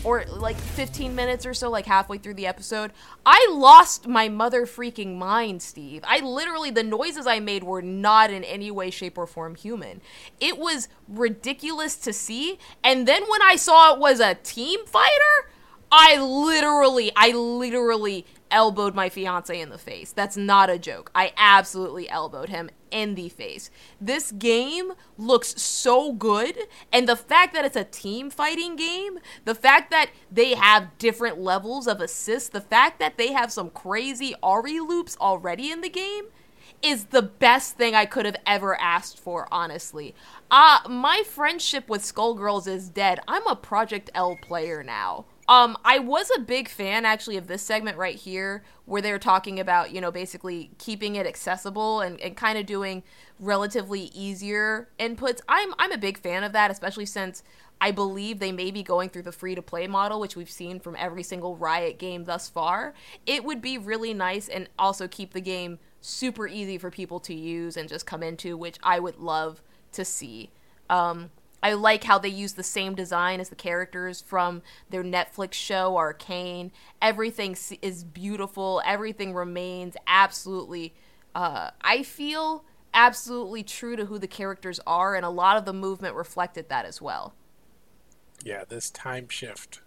or 0.08 0.24
like 0.24 0.56
15 0.56 1.14
minutes 1.14 1.44
or 1.44 1.52
so, 1.52 1.68
like 1.68 1.84
halfway 1.84 2.16
through 2.16 2.32
the 2.32 2.46
episode, 2.46 2.92
I 3.26 3.46
lost 3.52 4.08
my 4.08 4.30
mother 4.30 4.64
freaking 4.64 5.16
mind, 5.16 5.60
Steve. 5.60 6.02
I 6.06 6.20
literally, 6.20 6.70
the 6.70 6.82
noises 6.82 7.26
I 7.26 7.40
made 7.40 7.62
were 7.62 7.82
not 7.82 8.30
in 8.30 8.42
any 8.42 8.70
way, 8.70 8.88
shape, 8.88 9.18
or 9.18 9.26
form 9.26 9.54
human. 9.54 10.00
It 10.40 10.56
was 10.56 10.88
ridiculous 11.06 11.96
to 11.98 12.14
see. 12.14 12.58
And 12.82 13.06
then 13.06 13.22
when 13.28 13.42
I 13.42 13.56
saw 13.56 13.92
it 13.92 14.00
was 14.00 14.18
a 14.18 14.34
team 14.36 14.86
fighter, 14.86 15.50
I 15.92 16.18
literally, 16.18 17.12
I 17.14 17.32
literally 17.32 18.24
elbowed 18.50 18.94
my 18.94 19.08
fiance 19.08 19.58
in 19.58 19.70
the 19.70 19.78
face. 19.78 20.12
That's 20.12 20.36
not 20.36 20.70
a 20.70 20.78
joke. 20.78 21.10
I 21.14 21.32
absolutely 21.36 22.08
elbowed 22.08 22.48
him 22.48 22.70
in 22.90 23.14
the 23.14 23.28
face. 23.28 23.70
This 24.00 24.32
game 24.32 24.92
looks 25.16 25.60
so 25.60 26.12
good, 26.12 26.56
and 26.92 27.08
the 27.08 27.16
fact 27.16 27.54
that 27.54 27.64
it's 27.64 27.76
a 27.76 27.84
team 27.84 28.30
fighting 28.30 28.76
game, 28.76 29.18
the 29.44 29.54
fact 29.54 29.90
that 29.90 30.10
they 30.30 30.54
have 30.54 30.96
different 30.98 31.38
levels 31.38 31.86
of 31.86 32.00
assists, 32.00 32.48
the 32.48 32.60
fact 32.60 32.98
that 32.98 33.18
they 33.18 33.32
have 33.32 33.52
some 33.52 33.70
crazy 33.70 34.34
Ahri 34.42 34.86
loops 34.86 35.16
already 35.20 35.70
in 35.70 35.80
the 35.80 35.88
game 35.88 36.24
is 36.82 37.06
the 37.06 37.22
best 37.22 37.76
thing 37.76 37.94
I 37.94 38.06
could 38.06 38.24
have 38.24 38.36
ever 38.46 38.80
asked 38.80 39.18
for, 39.18 39.48
honestly. 39.50 40.14
Uh, 40.50 40.78
my 40.88 41.22
friendship 41.26 41.88
with 41.88 42.02
Skullgirls 42.02 42.68
is 42.68 42.88
dead. 42.88 43.20
I'm 43.26 43.46
a 43.46 43.56
Project 43.56 44.10
L 44.14 44.36
player 44.40 44.82
now. 44.82 45.24
Um, 45.48 45.78
I 45.82 45.98
was 45.98 46.30
a 46.36 46.40
big 46.40 46.68
fan 46.68 47.06
actually 47.06 47.38
of 47.38 47.46
this 47.46 47.62
segment 47.62 47.96
right 47.96 48.16
here 48.16 48.62
where 48.84 49.00
they 49.00 49.10
were 49.10 49.18
talking 49.18 49.58
about, 49.58 49.92
you 49.92 50.00
know, 50.00 50.10
basically 50.10 50.70
keeping 50.76 51.16
it 51.16 51.26
accessible 51.26 52.02
and, 52.02 52.20
and 52.20 52.36
kind 52.36 52.58
of 52.58 52.66
doing 52.66 53.02
relatively 53.40 54.10
easier 54.14 54.90
inputs. 55.00 55.40
I'm 55.48 55.72
I'm 55.78 55.90
a 55.90 55.98
big 55.98 56.18
fan 56.18 56.44
of 56.44 56.52
that, 56.52 56.70
especially 56.70 57.06
since 57.06 57.42
I 57.80 57.92
believe 57.92 58.40
they 58.40 58.52
may 58.52 58.70
be 58.70 58.82
going 58.82 59.08
through 59.08 59.22
the 59.22 59.32
free 59.32 59.54
to 59.54 59.62
play 59.62 59.86
model, 59.86 60.20
which 60.20 60.36
we've 60.36 60.50
seen 60.50 60.80
from 60.80 60.96
every 60.96 61.22
single 61.22 61.56
Riot 61.56 61.98
game 61.98 62.24
thus 62.24 62.50
far. 62.50 62.92
It 63.24 63.42
would 63.44 63.62
be 63.62 63.78
really 63.78 64.12
nice 64.12 64.48
and 64.48 64.68
also 64.78 65.08
keep 65.08 65.32
the 65.32 65.40
game 65.40 65.78
super 66.00 66.46
easy 66.46 66.76
for 66.76 66.90
people 66.90 67.20
to 67.20 67.34
use 67.34 67.76
and 67.76 67.88
just 67.88 68.04
come 68.04 68.22
into, 68.22 68.56
which 68.56 68.76
I 68.82 68.98
would 68.98 69.16
love 69.16 69.62
to 69.92 70.04
see. 70.04 70.50
Um, 70.90 71.30
I 71.62 71.72
like 71.72 72.04
how 72.04 72.18
they 72.18 72.28
use 72.28 72.52
the 72.52 72.62
same 72.62 72.94
design 72.94 73.40
as 73.40 73.48
the 73.48 73.56
characters 73.56 74.20
from 74.20 74.62
their 74.90 75.02
Netflix 75.02 75.54
show 75.54 75.96
Arcane. 75.96 76.70
Everything 77.02 77.56
is 77.82 78.04
beautiful. 78.04 78.80
Everything 78.84 79.34
remains 79.34 79.96
absolutely 80.06 80.94
uh, 81.34 81.70
I 81.80 82.02
feel 82.02 82.64
absolutely 82.94 83.62
true 83.62 83.96
to 83.96 84.06
who 84.06 84.18
the 84.18 84.26
characters 84.26 84.80
are 84.86 85.14
and 85.14 85.24
a 85.24 85.30
lot 85.30 85.56
of 85.56 85.64
the 85.64 85.72
movement 85.72 86.14
reflected 86.14 86.68
that 86.68 86.84
as 86.84 87.00
well. 87.00 87.34
Yeah, 88.44 88.64
this 88.68 88.90
time 88.90 89.28
shift. 89.28 89.80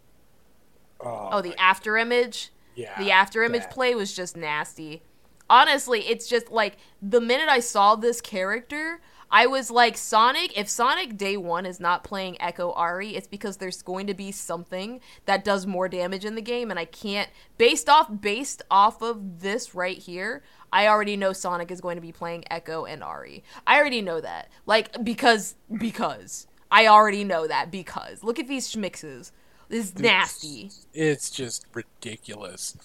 Oh, 1.00 1.30
oh 1.34 1.42
the 1.42 1.60
after 1.60 1.98
image? 1.98 2.52
Yeah. 2.76 2.98
The 2.98 3.12
after 3.12 3.44
image 3.44 3.70
play 3.70 3.96
was 3.96 4.14
just 4.14 4.38
nasty. 4.38 5.02
Honestly, 5.50 6.02
it's 6.02 6.28
just 6.28 6.52
like 6.52 6.78
the 7.02 7.20
minute 7.20 7.50
I 7.50 7.60
saw 7.60 7.96
this 7.96 8.22
character, 8.22 9.02
I 9.32 9.48
was 9.48 9.72
like, 9.72 9.98
Sonic, 9.98 10.58
if 10.58 10.68
Sonic 10.68 11.18
Day 11.18 11.38
One 11.38 11.66
is 11.66 11.80
not 11.80 12.04
playing 12.04 12.36
Ekko 12.42 12.76
Ahri, 12.76 13.14
it's 13.16 13.28
because 13.28 13.58
there's 13.58 13.82
going 13.82 14.08
to 14.08 14.14
be 14.14 14.32
something 14.32 15.00
that 15.26 15.46
does 15.46 15.66
more 15.66 15.88
damage 15.88 16.26
in 16.26 16.36
the 16.36 16.42
game, 16.42 16.70
and 16.70 16.80
I 16.80 16.86
can't 16.86 17.30
based 17.58 17.88
off 17.88 18.10
based 18.22 18.62
off 18.70 19.02
of 19.02 19.40
this 19.42 19.74
right 19.74 19.98
here, 19.98 20.44
I 20.74 20.88
already 20.88 21.16
know 21.16 21.34
Sonic 21.34 21.72
is 21.72 21.82
going 21.82 21.96
to 21.96 22.02
be 22.02 22.12
playing 22.12 22.44
Ekko 22.52 22.92
and 22.92 23.02
Ahri. 23.02 23.44
I 23.66 23.80
already 23.80 24.02
know 24.02 24.20
that. 24.22 24.50
Like 24.66 25.04
because 25.04 25.56
because. 25.78 26.48
I 26.74 26.88
already 26.88 27.26
know 27.26 27.48
that 27.48 27.70
because 27.70 28.24
look 28.24 28.40
at 28.40 28.48
these 28.48 28.74
schmixes. 28.74 29.32
This 29.68 29.88
is 29.88 30.00
nasty. 30.00 30.66
It's, 30.66 30.88
it's 30.94 31.30
just 31.30 31.66
ridiculous. 31.74 32.78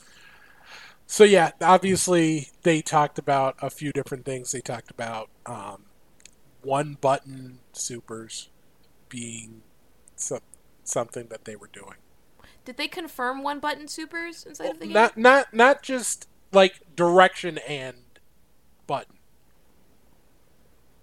So 1.07 1.23
yeah, 1.23 1.53
obviously 1.61 2.49
they 2.63 2.83
talked 2.83 3.19
about 3.19 3.57
a 3.63 3.71
few 3.71 3.93
different 3.93 4.25
things. 4.25 4.51
They 4.51 4.61
talked 4.61 4.91
about 4.91 5.31
um, 5.47 5.85
one 6.67 6.99
button 7.01 7.61
supers 7.73 8.49
being 9.09 9.63
some, 10.17 10.41
something 10.85 11.29
that 11.29 11.45
they 11.45 11.57
were 11.57 11.71
doing. 11.73 11.97
Did 12.65 12.77
they 12.77 12.89
confirm 12.89 13.43
one 13.43 13.61
button 13.61 13.87
supers 13.87 14.45
inside 14.45 14.65
well, 14.65 14.73
of 14.73 14.81
the 14.81 14.87
game? 14.87 14.95
Not 14.95 15.17
not 15.17 15.55
not 15.55 15.83
just 15.83 16.29
like 16.53 16.81
direction 16.97 17.59
and 17.59 17.97
button. 18.87 19.17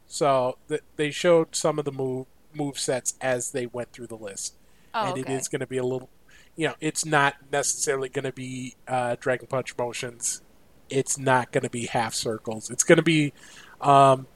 So 0.05 0.57
th- 0.67 0.81
they 0.97 1.09
showed 1.09 1.55
some 1.55 1.79
of 1.79 1.85
the 1.85 1.91
move 1.91 2.27
move 2.53 2.77
sets 2.77 3.15
as 3.21 3.51
they 3.51 3.65
went 3.65 3.93
through 3.93 4.07
the 4.07 4.17
list, 4.17 4.55
oh, 4.93 5.05
and 5.05 5.19
okay. 5.19 5.21
it 5.21 5.29
is 5.29 5.47
going 5.47 5.61
to 5.61 5.67
be 5.67 5.77
a 5.77 5.83
little, 5.83 6.09
you 6.55 6.67
know, 6.67 6.75
it's 6.81 7.05
not 7.05 7.35
necessarily 7.51 8.09
going 8.09 8.25
to 8.25 8.33
be 8.33 8.75
uh, 8.87 9.15
Dragon 9.19 9.47
Punch 9.47 9.77
motions. 9.77 10.41
It's 10.89 11.17
not 11.17 11.51
going 11.51 11.63
to 11.63 11.69
be 11.69 11.85
half 11.85 12.13
circles. 12.13 12.69
It's 12.69 12.83
going 12.83 12.97
to 12.97 13.03
be 13.03 13.33
um, 13.79 14.27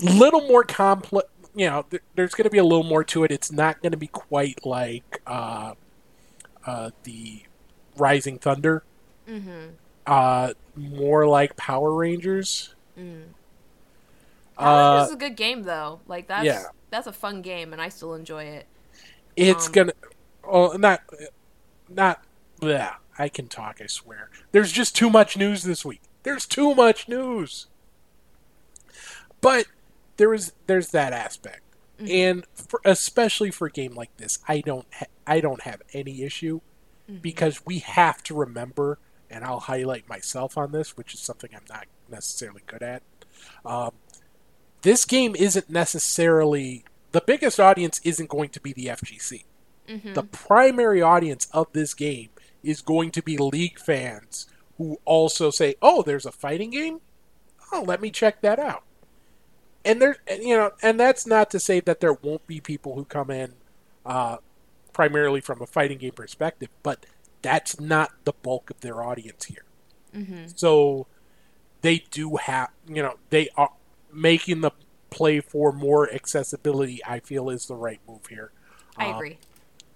little 0.00 0.42
more 0.42 0.64
complex. 0.64 1.28
You 1.54 1.70
know, 1.70 1.86
th- 1.90 2.02
there's 2.14 2.34
going 2.34 2.44
to 2.44 2.50
be 2.50 2.58
a 2.58 2.64
little 2.64 2.84
more 2.84 3.04
to 3.04 3.24
it. 3.24 3.30
It's 3.30 3.50
not 3.50 3.82
going 3.82 3.92
to 3.92 3.98
be 3.98 4.06
quite 4.06 4.64
like 4.64 5.20
uh, 5.26 5.74
uh, 6.64 6.90
the 7.02 7.42
Rising 7.96 8.38
Thunder. 8.38 8.84
Mm-hmm. 9.28 9.74
Uh, 10.06 10.54
more 10.76 11.26
like 11.26 11.56
Power 11.56 11.92
Rangers. 11.92 12.74
Mm. 12.98 13.24
Uh, 14.56 15.04
is 15.06 15.14
a 15.14 15.16
good 15.16 15.36
game 15.36 15.62
though. 15.62 16.00
Like 16.08 16.26
that's 16.26 16.44
yeah. 16.44 16.64
that's 16.90 17.06
a 17.06 17.12
fun 17.12 17.42
game, 17.42 17.72
and 17.72 17.80
I 17.80 17.88
still 17.90 18.14
enjoy 18.14 18.44
it. 18.44 18.66
It's 19.36 19.66
um, 19.68 19.72
gonna, 19.72 19.92
oh, 20.44 20.72
not, 20.72 21.02
not. 21.88 22.24
Yeah, 22.60 22.94
I 23.18 23.28
can 23.28 23.46
talk. 23.46 23.80
I 23.80 23.86
swear. 23.86 24.30
There's 24.50 24.72
just 24.72 24.96
too 24.96 25.10
much 25.10 25.36
news 25.36 25.62
this 25.62 25.84
week. 25.84 26.00
There's 26.24 26.44
too 26.44 26.74
much 26.74 27.08
news. 27.08 27.68
But 29.40 29.66
there 30.18 30.34
is 30.34 30.52
there's 30.66 30.90
that 30.90 31.12
aspect, 31.14 31.62
mm-hmm. 31.98 32.10
and 32.10 32.46
for, 32.54 32.80
especially 32.84 33.50
for 33.50 33.66
a 33.66 33.70
game 33.70 33.94
like 33.94 34.14
this, 34.18 34.38
I 34.46 34.60
don't 34.60 34.86
ha- 34.92 35.06
I 35.26 35.40
don't 35.40 35.62
have 35.62 35.80
any 35.94 36.22
issue 36.22 36.60
mm-hmm. 37.10 37.20
because 37.20 37.64
we 37.64 37.78
have 37.78 38.22
to 38.24 38.34
remember, 38.34 38.98
and 39.30 39.44
I'll 39.44 39.60
highlight 39.60 40.08
myself 40.08 40.58
on 40.58 40.72
this, 40.72 40.96
which 40.96 41.14
is 41.14 41.20
something 41.20 41.50
I'm 41.54 41.64
not 41.70 41.86
necessarily 42.10 42.62
good 42.66 42.82
at. 42.82 43.02
Um, 43.64 43.92
this 44.82 45.04
game 45.04 45.34
isn't 45.34 45.70
necessarily 45.70 46.84
the 47.12 47.20
biggest 47.20 47.58
audience 47.58 48.00
isn't 48.04 48.28
going 48.28 48.50
to 48.50 48.60
be 48.60 48.72
the 48.72 48.86
FGC. 48.86 49.44
Mm-hmm. 49.88 50.12
The 50.12 50.24
primary 50.24 51.00
audience 51.00 51.48
of 51.52 51.72
this 51.72 51.94
game 51.94 52.28
is 52.62 52.82
going 52.82 53.10
to 53.12 53.22
be 53.22 53.38
League 53.38 53.78
fans 53.78 54.46
who 54.76 54.98
also 55.04 55.50
say, 55.50 55.76
"Oh, 55.80 56.02
there's 56.02 56.26
a 56.26 56.32
fighting 56.32 56.70
game. 56.70 57.00
Oh, 57.72 57.82
let 57.86 58.00
me 58.00 58.10
check 58.10 58.42
that 58.42 58.58
out." 58.58 58.84
And 59.84 60.02
there, 60.02 60.16
you 60.40 60.56
know, 60.56 60.72
and 60.82 60.98
that's 60.98 61.26
not 61.26 61.50
to 61.50 61.60
say 61.60 61.80
that 61.80 62.00
there 62.00 62.12
won't 62.14 62.46
be 62.46 62.60
people 62.60 62.94
who 62.94 63.04
come 63.04 63.30
in 63.30 63.54
uh, 64.04 64.38
primarily 64.92 65.40
from 65.40 65.62
a 65.62 65.66
fighting 65.66 65.98
game 65.98 66.12
perspective, 66.12 66.68
but 66.82 67.06
that's 67.42 67.80
not 67.80 68.10
the 68.24 68.32
bulk 68.32 68.70
of 68.70 68.80
their 68.80 69.02
audience 69.02 69.44
here. 69.44 69.64
Mm-hmm. 70.14 70.46
So 70.56 71.06
they 71.82 72.04
do 72.10 72.36
have, 72.36 72.70
you 72.86 73.02
know, 73.02 73.18
they 73.30 73.48
are 73.56 73.72
making 74.12 74.60
the 74.60 74.72
play 75.10 75.40
for 75.40 75.72
more 75.72 76.12
accessibility. 76.12 77.00
I 77.06 77.20
feel 77.20 77.50
is 77.50 77.66
the 77.66 77.74
right 77.74 78.00
move 78.08 78.26
here. 78.26 78.50
I 78.96 79.10
um, 79.10 79.16
agree, 79.16 79.38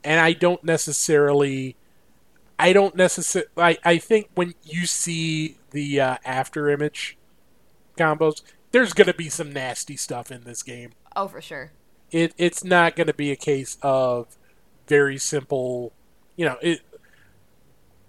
and 0.05 0.21
I 0.21 0.33
don't 0.33 0.63
necessarily. 0.65 1.77
I 2.59 2.73
don't 2.73 2.95
necessarily. 2.95 3.51
I, 3.57 3.79
I 3.85 3.99
think 3.99 4.31
when 4.35 4.55
you 4.63 4.87
see 4.87 5.59
the 5.71 6.01
uh, 6.01 6.17
after 6.25 6.69
image 6.71 7.19
combos, 7.97 8.43
there's 8.73 8.93
going 8.93 9.07
to 9.07 9.15
be 9.15 9.29
some 9.29 9.53
nasty 9.53 9.97
stuff 9.97 10.31
in 10.31 10.45
this 10.45 10.63
game. 10.63 10.91
Oh, 11.15 11.29
for 11.29 11.41
sure. 11.41 11.73
It 12.11 12.35
it's 12.37 12.65
not 12.65 12.97
going 12.97 13.07
to 13.07 13.15
be 13.15 13.31
a 13.31 13.37
case 13.37 13.79
of 13.83 14.37
very 14.87 15.19
simple, 15.19 15.93
you 16.37 16.45
know, 16.45 16.57
it 16.61 16.81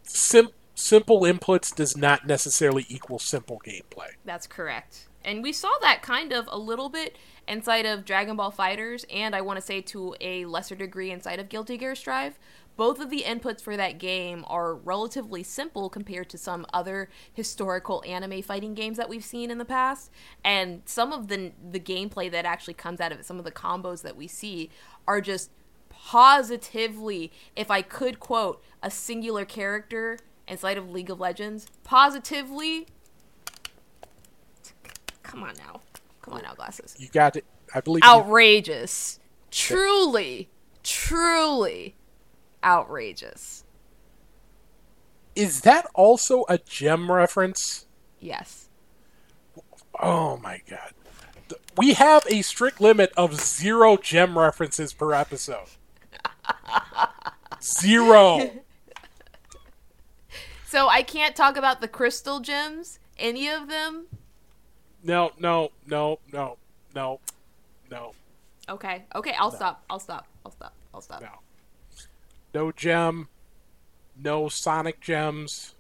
sim 0.04 0.50
simple 0.76 1.22
inputs 1.22 1.74
does 1.74 1.96
not 1.96 2.26
necessarily 2.26 2.86
equal 2.90 3.20
simple 3.20 3.62
gameplay. 3.66 4.10
That's 4.26 4.48
correct. 4.48 5.08
And 5.24 5.42
we 5.42 5.54
saw 5.54 5.72
that 5.82 6.02
kind 6.02 6.34
of 6.34 6.50
a 6.52 6.58
little 6.58 6.90
bit 6.90 7.18
inside 7.48 7.86
of 7.86 8.04
Dragon 8.04 8.36
Ball 8.36 8.52
FighterZ, 8.52 9.06
and 9.14 9.36
I 9.36 9.42
want 9.42 9.58
to 9.58 9.66
say 9.66 9.82
to 9.82 10.16
a 10.20 10.46
lesser 10.46 10.76
degree 10.76 11.12
inside 11.12 11.40
of 11.40 11.48
Guilty 11.48 11.78
Gear 11.78 11.96
Strive. 11.96 12.38
Both 12.76 13.00
of 13.00 13.10
the 13.10 13.24
inputs 13.28 13.62
for 13.62 13.78
that 13.78 14.00
game 14.00 14.44
are 14.48 14.74
relatively 14.74 15.44
simple 15.44 15.90
compared 15.90 16.30
to 16.30 16.38
some 16.38 16.66
other 16.74 17.10
historical 17.32 18.04
anime 18.06 18.42
fighting 18.42 18.74
games 18.74 18.98
that 18.98 19.10
we've 19.10 19.24
seen 19.24 19.52
in 19.52 19.58
the 19.60 19.66
past, 19.66 20.10
and 20.44 20.82
some 20.86 21.14
of 21.14 21.28
the 21.28 21.52
the 21.72 21.80
gameplay 21.80 22.32
that 22.32 22.46
actually 22.46 22.74
comes 22.74 23.00
out 23.00 23.12
of 23.12 23.20
it, 23.20 23.26
some 23.26 23.38
of 23.38 23.46
the 23.46 23.52
combos 23.52 24.02
that 24.02 24.16
we 24.16 24.28
see 24.28 24.70
are 25.08 25.22
just 25.22 25.52
positively, 25.90 27.32
if 27.56 27.70
I 27.70 27.82
could 27.82 28.20
quote 28.20 28.64
a 28.82 28.90
singular 28.92 29.46
character 29.46 30.18
inside 30.48 30.78
of 30.78 30.90
League 30.90 31.10
of 31.10 31.20
Legends, 31.20 31.68
positively 31.84 32.88
Come 35.22 35.44
on 35.44 35.54
now. 35.58 35.82
Come 36.22 36.36
on 36.36 36.44
now, 36.44 36.54
glasses. 36.54 36.96
You 37.00 37.08
got 37.08 37.36
it. 37.36 37.46
I 37.74 37.82
believe. 37.82 38.04
you- 38.04 38.10
Outrageous. 38.10 39.20
Truly, 39.50 40.50
truly 40.84 41.96
outrageous. 42.64 43.64
Is 45.36 45.62
that 45.62 45.88
also 45.94 46.46
a 46.48 46.58
gem 46.58 47.12
reference? 47.12 47.86
Yes. 48.20 48.70
Oh 50.00 50.38
my 50.38 50.62
god. 50.70 50.94
We 51.76 51.94
have 51.94 52.24
a 52.30 52.42
strict 52.42 52.80
limit 52.80 53.12
of 53.18 53.40
zero 53.40 53.98
gem 53.98 54.38
references 54.38 54.94
per 54.94 55.14
episode. 55.14 55.68
Zero. 57.62 58.52
So 60.66 60.88
I 60.88 61.02
can't 61.04 61.36
talk 61.36 61.56
about 61.56 61.82
the 61.82 61.88
crystal 61.88 62.40
gems, 62.40 63.00
any 63.18 63.48
of 63.50 63.70
them. 63.70 64.08
No, 65.04 65.32
no, 65.40 65.72
no, 65.88 66.20
no, 66.32 66.58
no, 66.96 67.20
no, 67.90 68.14
Okay. 68.70 69.04
Okay, 69.16 69.36
I'll 69.38 69.52
stop. 69.52 69.84
I'll 69.90 70.00
stop. 70.00 70.28
I'll 70.46 70.52
stop. 70.52 70.74
I'll 70.94 71.02
stop. 71.02 71.22
no. 71.22 71.30
No 72.54 72.72
gem. 72.72 73.28
No 74.16 74.48
Sonic 74.50 75.02
gems. 75.02 75.76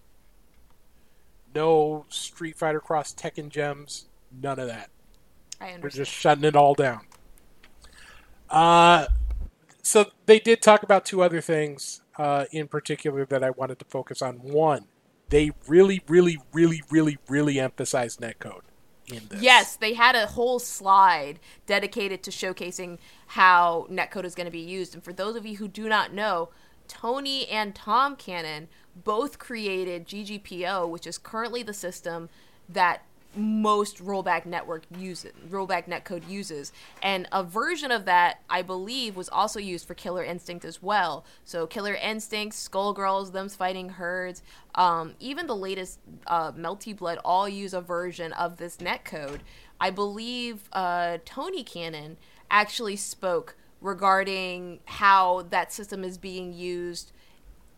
No 1.53 2.05
Street 2.09 2.57
Fighter 2.57 2.79
Cross 2.79 3.13
Tekken 3.13 3.49
gems. 3.49 4.07
None 4.31 4.59
of 4.59 4.67
that. 4.67 4.89
I 5.61 5.65
understand. 5.65 5.83
We're 5.83 5.89
just 5.89 6.11
shutting 6.11 6.43
it 6.43 6.55
all 6.55 6.73
down. 6.73 7.01
Uh, 8.49 9.07
so 9.81 10.05
they 10.25 10.39
did 10.39 10.61
talk 10.61 10.83
about 10.83 11.05
two 11.05 11.21
other 11.21 11.41
things 11.41 12.01
uh, 12.17 12.45
in 12.51 12.67
particular 12.67 13.25
that 13.25 13.43
I 13.43 13.51
wanted 13.51 13.79
to 13.79 13.85
focus 13.85 14.21
on. 14.21 14.35
One, 14.37 14.85
they 15.29 15.51
really, 15.67 16.01
really, 16.07 16.37
really, 16.53 16.81
really, 16.89 17.17
really 17.27 17.59
emphasized 17.59 18.19
netcode 18.19 18.61
in 19.07 19.27
this. 19.29 19.41
Yes, 19.41 19.75
they 19.75 19.93
had 19.93 20.15
a 20.15 20.27
whole 20.27 20.59
slide 20.59 21.39
dedicated 21.65 22.23
to 22.23 22.31
showcasing 22.31 22.99
how 23.27 23.87
netcode 23.89 24.25
is 24.25 24.35
going 24.35 24.45
to 24.45 24.51
be 24.51 24.59
used. 24.59 24.93
And 24.93 25.03
for 25.03 25.13
those 25.13 25.35
of 25.35 25.45
you 25.45 25.57
who 25.57 25.67
do 25.67 25.89
not 25.89 26.13
know, 26.13 26.49
Tony 26.87 27.47
and 27.47 27.73
Tom 27.73 28.15
Cannon 28.15 28.67
both 28.95 29.39
created 29.39 30.07
GGPO, 30.07 30.89
which 30.89 31.07
is 31.07 31.17
currently 31.17 31.63
the 31.63 31.73
system 31.73 32.29
that 32.69 33.03
most 33.35 33.97
rollback 33.97 34.45
network 34.45 34.83
uses 34.97 35.31
rollback 35.49 35.87
netcode 35.87 36.27
uses. 36.29 36.71
And 37.01 37.27
a 37.31 37.43
version 37.43 37.91
of 37.91 38.05
that 38.05 38.41
i 38.49 38.61
believe 38.61 39.15
was 39.15 39.29
also 39.29 39.59
used 39.59 39.87
for 39.87 39.93
killer 39.93 40.23
instinct 40.23 40.65
as 40.65 40.83
well. 40.83 41.25
So 41.43 41.65
killer 41.65 41.95
instinct 41.95 42.55
skullgirls 42.55 43.31
them's 43.31 43.55
fighting 43.55 43.89
herds 43.89 44.43
um, 44.75 45.13
even 45.19 45.47
the 45.47 45.55
latest 45.55 45.99
uh, 46.27 46.51
melty 46.51 46.95
blood 46.95 47.19
all 47.23 47.49
use 47.49 47.73
a 47.73 47.81
version 47.81 48.33
of 48.33 48.57
this 48.57 48.77
netcode. 48.77 49.39
I 49.79 49.89
believe 49.89 50.69
uh, 50.71 51.17
tony 51.25 51.63
cannon 51.63 52.17
actually 52.51 52.95
spoke 52.95 53.55
regarding 53.83 54.79
how 54.85 55.43
that 55.49 55.71
system 55.71 56.03
is 56.03 56.17
being 56.17 56.53
used 56.53 57.11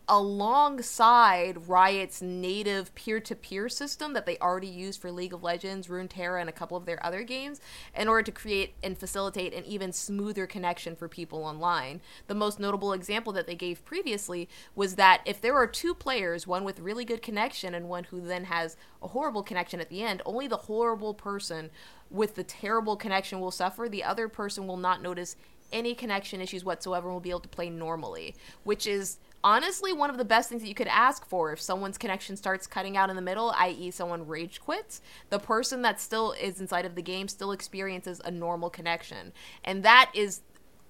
alongside 0.08 1.66
Riot's 1.66 2.22
native 2.22 2.94
peer-to-peer 2.94 3.68
system 3.68 4.12
that 4.12 4.24
they 4.24 4.38
already 4.38 4.68
use 4.68 4.96
for 4.96 5.10
League 5.10 5.32
of 5.32 5.42
Legends, 5.42 5.88
Runeterra, 5.88 6.40
and 6.40 6.48
a 6.48 6.52
couple 6.52 6.76
of 6.76 6.86
their 6.86 7.04
other 7.04 7.24
games, 7.24 7.60
in 7.92 8.06
order 8.06 8.22
to 8.22 8.30
create 8.30 8.74
and 8.84 8.96
facilitate 8.96 9.52
an 9.52 9.64
even 9.64 9.92
smoother 9.92 10.46
connection 10.46 10.94
for 10.94 11.08
people 11.08 11.42
online. 11.42 12.00
The 12.28 12.36
most 12.36 12.60
notable 12.60 12.92
example 12.92 13.32
that 13.32 13.48
they 13.48 13.56
gave 13.56 13.84
previously 13.84 14.48
was 14.76 14.94
that 14.94 15.22
if 15.24 15.40
there 15.40 15.56
are 15.56 15.66
two 15.66 15.92
players, 15.92 16.46
one 16.46 16.62
with 16.62 16.78
really 16.78 17.04
good 17.04 17.20
connection 17.20 17.74
and 17.74 17.88
one 17.88 18.04
who 18.04 18.20
then 18.20 18.44
has 18.44 18.76
a 19.02 19.08
horrible 19.08 19.42
connection 19.42 19.80
at 19.80 19.88
the 19.88 20.04
end, 20.04 20.22
only 20.24 20.46
the 20.46 20.56
horrible 20.56 21.14
person 21.14 21.68
with 22.12 22.36
the 22.36 22.44
terrible 22.44 22.94
connection 22.94 23.40
will 23.40 23.50
suffer. 23.50 23.88
The 23.88 24.04
other 24.04 24.28
person 24.28 24.68
will 24.68 24.76
not 24.76 25.02
notice 25.02 25.34
any 25.72 25.94
connection 25.94 26.40
issues 26.40 26.64
whatsoever 26.64 27.08
and 27.08 27.14
will 27.14 27.20
be 27.20 27.30
able 27.30 27.40
to 27.40 27.48
play 27.48 27.70
normally, 27.70 28.34
which 28.64 28.86
is 28.86 29.18
honestly 29.44 29.92
one 29.92 30.10
of 30.10 30.18
the 30.18 30.24
best 30.24 30.48
things 30.48 30.62
that 30.62 30.68
you 30.68 30.74
could 30.74 30.86
ask 30.88 31.26
for 31.26 31.52
if 31.52 31.60
someone's 31.60 31.98
connection 31.98 32.36
starts 32.36 32.66
cutting 32.66 32.96
out 32.96 33.10
in 33.10 33.16
the 33.16 33.22
middle 33.22 33.52
i.e 33.58 33.90
someone 33.90 34.26
rage 34.26 34.60
quits 34.60 35.02
the 35.28 35.38
person 35.38 35.82
that 35.82 36.00
still 36.00 36.32
is 36.32 36.58
inside 36.58 36.86
of 36.86 36.94
the 36.94 37.02
game 37.02 37.28
still 37.28 37.52
experiences 37.52 38.20
a 38.24 38.30
normal 38.30 38.70
connection 38.70 39.32
and 39.62 39.82
that 39.82 40.10
is 40.14 40.40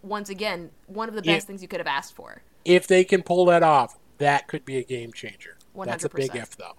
once 0.00 0.30
again 0.30 0.70
one 0.86 1.08
of 1.08 1.14
the 1.16 1.20
best 1.22 1.46
things 1.46 1.60
you 1.60 1.68
could 1.68 1.80
have 1.80 1.88
asked 1.88 2.14
for 2.14 2.40
If 2.66 2.88
they 2.88 3.04
can 3.04 3.22
pull 3.22 3.44
that 3.46 3.62
off, 3.62 3.96
that 4.18 4.48
could 4.48 4.64
be 4.64 4.76
a 4.78 4.82
game 4.82 5.12
changer. 5.12 5.56
That's 5.74 6.04
a 6.04 6.08
big 6.08 6.32
100%. 6.32 6.42
if, 6.42 6.56
though. 6.56 6.76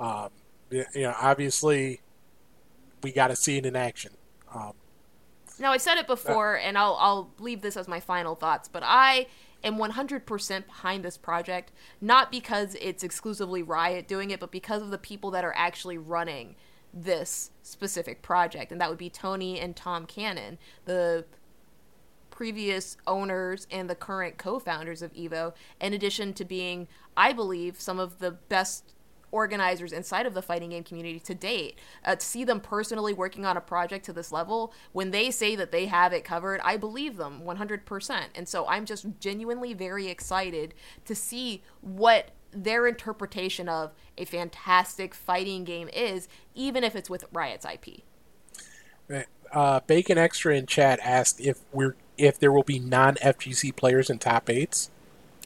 Um, 0.00 0.30
you 0.70 1.02
know, 1.02 1.14
obviously, 1.20 2.00
we 3.02 3.12
got 3.12 3.28
to 3.28 3.36
see 3.36 3.56
it 3.56 3.64
in 3.66 3.76
action. 3.76 4.12
Um, 4.52 4.72
Now 5.58 5.72
I 5.72 5.76
said 5.76 5.98
it 5.98 6.06
before, 6.06 6.56
and 6.56 6.76
I'll 6.76 6.96
I'll 7.00 7.30
leave 7.38 7.62
this 7.62 7.76
as 7.76 7.88
my 7.88 8.00
final 8.00 8.34
thoughts. 8.34 8.68
But 8.68 8.82
I 8.84 9.26
am 9.62 9.76
100% 9.76 10.66
behind 10.66 11.04
this 11.04 11.16
project, 11.16 11.72
not 12.00 12.30
because 12.30 12.76
it's 12.80 13.02
exclusively 13.02 13.62
Riot 13.62 14.06
doing 14.06 14.30
it, 14.30 14.40
but 14.40 14.50
because 14.50 14.82
of 14.82 14.90
the 14.90 14.98
people 14.98 15.30
that 15.30 15.44
are 15.44 15.54
actually 15.56 15.98
running 15.98 16.56
this 16.92 17.50
specific 17.62 18.22
project, 18.22 18.70
and 18.70 18.80
that 18.80 18.88
would 18.88 18.98
be 18.98 19.10
Tony 19.10 19.58
and 19.58 19.74
Tom 19.74 20.06
Cannon, 20.06 20.58
the 20.84 21.24
previous 22.30 22.96
owners 23.06 23.66
and 23.70 23.88
the 23.88 23.94
current 23.94 24.38
co-founders 24.38 25.02
of 25.02 25.12
Evo, 25.14 25.54
in 25.80 25.92
addition 25.92 26.34
to 26.34 26.44
being, 26.44 26.88
I 27.16 27.32
believe, 27.32 27.80
some 27.80 27.98
of 27.98 28.18
the 28.18 28.32
best 28.32 28.92
organizers 29.30 29.92
inside 29.92 30.26
of 30.26 30.34
the 30.34 30.42
fighting 30.42 30.70
game 30.70 30.84
community 30.84 31.20
to 31.20 31.34
date. 31.34 31.78
Uh, 32.04 32.16
to 32.16 32.24
see 32.24 32.44
them 32.44 32.60
personally 32.60 33.12
working 33.12 33.44
on 33.44 33.56
a 33.56 33.60
project 33.60 34.04
to 34.06 34.12
this 34.12 34.32
level, 34.32 34.72
when 34.92 35.10
they 35.10 35.30
say 35.30 35.56
that 35.56 35.72
they 35.72 35.86
have 35.86 36.12
it 36.12 36.24
covered, 36.24 36.60
I 36.62 36.76
believe 36.76 37.16
them 37.16 37.42
100%. 37.44 38.22
And 38.34 38.48
so 38.48 38.66
I'm 38.66 38.84
just 38.84 39.06
genuinely 39.20 39.74
very 39.74 40.08
excited 40.08 40.74
to 41.04 41.14
see 41.14 41.62
what 41.80 42.30
their 42.52 42.86
interpretation 42.86 43.68
of 43.68 43.92
a 44.16 44.24
fantastic 44.24 45.14
fighting 45.14 45.64
game 45.64 45.88
is, 45.92 46.28
even 46.54 46.84
if 46.84 46.94
it's 46.94 47.10
with 47.10 47.24
Riot's 47.32 47.66
IP. 47.66 48.02
uh, 49.52 49.80
Bacon 49.86 50.18
Extra 50.18 50.56
in 50.56 50.66
chat 50.66 51.00
asked 51.02 51.40
if 51.40 51.60
we're 51.72 51.96
if 52.16 52.38
there 52.38 52.52
will 52.52 52.62
be 52.62 52.78
non 52.78 53.16
FGC 53.16 53.74
players 53.74 54.10
in 54.10 54.18
top 54.18 54.48
eights. 54.48 54.90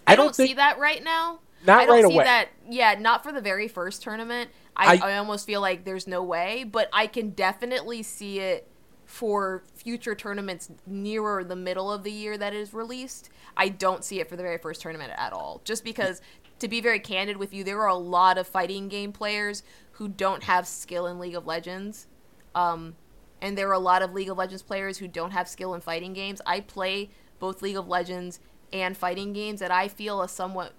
I, 0.06 0.12
I 0.12 0.16
don't, 0.16 0.26
don't 0.26 0.36
think 0.36 0.48
see 0.48 0.54
that 0.54 0.78
right 0.78 1.02
now. 1.02 1.40
Not 1.68 1.82
I 1.82 1.86
don't 1.86 1.94
right 2.02 2.08
see 2.08 2.14
away. 2.14 2.24
that. 2.24 2.48
Yeah, 2.68 2.96
not 2.98 3.22
for 3.22 3.30
the 3.32 3.40
very 3.40 3.68
first 3.68 4.02
tournament. 4.02 4.50
I, 4.76 4.96
I- 4.96 5.10
I 5.12 5.16
almost 5.18 5.46
feel 5.46 5.60
like 5.60 5.84
there's 5.84 6.06
no 6.06 6.22
way, 6.22 6.64
but 6.64 6.88
I 6.92 7.06
can 7.06 7.30
definitely 7.30 8.02
see 8.02 8.40
it 8.40 8.66
for 9.04 9.62
future 9.74 10.14
tournaments 10.14 10.70
nearer 10.86 11.42
the 11.42 11.56
middle 11.56 11.90
of 11.90 12.02
the 12.04 12.12
year 12.12 12.36
that 12.36 12.52
is 12.52 12.74
released. 12.74 13.30
I 13.56 13.68
don't 13.70 14.04
see 14.04 14.20
it 14.20 14.28
for 14.28 14.36
the 14.36 14.42
very 14.42 14.58
first 14.58 14.82
tournament 14.82 15.12
at 15.16 15.32
all. 15.32 15.62
Just 15.64 15.82
because, 15.84 16.20
to 16.58 16.68
be 16.68 16.80
very 16.80 16.98
candid 17.00 17.36
with 17.38 17.54
you, 17.54 17.64
there 17.64 17.80
are 17.80 17.88
a 17.88 17.94
lot 17.94 18.36
of 18.36 18.46
fighting 18.46 18.88
game 18.88 19.12
players 19.12 19.62
who 19.92 20.08
don't 20.08 20.42
have 20.44 20.66
skill 20.66 21.06
in 21.06 21.18
League 21.18 21.34
of 21.34 21.46
Legends. 21.46 22.06
Um, 22.54 22.96
and 23.40 23.56
there 23.56 23.68
are 23.68 23.72
a 23.72 23.78
lot 23.78 24.02
of 24.02 24.12
League 24.12 24.28
of 24.28 24.36
Legends 24.36 24.62
players 24.62 24.98
who 24.98 25.08
don't 25.08 25.30
have 25.30 25.48
skill 25.48 25.72
in 25.74 25.80
fighting 25.80 26.12
games. 26.12 26.40
I 26.44 26.60
play 26.60 27.10
both 27.38 27.62
League 27.62 27.76
of 27.76 27.88
Legends 27.88 28.40
and 28.72 28.96
fighting 28.96 29.32
games 29.32 29.60
that 29.60 29.70
I 29.70 29.88
feel 29.88 30.20
a 30.20 30.28
somewhat 30.28 30.74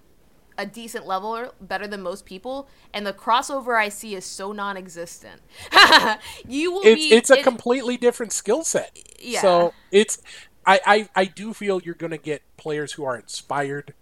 a 0.60 0.66
decent 0.66 1.06
level 1.06 1.34
or 1.36 1.52
better 1.60 1.86
than 1.86 2.02
most 2.02 2.24
people, 2.26 2.68
and 2.92 3.06
the 3.06 3.12
crossover 3.12 3.78
I 3.78 3.88
see 3.88 4.14
is 4.14 4.24
so 4.24 4.52
non-existent. 4.52 5.40
you 6.48 6.72
will 6.72 6.82
it's 6.84 7.08
be 7.08 7.14
it's 7.14 7.30
a 7.30 7.38
it- 7.38 7.42
completely 7.44 7.96
different 7.96 8.32
skill 8.32 8.62
set. 8.64 8.98
Yeah. 9.18 9.40
So 9.42 9.74
it's 9.90 10.20
I, 10.66 10.80
I 10.86 11.08
I 11.16 11.24
do 11.24 11.54
feel 11.54 11.80
you're 11.82 11.94
going 11.94 12.10
to 12.12 12.18
get 12.18 12.42
players 12.56 12.92
who 12.92 13.04
are 13.04 13.16
inspired. 13.16 13.94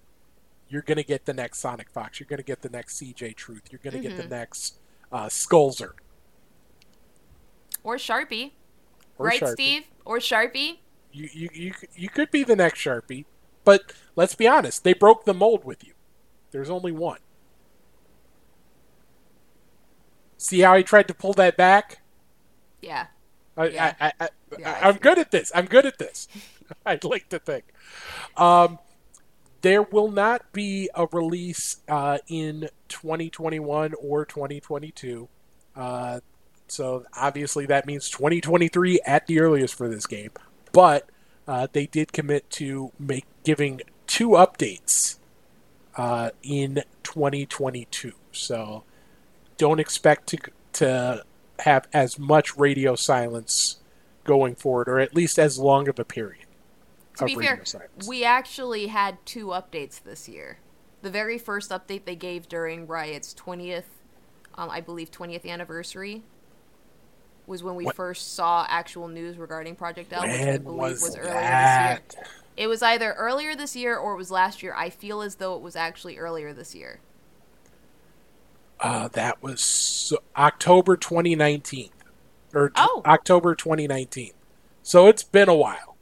You're 0.68 0.82
going 0.82 0.98
to 0.98 1.04
get 1.04 1.24
the 1.24 1.32
next 1.32 1.60
Sonic 1.60 1.88
Fox. 1.90 2.20
You're 2.20 2.26
going 2.28 2.38
to 2.38 2.44
get 2.44 2.62
the 2.62 2.68
next 2.68 3.00
CJ 3.00 3.36
Truth. 3.36 3.68
You're 3.70 3.80
going 3.82 3.94
to 3.94 4.00
get 4.00 4.12
Mm-hmm. 4.18 4.28
the 4.28 4.36
next 4.36 4.78
uh, 5.12 5.26
Skullzer. 5.26 5.92
or 7.82 7.96
Sharpie, 7.96 8.52
Or 9.18 9.26
right, 9.26 9.40
Sharpie. 9.40 9.52
Steve? 9.52 9.82
Or 10.04 10.18
Sharpie? 10.18 10.78
You, 11.12 11.28
you 11.32 11.48
you 11.54 11.72
you 11.94 12.08
could 12.10 12.30
be 12.30 12.44
the 12.44 12.56
next 12.56 12.80
Sharpie, 12.80 13.24
but 13.64 13.92
let's 14.16 14.34
be 14.34 14.46
honest. 14.46 14.84
They 14.84 14.92
broke 14.92 15.24
the 15.24 15.34
mold 15.34 15.64
with 15.64 15.84
you. 15.86 15.94
There's 16.50 16.70
only 16.70 16.92
one. 16.92 17.18
See 20.36 20.60
how 20.60 20.76
he 20.76 20.82
tried 20.82 21.08
to 21.08 21.14
pull 21.14 21.32
that 21.34 21.56
back? 21.56 22.00
Yeah. 22.80 23.06
I, 23.56 23.68
Yeah. 23.68 23.94
I, 24.00 24.06
I, 24.06 24.12
I, 24.20 24.28
Yeah, 24.58 24.78
I 24.82 24.88
am 24.88 24.96
good 24.96 25.18
at 25.18 25.30
this. 25.30 25.50
I'm 25.54 25.66
good 25.66 25.84
at 25.84 25.98
this. 25.98 26.28
I'd 26.86 27.04
like 27.04 27.28
to 27.30 27.38
think. 27.38 27.64
Um, 28.36 28.78
there 29.60 29.82
will 29.82 30.10
not 30.10 30.52
be 30.52 30.88
a 30.94 31.06
release 31.06 31.78
uh, 31.88 32.18
in 32.28 32.68
2021 32.88 33.94
or 34.00 34.24
2022. 34.24 35.28
Uh, 35.74 36.20
so 36.68 37.04
obviously 37.16 37.66
that 37.66 37.86
means 37.86 38.08
2023 38.10 39.00
at 39.04 39.26
the 39.26 39.40
earliest 39.40 39.74
for 39.74 39.88
this 39.88 40.06
game. 40.06 40.30
But 40.72 41.08
uh, 41.46 41.66
they 41.72 41.86
did 41.86 42.12
commit 42.12 42.48
to 42.50 42.92
make 42.98 43.24
giving 43.42 43.80
two 44.06 44.30
updates 44.30 45.17
uh, 45.98 46.30
in 46.42 46.82
2022. 47.02 48.12
So 48.32 48.84
don't 49.58 49.80
expect 49.80 50.28
to 50.28 50.38
to 50.74 51.24
have 51.60 51.88
as 51.92 52.18
much 52.18 52.56
radio 52.56 52.94
silence 52.94 53.78
going 54.24 54.54
forward, 54.54 54.88
or 54.88 55.00
at 55.00 55.14
least 55.14 55.38
as 55.38 55.58
long 55.58 55.88
of 55.88 55.98
a 55.98 56.04
period. 56.04 56.46
To 57.16 57.24
of 57.24 57.28
be 57.28 57.36
radio 57.36 57.56
fair, 57.56 57.64
silence. 57.64 58.06
we 58.06 58.24
actually 58.24 58.86
had 58.86 59.18
two 59.26 59.46
updates 59.48 60.00
this 60.02 60.28
year. 60.28 60.58
The 61.02 61.10
very 61.10 61.36
first 61.36 61.70
update 61.70 62.04
they 62.04 62.14
gave 62.14 62.48
during 62.48 62.86
Riot's 62.86 63.34
20th, 63.34 63.84
um, 64.54 64.70
I 64.70 64.80
believe 64.80 65.10
20th 65.10 65.44
anniversary, 65.46 66.22
was 67.46 67.62
when 67.62 67.74
we 67.74 67.84
What- 67.84 67.96
first 67.96 68.34
saw 68.34 68.66
actual 68.68 69.08
news 69.08 69.36
regarding 69.36 69.74
Project 69.74 70.12
L, 70.12 70.22
which 70.22 70.30
I 70.30 70.58
believe 70.58 70.78
was, 70.78 71.00
was, 71.02 71.16
earlier 71.16 71.32
this 71.32 72.14
year. 72.14 72.24
It 72.58 72.66
was 72.66 72.82
either 72.82 73.12
earlier 73.12 73.54
this 73.54 73.76
year 73.76 73.96
or 73.96 74.14
it 74.14 74.16
was 74.16 74.32
last 74.32 74.64
year. 74.64 74.74
I 74.76 74.90
feel 74.90 75.22
as 75.22 75.36
though 75.36 75.54
it 75.54 75.62
was 75.62 75.76
actually 75.76 76.18
earlier 76.18 76.52
this 76.52 76.74
year. 76.74 76.98
Uh, 78.80 79.06
that 79.08 79.40
was 79.42 79.60
so- 79.62 80.18
October 80.36 80.96
2019, 80.96 81.90
or 82.52 82.70
t- 82.70 82.74
Oh. 82.76 83.02
October 83.06 83.54
2019. 83.54 84.32
So 84.82 85.06
it's 85.06 85.22
been 85.22 85.48
a 85.48 85.54
while. 85.54 85.96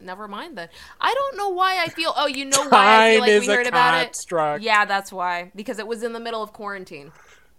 Never 0.00 0.26
mind 0.26 0.56
then. 0.58 0.68
I 1.00 1.14
don't 1.14 1.36
know 1.36 1.50
why 1.50 1.78
I 1.80 1.88
feel. 1.88 2.12
Oh, 2.16 2.26
you 2.26 2.44
know 2.46 2.68
why 2.70 3.08
I 3.08 3.12
feel 3.12 3.20
like 3.20 3.30
is 3.30 3.46
we 3.46 3.52
a 3.52 3.56
heard 3.56 3.66
about 3.68 4.02
construct. 4.04 4.62
it? 4.62 4.66
Yeah, 4.66 4.84
that's 4.86 5.12
why. 5.12 5.52
Because 5.54 5.78
it 5.78 5.86
was 5.86 6.02
in 6.02 6.12
the 6.12 6.20
middle 6.20 6.42
of 6.42 6.52
quarantine. 6.52 7.12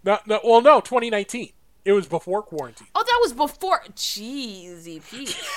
No, 0.03 0.17
no, 0.25 0.39
well, 0.43 0.61
no, 0.61 0.81
2019. 0.81 1.53
It 1.85 1.93
was 1.93 2.07
before 2.07 2.41
quarantine. 2.41 2.87
Oh, 2.95 3.03
that 3.03 3.19
was 3.21 3.31
before. 3.33 3.83
Jeezy 3.95 5.01
Pete. 5.09 5.39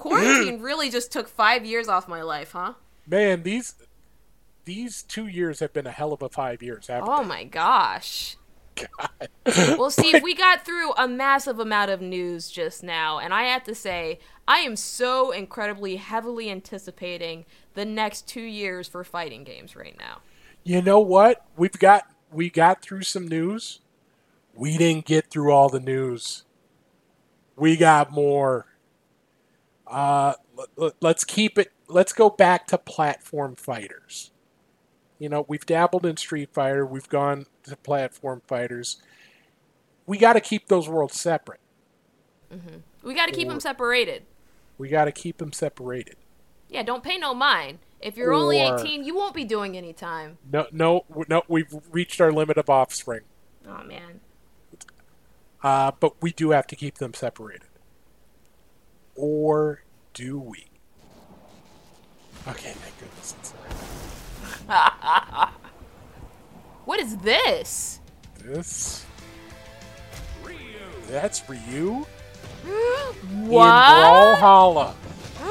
Quarantine 0.00 0.60
really 0.62 0.90
just 0.90 1.12
took 1.12 1.28
five 1.28 1.64
years 1.64 1.86
off 1.88 2.08
my 2.08 2.22
life, 2.22 2.52
huh? 2.52 2.74
Man, 3.06 3.42
these 3.42 3.74
these 4.64 5.02
two 5.02 5.26
years 5.26 5.60
have 5.60 5.72
been 5.72 5.86
a 5.86 5.90
hell 5.90 6.12
of 6.12 6.22
a 6.22 6.28
five 6.28 6.62
years. 6.62 6.86
Haven't 6.86 7.08
Oh 7.08 7.22
my 7.22 7.44
gosh. 7.44 8.36
Well, 9.44 9.90
Steve, 9.90 10.22
we 10.22 10.34
got 10.34 10.64
through 10.64 10.92
a 10.94 11.06
massive 11.06 11.58
amount 11.58 11.90
of 11.90 12.00
news 12.00 12.50
just 12.50 12.82
now, 12.82 13.18
and 13.18 13.34
I 13.34 13.42
have 13.42 13.64
to 13.64 13.74
say, 13.74 14.20
I 14.48 14.60
am 14.60 14.74
so 14.74 15.32
incredibly 15.32 15.96
heavily 15.96 16.50
anticipating 16.50 17.44
the 17.74 17.84
next 17.84 18.26
two 18.26 18.40
years 18.40 18.88
for 18.88 19.04
fighting 19.04 19.44
games 19.44 19.76
right 19.76 19.96
now. 19.98 20.20
You 20.64 20.80
know 20.80 21.00
what? 21.00 21.44
We've 21.56 21.78
got 21.78 22.06
we 22.32 22.48
got 22.48 22.80
through 22.80 23.02
some 23.02 23.28
news. 23.28 23.80
We 24.54 24.78
didn't 24.78 25.04
get 25.04 25.30
through 25.30 25.52
all 25.52 25.68
the 25.68 25.80
news. 25.80 26.44
We 27.56 27.76
got 27.76 28.10
more. 28.10 28.66
Uh, 29.90 30.34
let, 30.76 30.94
let's 31.00 31.24
keep 31.24 31.58
it. 31.58 31.72
Let's 31.88 32.12
go 32.12 32.30
back 32.30 32.66
to 32.68 32.78
platform 32.78 33.56
fighters. 33.56 34.30
You 35.18 35.28
know, 35.28 35.44
we've 35.48 35.66
dabbled 35.66 36.06
in 36.06 36.16
Street 36.16 36.50
Fighter. 36.54 36.86
We've 36.86 37.08
gone 37.08 37.46
to 37.64 37.76
platform 37.76 38.42
fighters. 38.46 39.02
We 40.06 40.16
got 40.16 40.32
to 40.34 40.40
keep 40.40 40.68
those 40.68 40.88
worlds 40.88 41.20
separate. 41.20 41.60
We 43.02 43.14
got 43.14 43.26
to 43.26 43.32
keep 43.32 43.48
them 43.48 43.60
separated. 43.60 44.24
We 44.78 44.88
got 44.88 45.04
to 45.04 45.12
keep 45.12 45.38
them 45.38 45.52
separated. 45.52 46.16
Yeah, 46.68 46.82
don't 46.84 47.02
pay 47.02 47.18
no 47.18 47.34
mind. 47.34 47.80
If 48.00 48.16
you're 48.16 48.32
only 48.32 48.60
18, 48.60 49.04
you 49.04 49.14
won't 49.14 49.34
be 49.34 49.44
doing 49.44 49.76
any 49.76 49.92
time. 49.92 50.38
No, 50.50 50.66
no, 50.72 51.04
no. 51.28 51.42
We've 51.48 51.74
reached 51.90 52.20
our 52.20 52.32
limit 52.32 52.56
of 52.56 52.70
offspring. 52.70 53.22
Oh 53.68 53.82
man. 53.84 54.20
Uh, 55.62 55.92
but 56.00 56.22
we 56.22 56.32
do 56.32 56.50
have 56.52 56.66
to 56.68 56.76
keep 56.76 56.96
them 56.96 57.12
separated. 57.12 57.68
Or 59.20 59.82
do 60.14 60.38
we? 60.38 60.64
Okay, 62.48 62.72
thank 62.72 62.98
goodness. 62.98 63.34
It's 63.38 63.52
What 66.86 67.00
is 67.00 67.18
this? 67.18 68.00
this. 68.38 69.04
That's 71.10 71.42
Ryu 71.46 72.06
in 72.64 73.48
What? 73.48 73.66
Brawlhalla. 73.74 74.94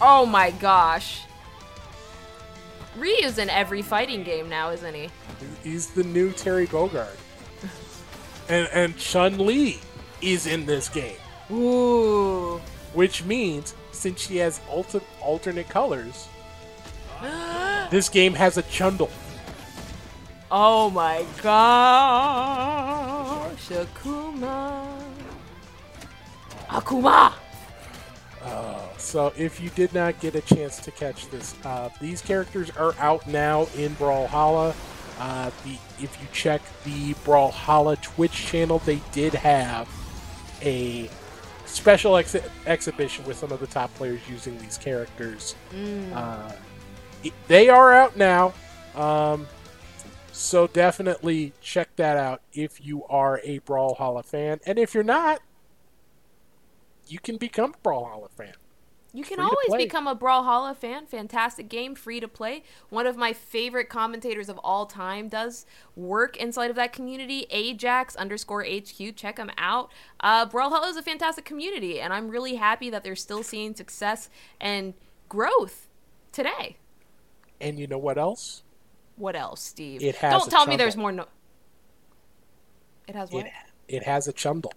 oh 0.00 0.24
my 0.30 0.52
gosh. 0.52 1.22
Ryu's 2.96 3.38
in 3.38 3.50
every 3.50 3.82
fighting 3.82 4.22
game 4.22 4.48
now, 4.48 4.70
isn't 4.70 4.94
he? 4.94 5.10
He's 5.64 5.88
the 5.88 6.04
new 6.04 6.30
Terry 6.30 6.68
Bogard. 6.68 7.16
And 8.46 8.68
and 8.74 8.96
Chun 8.98 9.38
Li 9.38 9.80
is 10.20 10.46
in 10.46 10.66
this 10.66 10.90
game, 10.90 11.16
Ooh. 11.50 12.60
which 12.94 13.24
means 13.24 13.74
since 13.92 14.20
she 14.20 14.36
has 14.38 14.60
alter, 14.68 15.00
alternate 15.20 15.68
colors, 15.68 16.28
this 17.90 18.08
game 18.08 18.34
has 18.34 18.56
a 18.56 18.62
Chundle. 18.64 19.10
Oh 20.50 20.90
my 20.90 21.24
gosh. 21.42 21.58
Akuma. 23.68 24.86
Akuma! 26.68 27.34
So 29.14 29.32
if 29.36 29.60
you 29.60 29.70
did 29.70 29.94
not 29.94 30.18
get 30.18 30.34
a 30.34 30.40
chance 30.40 30.78
to 30.78 30.90
catch 30.90 31.28
this, 31.30 31.54
uh, 31.64 31.88
these 32.00 32.20
characters 32.20 32.70
are 32.70 32.94
out 32.98 33.28
now 33.28 33.68
in 33.76 33.94
Brawlhalla. 33.94 34.74
Uh, 35.20 35.50
the 35.64 35.78
if 36.02 36.20
you 36.20 36.26
check 36.32 36.60
the 36.82 37.14
Brawlhalla 37.24 38.00
Twitch 38.02 38.32
channel, 38.32 38.80
they 38.80 39.00
did 39.12 39.32
have 39.34 39.88
a 40.62 41.08
special 41.74 42.16
ex- 42.16 42.36
exhibition 42.66 43.24
with 43.26 43.36
some 43.36 43.52
of 43.52 43.60
the 43.60 43.66
top 43.66 43.92
players 43.94 44.20
using 44.28 44.56
these 44.58 44.78
characters. 44.78 45.54
Uh, 46.14 46.52
they 47.48 47.68
are 47.68 47.92
out 47.92 48.16
now, 48.16 48.52
um, 48.94 49.46
so 50.32 50.66
definitely 50.66 51.52
check 51.60 51.94
that 51.96 52.16
out 52.16 52.42
if 52.52 52.84
you 52.84 53.04
are 53.04 53.40
a 53.44 53.60
Brawlhalla 53.60 54.24
fan, 54.24 54.60
and 54.66 54.78
if 54.78 54.94
you're 54.94 55.02
not, 55.04 55.40
you 57.06 57.18
can 57.18 57.36
become 57.36 57.74
a 57.74 57.88
Brawlhalla 57.88 58.30
fan. 58.30 58.54
You 59.14 59.22
can 59.22 59.36
Free 59.36 59.44
always 59.44 59.84
become 59.84 60.08
a 60.08 60.16
Brawlhalla 60.16 60.76
fan. 60.76 61.06
Fantastic 61.06 61.68
game, 61.68 61.94
free 61.94 62.18
to 62.18 62.26
play. 62.26 62.64
One 62.88 63.06
of 63.06 63.16
my 63.16 63.32
favorite 63.32 63.88
commentators 63.88 64.48
of 64.48 64.58
all 64.58 64.86
time 64.86 65.28
does 65.28 65.66
work 65.94 66.36
inside 66.36 66.68
of 66.68 66.74
that 66.76 66.92
community. 66.92 67.46
Ajax 67.50 68.16
underscore 68.16 68.64
HQ. 68.64 69.14
Check 69.14 69.38
him 69.38 69.52
out. 69.56 69.92
Uh, 70.18 70.46
Brawlhalla 70.46 70.90
is 70.90 70.96
a 70.96 71.02
fantastic 71.02 71.44
community, 71.44 72.00
and 72.00 72.12
I'm 72.12 72.28
really 72.28 72.56
happy 72.56 72.90
that 72.90 73.04
they're 73.04 73.14
still 73.14 73.44
seeing 73.44 73.76
success 73.76 74.28
and 74.60 74.94
growth 75.28 75.86
today. 76.32 76.78
And 77.60 77.78
you 77.78 77.86
know 77.86 77.98
what 77.98 78.18
else? 78.18 78.64
What 79.14 79.36
else, 79.36 79.62
Steve? 79.62 80.02
It 80.02 80.16
has 80.16 80.32
Don't 80.32 80.50
tell 80.50 80.66
me 80.66 80.76
there's 80.76 80.96
more. 80.96 81.12
No. 81.12 81.26
It 83.06 83.14
has 83.14 83.30
what? 83.30 83.46
It 83.46 83.52
it 83.86 84.02
has 84.02 84.26
a 84.26 84.32
chundle. 84.32 84.72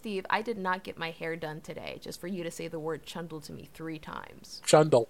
Steve, 0.00 0.24
I 0.30 0.40
did 0.40 0.56
not 0.56 0.82
get 0.82 0.96
my 0.96 1.10
hair 1.10 1.36
done 1.36 1.60
today 1.60 1.98
just 2.00 2.22
for 2.22 2.26
you 2.26 2.42
to 2.42 2.50
say 2.50 2.68
the 2.68 2.78
word 2.78 3.04
chundle 3.04 3.44
to 3.44 3.52
me 3.52 3.68
three 3.74 3.98
times. 3.98 4.62
Chundle. 4.64 5.08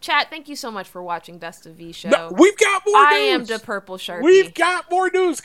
Chat, 0.00 0.30
thank 0.30 0.48
you 0.48 0.56
so 0.56 0.72
much 0.72 0.88
for 0.88 1.00
watching 1.00 1.38
Best 1.38 1.64
of 1.64 1.76
V 1.76 1.92
Show. 1.92 2.08
No, 2.08 2.32
we've 2.36 2.56
got 2.56 2.82
more 2.84 2.96
I 2.96 3.18
news. 3.20 3.48
am 3.52 3.56
the 3.58 3.64
purple 3.64 3.98
sharpie. 3.98 4.24
We've 4.24 4.52
got 4.52 4.90
more 4.90 5.08
news. 5.10 5.40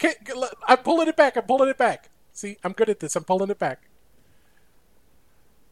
I'm 0.68 0.80
pulling 0.80 1.08
it 1.08 1.16
back. 1.16 1.38
I'm 1.38 1.44
pulling 1.44 1.70
it 1.70 1.78
back. 1.78 2.10
See, 2.34 2.58
I'm 2.64 2.74
good 2.74 2.90
at 2.90 3.00
this. 3.00 3.16
I'm 3.16 3.24
pulling 3.24 3.52
it 3.52 3.60
back. 3.60 3.84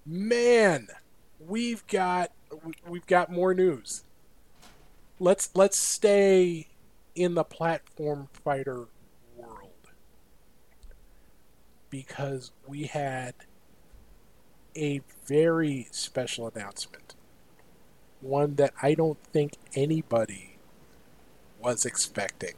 Man, 0.05 0.87
we've 1.39 1.85
got 1.87 2.31
we- 2.63 2.73
we've 2.87 3.07
got 3.07 3.31
more 3.31 3.55
news. 3.55 4.03
Let's 5.19 5.49
let's 5.55 5.79
stay 5.79 6.67
in 7.15 7.33
the 7.33 7.43
platform 7.43 8.29
fighter 8.31 8.85
because 11.89 12.51
we 12.67 12.83
had 12.83 13.33
a 14.75 15.01
very 15.25 15.87
special 15.91 16.47
announcement. 16.47 17.15
One 18.21 18.55
that 18.55 18.73
I 18.81 18.93
don't 18.93 19.21
think 19.31 19.53
anybody 19.75 20.57
was 21.59 21.85
expecting. 21.85 22.53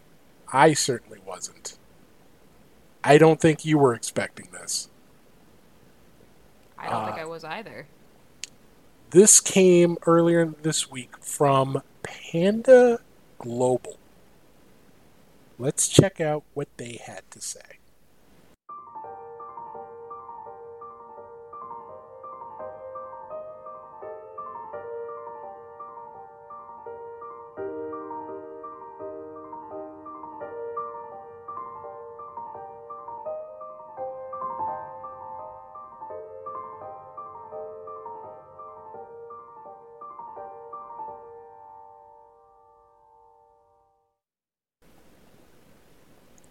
I 0.51 0.73
certainly 0.73 1.19
wasn't. 1.25 1.77
I 3.03 3.17
don't 3.17 3.39
think 3.39 3.65
you 3.65 3.77
were 3.77 3.93
expecting 3.93 4.49
this. 4.51 4.89
I 6.77 6.89
don't 6.89 7.03
Uh, 7.03 7.05
think 7.07 7.19
I 7.19 7.25
was 7.25 7.43
either. 7.43 7.87
This 9.11 9.41
came 9.41 9.97
earlier 10.05 10.45
this 10.45 10.89
week 10.91 11.17
from 11.19 11.81
Panda 12.03 12.99
Global. 13.39 13.97
Let's 15.57 15.87
check 15.87 16.21
out 16.21 16.43
what 16.53 16.67
they 16.77 16.99
had 17.03 17.29
to 17.31 17.41
say. 17.41 17.78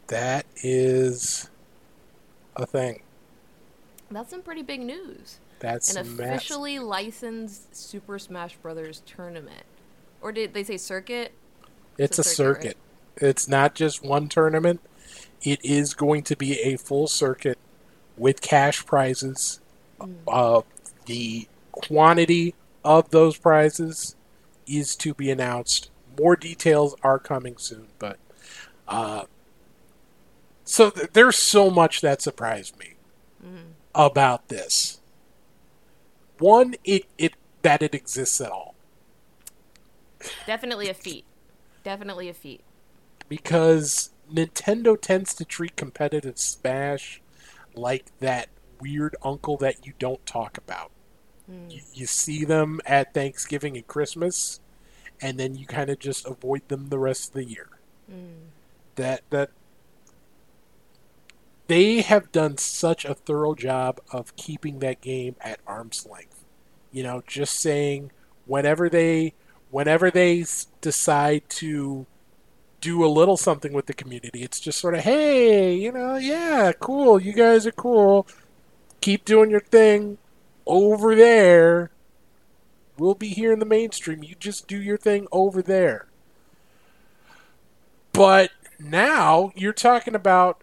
That 0.08 0.46
is 0.62 1.50
a 2.56 2.66
thing. 2.66 3.02
That's 4.10 4.30
some 4.30 4.42
pretty 4.42 4.62
big 4.62 4.80
news. 4.80 5.38
That's 5.60 5.94
An 5.94 6.16
mass- 6.16 6.28
officially 6.36 6.78
licensed 6.78 7.76
Super 7.76 8.18
Smash 8.18 8.56
Brothers 8.56 9.02
tournament. 9.06 9.64
Or 10.20 10.32
did 10.32 10.54
they 10.54 10.64
say 10.64 10.76
circuit? 10.76 11.32
It's 11.98 12.18
a 12.18 12.20
It's 12.22 12.30
a 12.30 12.34
circuit, 12.34 12.62
circuit. 12.62 12.76
It's 13.16 13.48
not 13.48 13.74
just 13.74 14.04
one 14.04 14.28
tournament. 14.28 14.80
It 15.42 15.64
is 15.64 15.94
going 15.94 16.22
to 16.24 16.36
be 16.36 16.60
a 16.60 16.76
full 16.76 17.06
circuit 17.06 17.58
with 18.16 18.40
cash 18.40 18.84
prizes. 18.86 19.60
Uh, 20.26 20.62
the 21.06 21.48
quantity 21.72 22.54
of 22.84 23.10
those 23.10 23.36
prizes 23.36 24.16
is 24.66 24.96
to 24.96 25.14
be 25.14 25.30
announced. 25.30 25.90
More 26.18 26.36
details 26.36 26.94
are 27.02 27.18
coming 27.18 27.56
soon, 27.58 27.88
but 27.98 28.18
uh, 28.86 29.24
so 30.68 30.90
th- 30.90 31.10
there's 31.12 31.36
so 31.36 31.70
much 31.70 32.00
that 32.02 32.20
surprised 32.22 32.78
me 32.78 32.94
mm-hmm. 33.44 33.70
about 33.94 34.48
this. 34.48 35.00
One, 36.38 36.74
it, 36.84 37.04
it 37.16 37.34
that 37.62 37.82
it 37.82 37.94
exists 37.94 38.40
at 38.40 38.50
all. 38.50 38.74
Definitely 40.46 40.88
a 40.88 40.94
feat. 40.94 41.24
Definitely 41.84 42.28
a 42.28 42.34
feat. 42.34 42.62
because 43.28 44.10
Nintendo 44.32 45.00
tends 45.00 45.34
to 45.34 45.44
treat 45.44 45.76
competitive 45.76 46.38
Smash 46.38 47.20
like 47.74 48.06
that 48.20 48.48
weird 48.80 49.16
uncle 49.22 49.56
that 49.58 49.86
you 49.86 49.92
don't 49.98 50.24
talk 50.26 50.58
about. 50.58 50.90
Mm. 51.50 51.72
You, 51.72 51.80
you 51.94 52.06
see 52.06 52.44
them 52.44 52.80
at 52.86 53.14
Thanksgiving 53.14 53.76
and 53.76 53.86
Christmas, 53.86 54.60
and 55.20 55.38
then 55.38 55.54
you 55.54 55.66
kind 55.66 55.90
of 55.90 55.98
just 55.98 56.26
avoid 56.26 56.68
them 56.68 56.88
the 56.88 56.98
rest 56.98 57.28
of 57.28 57.34
the 57.34 57.44
year. 57.44 57.68
Mm. 58.10 58.48
That 58.96 59.22
that 59.30 59.50
they 61.68 62.00
have 62.00 62.32
done 62.32 62.56
such 62.56 63.04
a 63.04 63.14
thorough 63.14 63.54
job 63.54 64.00
of 64.10 64.34
keeping 64.36 64.80
that 64.80 65.00
game 65.00 65.36
at 65.40 65.60
arm's 65.66 66.06
length. 66.06 66.44
You 66.90 67.02
know, 67.02 67.22
just 67.26 67.60
saying 67.60 68.10
whenever 68.46 68.88
they 68.88 69.34
whenever 69.70 70.10
they 70.10 70.44
decide 70.80 71.48
to 71.50 72.06
do 72.80 73.04
a 73.04 73.06
little 73.06 73.36
something 73.36 73.72
with 73.72 73.86
the 73.86 73.92
community. 73.92 74.42
It's 74.42 74.60
just 74.60 74.78
sort 74.78 74.94
of, 74.94 75.00
hey, 75.00 75.74
you 75.74 75.92
know, 75.92 76.16
yeah, 76.16 76.72
cool. 76.78 77.20
You 77.20 77.32
guys 77.32 77.66
are 77.66 77.72
cool. 77.72 78.26
Keep 79.00 79.24
doing 79.24 79.50
your 79.50 79.60
thing 79.60 80.18
over 80.66 81.14
there. 81.14 81.90
We'll 82.96 83.14
be 83.14 83.28
here 83.28 83.52
in 83.52 83.58
the 83.58 83.66
mainstream. 83.66 84.22
You 84.22 84.34
just 84.38 84.68
do 84.68 84.80
your 84.80 84.96
thing 84.96 85.26
over 85.32 85.60
there. 85.60 86.06
But 88.12 88.50
now 88.78 89.52
you're 89.54 89.72
talking 89.72 90.14
about 90.14 90.62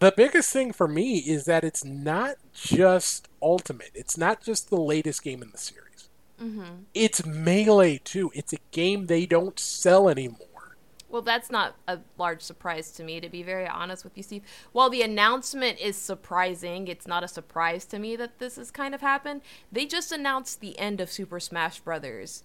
the 0.00 0.12
biggest 0.16 0.52
thing 0.52 0.72
for 0.72 0.88
me 0.88 1.18
is 1.18 1.44
that 1.44 1.62
it's 1.62 1.84
not 1.84 2.36
just 2.52 3.28
Ultimate. 3.42 3.92
It's 3.94 4.18
not 4.18 4.42
just 4.42 4.68
the 4.68 4.80
latest 4.80 5.22
game 5.22 5.42
in 5.42 5.50
the 5.50 5.58
series. 5.58 6.08
Mm-hmm. 6.42 6.82
It's 6.94 7.24
Melee 7.24 7.98
too. 7.98 8.30
It's 8.34 8.52
a 8.52 8.58
game 8.70 9.06
they 9.06 9.24
don't 9.24 9.58
sell 9.58 10.08
anymore. 10.08 10.76
Well, 11.08 11.22
that's 11.22 11.50
not 11.50 11.74
a 11.88 11.98
large 12.18 12.40
surprise 12.40 12.92
to 12.92 13.02
me, 13.02 13.20
to 13.20 13.28
be 13.28 13.42
very 13.42 13.66
honest 13.66 14.04
with 14.04 14.16
you, 14.16 14.22
Steve. 14.22 14.42
While 14.72 14.90
the 14.90 15.02
announcement 15.02 15.80
is 15.80 15.96
surprising, 15.96 16.86
it's 16.86 17.06
not 17.06 17.24
a 17.24 17.28
surprise 17.28 17.84
to 17.86 17.98
me 17.98 18.14
that 18.16 18.38
this 18.38 18.56
has 18.56 18.70
kind 18.70 18.94
of 18.94 19.00
happened. 19.00 19.40
They 19.72 19.86
just 19.86 20.12
announced 20.12 20.60
the 20.60 20.78
end 20.78 21.00
of 21.00 21.10
Super 21.10 21.40
Smash 21.40 21.80
Brothers 21.80 22.44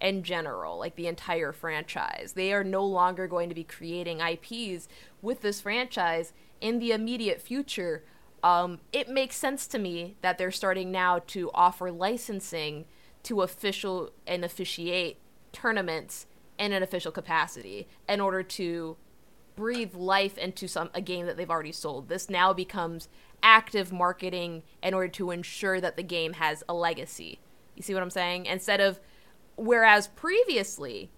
in 0.00 0.22
general, 0.22 0.78
like 0.78 0.96
the 0.96 1.06
entire 1.06 1.52
franchise. 1.52 2.32
They 2.34 2.52
are 2.52 2.64
no 2.64 2.84
longer 2.84 3.26
going 3.26 3.48
to 3.48 3.54
be 3.54 3.64
creating 3.64 4.20
IPs 4.20 4.88
with 5.22 5.42
this 5.42 5.60
franchise 5.60 6.32
in 6.60 6.78
the 6.78 6.92
immediate 6.92 7.40
future. 7.40 8.04
Um, 8.42 8.78
it 8.92 9.08
makes 9.08 9.36
sense 9.36 9.66
to 9.68 9.78
me 9.78 10.16
that 10.22 10.38
they're 10.38 10.52
starting 10.52 10.92
now 10.92 11.20
to 11.28 11.50
offer 11.52 11.90
licensing 11.90 12.84
to 13.24 13.42
official 13.42 14.10
and 14.26 14.44
officiate 14.44 15.18
tournaments 15.52 16.26
in 16.58 16.72
an 16.72 16.82
official 16.82 17.12
capacity 17.12 17.88
in 18.08 18.20
order 18.20 18.42
to 18.42 18.96
breathe 19.56 19.94
life 19.94 20.38
into 20.38 20.68
some 20.68 20.88
a 20.94 21.00
game 21.00 21.26
that 21.26 21.36
they've 21.36 21.50
already 21.50 21.72
sold. 21.72 22.08
This 22.08 22.30
now 22.30 22.52
becomes 22.52 23.08
active 23.42 23.92
marketing 23.92 24.62
in 24.82 24.94
order 24.94 25.08
to 25.08 25.30
ensure 25.30 25.80
that 25.80 25.96
the 25.96 26.02
game 26.02 26.34
has 26.34 26.62
a 26.68 26.74
legacy. 26.74 27.40
You 27.74 27.82
see 27.82 27.94
what 27.94 28.02
I'm 28.02 28.10
saying? 28.10 28.46
Instead 28.46 28.80
of 28.80 29.00
whereas 29.58 30.08
previously 30.08 31.10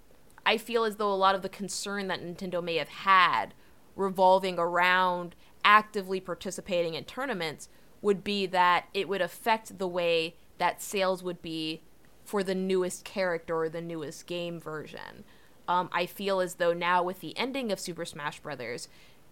I 0.44 0.56
feel 0.56 0.84
as 0.84 0.96
though 0.96 1.12
a 1.12 1.14
lot 1.14 1.34
of 1.34 1.42
the 1.42 1.48
concern 1.48 2.08
that 2.08 2.22
Nintendo 2.22 2.62
may 2.62 2.76
have 2.76 2.88
had 2.88 3.54
revolving 3.94 4.58
around 4.58 5.34
actively 5.64 6.20
participating 6.20 6.94
in 6.94 7.04
tournaments 7.04 7.68
would 8.00 8.24
be 8.24 8.46
that 8.46 8.86
it 8.94 9.08
would 9.08 9.20
affect 9.20 9.78
the 9.78 9.88
way 9.88 10.36
that 10.58 10.82
sales 10.82 11.22
would 11.22 11.42
be 11.42 11.82
for 12.24 12.42
the 12.42 12.54
newest 12.54 13.04
character 13.04 13.56
or 13.56 13.68
the 13.68 13.80
newest 13.80 14.26
game 14.26 14.58
version. 14.58 15.24
Um, 15.68 15.88
I 15.92 16.06
feel 16.06 16.40
as 16.40 16.54
though 16.54 16.72
now 16.72 17.02
with 17.02 17.20
the 17.20 17.36
ending 17.36 17.70
of 17.70 17.78
Super 17.78 18.04
Smash 18.04 18.40
Brothers 18.40 18.88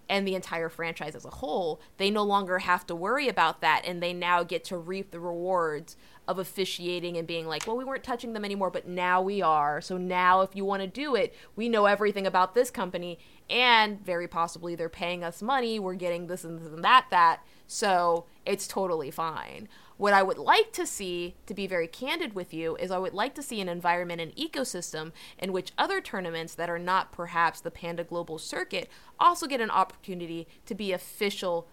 and 0.08 0.26
the 0.26 0.34
entire 0.34 0.68
franchise 0.68 1.14
as 1.14 1.24
a 1.24 1.30
whole, 1.30 1.80
they 1.96 2.10
no 2.10 2.22
longer 2.22 2.60
have 2.60 2.86
to 2.86 2.94
worry 2.94 3.28
about 3.28 3.60
that, 3.60 3.82
and 3.86 4.02
they 4.02 4.12
now 4.12 4.42
get 4.42 4.64
to 4.64 4.76
reap 4.76 5.10
the 5.10 5.20
rewards 5.20 5.96
of 6.26 6.38
officiating 6.38 7.16
and 7.16 7.26
being 7.26 7.46
like, 7.46 7.66
well, 7.66 7.76
we 7.76 7.84
weren't 7.84 8.04
touching 8.04 8.34
them 8.34 8.44
anymore, 8.44 8.70
but 8.70 8.86
now 8.86 9.20
we 9.22 9.40
are. 9.40 9.80
So 9.80 9.96
now, 9.96 10.42
if 10.42 10.54
you 10.54 10.64
want 10.64 10.82
to 10.82 10.88
do 10.88 11.14
it, 11.14 11.34
we 11.56 11.68
know 11.68 11.86
everything 11.86 12.26
about 12.26 12.54
this 12.54 12.70
company, 12.70 13.18
and 13.48 14.04
very 14.04 14.28
possibly 14.28 14.74
they're 14.74 14.90
paying 14.90 15.24
us 15.24 15.40
money. 15.40 15.78
We're 15.78 15.94
getting 15.94 16.26
this 16.26 16.44
and 16.44 16.58
this 16.58 16.68
and 16.68 16.84
that, 16.84 17.06
that. 17.10 17.40
So 17.66 18.26
it's 18.44 18.66
totally 18.66 19.10
fine. 19.10 19.68
What 19.98 20.14
I 20.14 20.22
would 20.22 20.38
like 20.38 20.72
to 20.74 20.86
see, 20.86 21.34
to 21.46 21.54
be 21.54 21.66
very 21.66 21.88
candid 21.88 22.32
with 22.32 22.54
you, 22.54 22.76
is 22.76 22.92
I 22.92 22.98
would 22.98 23.14
like 23.14 23.34
to 23.34 23.42
see 23.42 23.60
an 23.60 23.68
environment 23.68 24.20
and 24.20 24.34
ecosystem 24.36 25.10
in 25.38 25.52
which 25.52 25.72
other 25.76 26.00
tournaments 26.00 26.54
that 26.54 26.70
are 26.70 26.78
not 26.78 27.10
perhaps 27.10 27.60
the 27.60 27.72
Panda 27.72 28.04
Global 28.04 28.38
Circuit 28.38 28.88
also 29.18 29.48
get 29.48 29.60
an 29.60 29.70
opportunity 29.70 30.46
to 30.66 30.74
be 30.74 30.92
official 30.92 31.66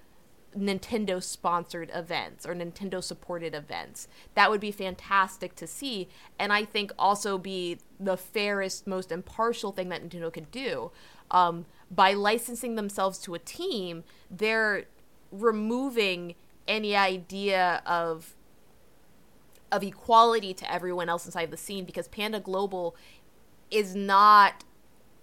Nintendo 0.57 1.21
sponsored 1.21 1.91
events 1.93 2.47
or 2.47 2.55
Nintendo 2.55 3.03
supported 3.03 3.53
events. 3.53 4.07
That 4.33 4.49
would 4.49 4.61
be 4.61 4.71
fantastic 4.71 5.53
to 5.55 5.67
see, 5.67 6.09
and 6.39 6.51
I 6.51 6.65
think 6.65 6.91
also 6.97 7.37
be 7.37 7.77
the 7.99 8.17
fairest, 8.17 8.87
most 8.87 9.11
impartial 9.11 9.71
thing 9.71 9.89
that 9.89 10.03
Nintendo 10.03 10.33
could 10.33 10.49
do. 10.49 10.91
Um, 11.29 11.65
by 11.91 12.13
licensing 12.13 12.73
themselves 12.73 13.19
to 13.19 13.35
a 13.35 13.39
team, 13.39 14.03
they're 14.31 14.85
removing 15.31 16.35
any 16.67 16.95
idea 16.95 17.81
of 17.85 18.35
of 19.71 19.83
equality 19.83 20.53
to 20.53 20.71
everyone 20.71 21.09
else 21.09 21.25
inside 21.25 21.51
the 21.51 21.57
scene 21.57 21.85
because 21.85 22.07
Panda 22.07 22.39
Global 22.39 22.95
is 23.71 23.95
not 23.95 24.63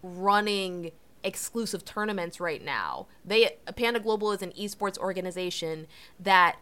running 0.03 0.91
exclusive 1.25 1.85
tournaments 1.85 2.41
right 2.41 2.63
now. 2.63 3.07
They 3.25 3.57
Panda 3.77 4.01
Global 4.01 4.33
is 4.33 4.43
an 4.43 4.53
esports 4.53 4.99
organization 4.99 5.87
that 6.19 6.57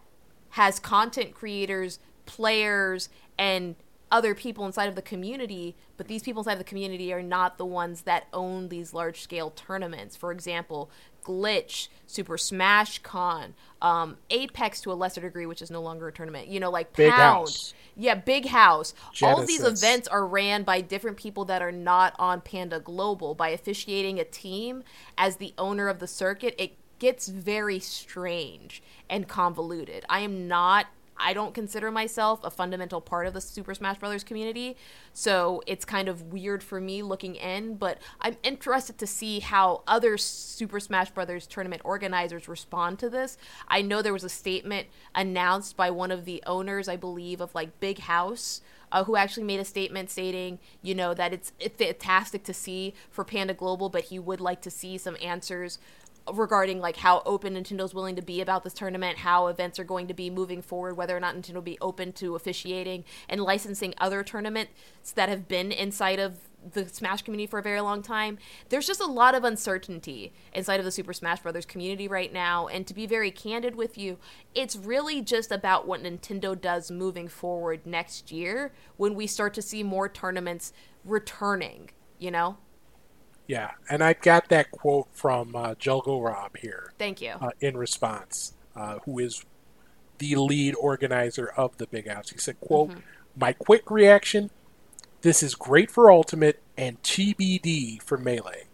has 0.51 0.79
content 0.79 1.35
creators, 1.35 1.99
players, 2.27 3.09
and 3.39 3.77
other 4.11 4.35
people 4.35 4.67
inside 4.67 4.89
of 4.89 4.97
the 4.97 5.03
community, 5.03 5.77
but 5.97 6.09
these 6.09 6.23
people 6.23 6.41
inside 6.41 6.55
of 6.55 6.59
the 6.59 6.65
community 6.65 7.13
are 7.13 7.23
not 7.23 7.59
the 7.59 7.65
ones 7.67 8.03
that 8.03 8.27
own 8.33 8.69
these 8.69 8.93
large 8.93 9.21
scale 9.21 9.51
tournaments. 9.51 10.17
For 10.17 10.33
example, 10.33 10.91
Glitch, 11.23 11.89
Super 12.07 12.37
Smash 12.37 12.99
Con, 13.01 13.55
um, 13.81 14.17
Apex 14.31 14.81
to 14.83 14.93
a 14.93 14.95
lesser 14.95 15.21
degree, 15.21 15.47
which 15.47 15.63
is 15.63 15.71
no 15.71 15.81
longer 15.81 16.09
a 16.09 16.13
tournament. 16.13 16.49
You 16.49 16.61
know, 16.61 16.71
like 16.71 16.95
Big 16.95 17.11
Pound. 17.11 17.21
House. 17.21 17.75
Yeah, 17.97 18.15
Big 18.15 18.47
House. 18.47 18.95
All 19.23 19.41
of 19.41 19.47
these 19.47 19.63
events 19.63 20.09
are 20.09 20.27
ran 20.27 20.63
by 20.63 20.81
different 20.81 21.17
people 21.17 21.45
that 21.47 21.63
are 21.63 21.73
not 21.73 22.15
on 22.19 22.41
Panda 22.41 22.81
Global. 22.81 23.35
By 23.35 23.51
officiating 23.51 24.19
a 24.19 24.25
team 24.25 24.83
as 25.19 25.37
the 25.37 25.53
owner 25.59 25.89
of 25.89 25.99
the 25.99 26.07
circuit, 26.07 26.55
it 26.59 26.77
gets 26.99 27.29
very 27.29 27.79
strange 27.81 28.83
and 29.09 29.27
convoluted. 29.27 30.05
I 30.09 30.21
am 30.21 30.47
not 30.47 30.87
I 31.21 31.33
don't 31.33 31.55
consider 31.55 31.91
myself 31.91 32.41
a 32.43 32.51
fundamental 32.51 33.01
part 33.01 33.27
of 33.27 33.35
the 33.35 33.41
Super 33.41 33.75
Smash 33.75 33.99
Brothers 33.99 34.25
community, 34.25 34.77
so 35.13 35.63
it's 35.67 35.85
kind 35.85 36.09
of 36.09 36.33
weird 36.33 36.63
for 36.63 36.81
me 36.81 37.03
looking 37.03 37.37
in. 37.37 37.75
But 37.75 37.99
I'm 38.21 38.37
interested 38.43 38.99
to 38.99 39.07
see 39.07 39.41
how 39.41 39.83
other 39.87 40.17
Super 40.17 40.81
Smash 40.81 41.11
Brothers 41.11 41.47
tournament 41.47 41.83
organizers 41.85 42.49
respond 42.49 42.99
to 43.01 43.11
this. 43.11 43.37
I 43.69 43.83
know 43.83 44.03
there 44.03 44.13
was 44.13 44.25
a 44.25 44.29
statement 44.29 44.89
announced 45.15 45.77
by 45.77 45.91
one 45.91 46.11
of 46.11 46.25
the 46.25 46.43
owners, 46.47 46.89
I 46.89 46.97
believe, 46.97 47.41
of 47.41 47.55
like 47.55 47.79
Big 47.81 48.01
House. 48.01 48.63
Uh, 48.93 49.05
who 49.05 49.15
actually 49.15 49.45
made 49.45 49.61
a 49.61 49.65
statement 49.65 50.11
stating, 50.11 50.59
you 50.83 50.97
know, 50.97 51.15
that 51.15 51.33
it's, 51.33 51.53
it's 51.61 51.77
fantastic 51.77 52.43
to 52.43 52.53
see 52.53 52.93
for 53.09 53.23
Panda 53.23 53.55
Global, 53.55 53.89
but 53.89 54.07
he 54.07 54.19
would 54.19 54.41
like 54.41 54.61
to 54.63 54.69
see 54.69 54.99
some 54.99 55.17
answers 55.23 55.79
regarding 56.33 56.81
like 56.81 56.97
how 56.97 57.23
open 57.27 57.55
Nintendo's 57.55 57.95
willing 57.95 58.17
to 58.17 58.23
be 58.23 58.41
about 58.41 58.65
this 58.65 58.75
tournament, 58.75 59.19
how 59.19 59.47
events 59.49 59.79
are 59.79 59.85
going 59.85 60.07
to 60.09 60.15
be 60.15 60.31
moving 60.31 60.63
forward, 60.63 60.97
whether 60.97 61.17
or 61.17 61.21
not 61.21 61.35
Nintendo 61.35 61.55
will 61.55 61.63
be 61.63 61.79
open 61.81 62.13
to 62.13 62.35
officiating 62.35 63.05
and 63.29 63.41
licensing 63.41 63.95
other 63.99 64.23
tournaments 64.23 64.73
that 65.15 65.29
have 65.29 65.49
been 65.49 65.73
inside 65.73 66.19
of 66.19 66.39
the 66.73 66.87
Smash 66.89 67.23
community 67.23 67.47
for 67.47 67.59
a 67.59 67.63
very 67.63 67.81
long 67.81 68.03
time. 68.03 68.39
There's 68.69 68.87
just 68.87 69.01
a 69.01 69.07
lot 69.07 69.35
of 69.35 69.45
uncertainty 69.45 70.33
inside 70.53 70.79
of 70.79 70.85
the 70.85 70.93
Super 70.93 71.13
Smash 71.13 71.41
Brothers 71.41 71.65
community 71.65 72.07
right 72.07 72.33
now, 72.33 72.67
and 72.67 72.87
to 72.87 72.95
be 72.95 73.07
very 73.07 73.31
candid 73.31 73.77
with 73.77 73.97
you, 73.97 74.19
it's 74.55 74.77
really 74.77 75.23
just 75.23 75.51
about 75.51 75.87
what 75.87 76.03
Nintendo 76.03 76.61
does 76.61 76.91
moving 76.91 77.29
forward 77.29 77.87
next 77.87 78.31
year 78.31 78.73
when 78.99 79.15
we 79.15 79.27
start 79.27 79.55
to 79.55 79.63
see 79.63 79.83
more 79.83 80.09
tournaments 80.09 80.73
returning, 81.05 81.91
you 82.19 82.31
know? 82.31 82.59
Yeah, 83.51 83.73
and 83.89 84.01
I've 84.05 84.21
got 84.21 84.49
that 84.51 84.71
quote 84.71 85.09
from 85.13 85.57
uh, 85.57 85.75
Jelgo 85.75 86.25
Rob 86.25 86.57
here. 86.59 86.93
Thank 87.01 87.21
you. 87.21 87.31
Uh, 87.33 87.51
in 87.61 87.77
response, 87.77 88.53
uh, 88.77 89.01
who 89.05 89.19
is 89.19 89.45
the 90.19 90.37
lead 90.37 90.77
organizer 90.77 91.49
of 91.57 91.77
the 91.79 91.89
Big 91.89 92.07
House. 92.07 92.31
He 92.31 92.39
said, 92.39 92.61
"quote 92.61 92.91
mm-hmm. 92.91 93.01
My 93.35 93.53
quick 93.53 93.91
reaction: 93.91 94.51
This 95.23 95.43
is 95.43 95.57
great 95.57 95.91
for 95.91 96.13
Ultimate 96.13 96.63
and 96.79 97.03
TBD 97.03 98.01
for 98.01 98.17
Melee. 98.17 98.67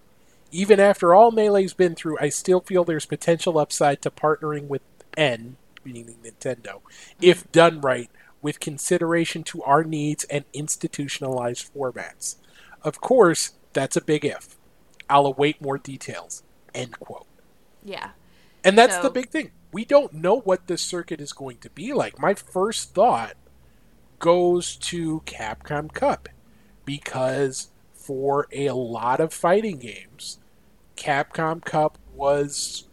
Even 0.52 0.78
after 0.78 1.14
all 1.14 1.32
Melee's 1.32 1.72
been 1.72 1.94
through, 1.94 2.18
I 2.20 2.28
still 2.28 2.60
feel 2.60 2.84
there's 2.84 3.06
potential 3.06 3.58
upside 3.58 4.02
to 4.02 4.10
partnering 4.10 4.68
with 4.68 4.82
N, 5.16 5.56
meaning 5.86 6.16
Nintendo, 6.22 6.82
if 7.22 7.50
done 7.50 7.80
right, 7.80 8.10
with 8.42 8.60
consideration 8.60 9.42
to 9.44 9.62
our 9.62 9.84
needs 9.84 10.24
and 10.24 10.44
institutionalized 10.52 11.72
formats. 11.74 12.36
Of 12.82 13.00
course, 13.00 13.52
that's 13.72 13.96
a 13.96 14.02
big 14.02 14.26
if." 14.26 14.55
I'll 15.08 15.26
await 15.26 15.60
more 15.60 15.78
details. 15.78 16.42
End 16.74 16.98
quote. 16.98 17.26
Yeah. 17.84 18.10
And 18.64 18.76
that's 18.76 18.96
so, 18.96 19.02
the 19.02 19.10
big 19.10 19.30
thing. 19.30 19.52
We 19.72 19.84
don't 19.84 20.12
know 20.12 20.40
what 20.40 20.66
this 20.66 20.82
circuit 20.82 21.20
is 21.20 21.32
going 21.32 21.58
to 21.58 21.70
be 21.70 21.92
like. 21.92 22.18
My 22.18 22.34
first 22.34 22.94
thought 22.94 23.36
goes 24.18 24.76
to 24.76 25.20
Capcom 25.26 25.92
Cup 25.92 26.28
because 26.84 27.68
for 27.92 28.48
a 28.52 28.70
lot 28.70 29.20
of 29.20 29.32
fighting 29.32 29.78
games, 29.78 30.38
Capcom 30.96 31.64
Cup 31.64 31.98
was 32.14 32.88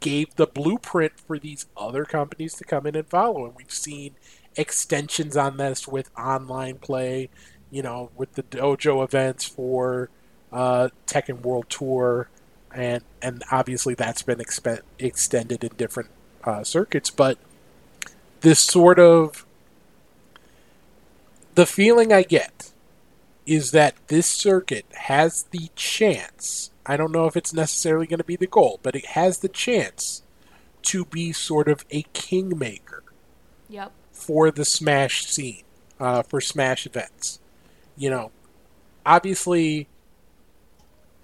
gave 0.00 0.34
the 0.34 0.46
blueprint 0.46 1.18
for 1.18 1.38
these 1.38 1.66
other 1.76 2.04
companies 2.04 2.54
to 2.54 2.64
come 2.64 2.86
in 2.86 2.96
and 2.96 3.08
follow 3.08 3.44
and 3.46 3.54
we've 3.54 3.72
seen 3.72 4.16
extensions 4.56 5.36
on 5.36 5.56
this 5.56 5.86
with 5.86 6.10
online 6.18 6.76
play, 6.76 7.30
you 7.70 7.82
know, 7.82 8.10
with 8.16 8.32
the 8.32 8.42
dojo 8.42 9.02
events 9.04 9.44
for 9.44 10.10
uh, 10.52 10.88
Tekken 11.06 11.40
World 11.42 11.66
Tour, 11.68 12.28
and 12.74 13.02
and 13.20 13.42
obviously 13.50 13.94
that's 13.94 14.22
been 14.22 14.38
expe- 14.38 14.82
extended 14.98 15.64
in 15.64 15.70
different 15.76 16.10
uh, 16.44 16.64
circuits. 16.64 17.10
But 17.10 17.38
this 18.40 18.60
sort 18.60 18.98
of 18.98 19.46
the 21.54 21.66
feeling 21.66 22.12
I 22.12 22.22
get 22.22 22.72
is 23.46 23.72
that 23.72 23.94
this 24.08 24.26
circuit 24.26 24.86
has 24.92 25.44
the 25.50 25.70
chance. 25.74 26.70
I 26.86 26.96
don't 26.96 27.12
know 27.12 27.26
if 27.26 27.36
it's 27.36 27.52
necessarily 27.52 28.06
going 28.06 28.18
to 28.18 28.24
be 28.24 28.36
the 28.36 28.46
goal, 28.46 28.78
but 28.82 28.94
it 28.94 29.06
has 29.06 29.38
the 29.38 29.48
chance 29.48 30.22
to 30.82 31.04
be 31.04 31.32
sort 31.32 31.68
of 31.68 31.84
a 31.90 32.02
kingmaker. 32.12 33.02
Yep. 33.68 33.92
For 34.12 34.50
the 34.50 34.64
Smash 34.64 35.26
scene, 35.26 35.62
uh, 35.98 36.22
for 36.22 36.40
Smash 36.40 36.86
events, 36.86 37.40
you 37.96 38.10
know, 38.10 38.30
obviously 39.04 39.88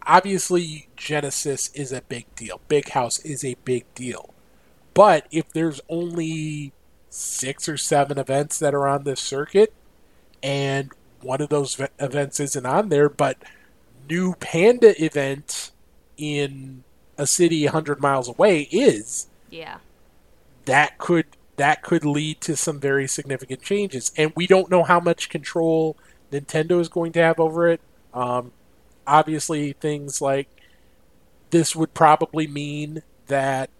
obviously 0.08 0.88
Genesis 0.96 1.70
is 1.74 1.92
a 1.92 2.00
big 2.02 2.34
deal. 2.34 2.60
Big 2.66 2.88
House 2.90 3.20
is 3.20 3.44
a 3.44 3.54
big 3.64 3.84
deal. 3.94 4.34
But 4.94 5.28
if 5.30 5.52
there's 5.52 5.80
only 5.88 6.72
six 7.10 7.68
or 7.68 7.76
seven 7.76 8.18
events 8.18 8.58
that 8.58 8.74
are 8.74 8.88
on 8.88 9.04
this 9.04 9.20
circuit, 9.20 9.72
and 10.42 10.90
one 11.20 11.40
of 11.40 11.50
those 11.50 11.80
events 12.00 12.40
isn't 12.40 12.66
on 12.66 12.88
there, 12.88 13.08
but 13.08 13.36
new 14.08 14.34
Panda 14.34 15.00
event 15.02 15.70
in 16.16 16.82
a 17.16 17.26
city 17.26 17.64
100 17.64 18.00
miles 18.00 18.28
away 18.28 18.62
is, 18.72 19.28
yeah, 19.50 19.78
that 20.64 20.98
could 20.98 21.26
that 21.56 21.82
could 21.82 22.04
lead 22.04 22.40
to 22.40 22.56
some 22.56 22.78
very 22.78 23.08
significant 23.08 23.60
changes, 23.60 24.12
and 24.16 24.32
we 24.36 24.46
don't 24.46 24.70
know 24.70 24.84
how 24.84 25.00
much 25.00 25.28
control 25.28 25.96
Nintendo 26.32 26.80
is 26.80 26.88
going 26.88 27.12
to 27.12 27.20
have 27.20 27.40
over 27.40 27.68
it. 27.68 27.80
Um, 28.14 28.52
obviously 29.08 29.72
things 29.72 30.20
like 30.20 30.48
this 31.50 31.74
would 31.74 31.94
probably 31.94 32.46
mean 32.46 33.02
that 33.26 33.70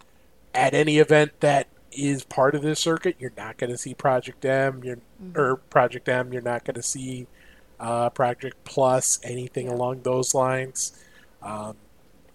at 0.55 0.75
any 0.75 0.99
event 0.99 1.33
that 1.41 1.69
is 1.93 2.25
part 2.25 2.55
of 2.55 2.63
this 2.63 2.81
circuit, 2.81 3.17
you're 3.19 3.33
not 3.37 3.59
going 3.59 3.71
to 3.71 3.79
see 3.79 3.95
Project 3.95 4.45
M, 4.45 4.83
you're, 4.83 4.97
mm-hmm. 4.97 5.39
or 5.39 5.57
Project 5.57 6.09
M, 6.09 6.33
you're 6.33 6.43
not 6.43 6.65
going 6.65 6.75
to 6.75 6.83
see 6.83 7.27
uh, 7.79 8.11
Project 8.11 8.57
Plus, 8.65 9.21
anything 9.23 9.67
yeah. 9.67 9.75
along 9.75 10.03
those 10.03 10.35
lines. 10.35 10.99
Um, 11.43 11.77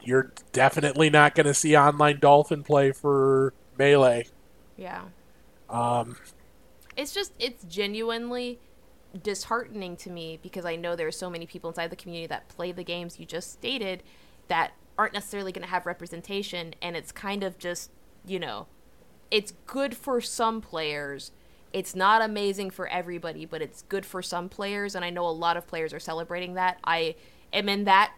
you're 0.01 0.31
definitely 0.51 1.09
not 1.09 1.35
going 1.35 1.45
to 1.47 1.53
see 1.53 1.75
online 1.75 2.19
Dolphin 2.19 2.63
play 2.63 2.91
for 2.91 3.53
Melee. 3.77 4.27
Yeah. 4.77 5.03
Um, 5.69 6.17
it's 6.95 7.13
just, 7.13 7.33
it's 7.39 7.63
genuinely 7.63 8.59
disheartening 9.21 9.95
to 9.97 10.09
me 10.09 10.39
because 10.41 10.65
I 10.65 10.75
know 10.75 10.95
there 10.95 11.07
are 11.07 11.11
so 11.11 11.29
many 11.29 11.45
people 11.45 11.69
inside 11.69 11.89
the 11.89 11.95
community 11.95 12.27
that 12.27 12.47
play 12.47 12.71
the 12.71 12.83
games 12.83 13.19
you 13.19 13.25
just 13.25 13.51
stated 13.51 14.01
that 14.47 14.73
aren't 14.97 15.13
necessarily 15.13 15.51
going 15.51 15.63
to 15.63 15.69
have 15.69 15.85
representation 15.85 16.73
and 16.81 16.95
it's 16.95 17.11
kind 17.11 17.43
of 17.43 17.57
just, 17.57 17.91
you 18.25 18.39
know, 18.39 18.67
it's 19.31 19.53
good 19.65 19.95
for 19.95 20.21
some 20.21 20.61
players. 20.61 21.31
It's 21.71 21.95
not 21.95 22.21
amazing 22.21 22.69
for 22.71 22.87
everybody, 22.87 23.45
but 23.45 23.61
it's 23.61 23.83
good 23.83 24.05
for 24.05 24.21
some 24.21 24.49
players 24.49 24.95
and 24.95 25.03
I 25.05 25.09
know 25.09 25.27
a 25.27 25.29
lot 25.29 25.57
of 25.57 25.67
players 25.67 25.93
are 25.93 25.99
celebrating 25.99 26.55
that. 26.55 26.79
I 26.83 27.15
am 27.51 27.69
in 27.69 27.83
that 27.85 28.13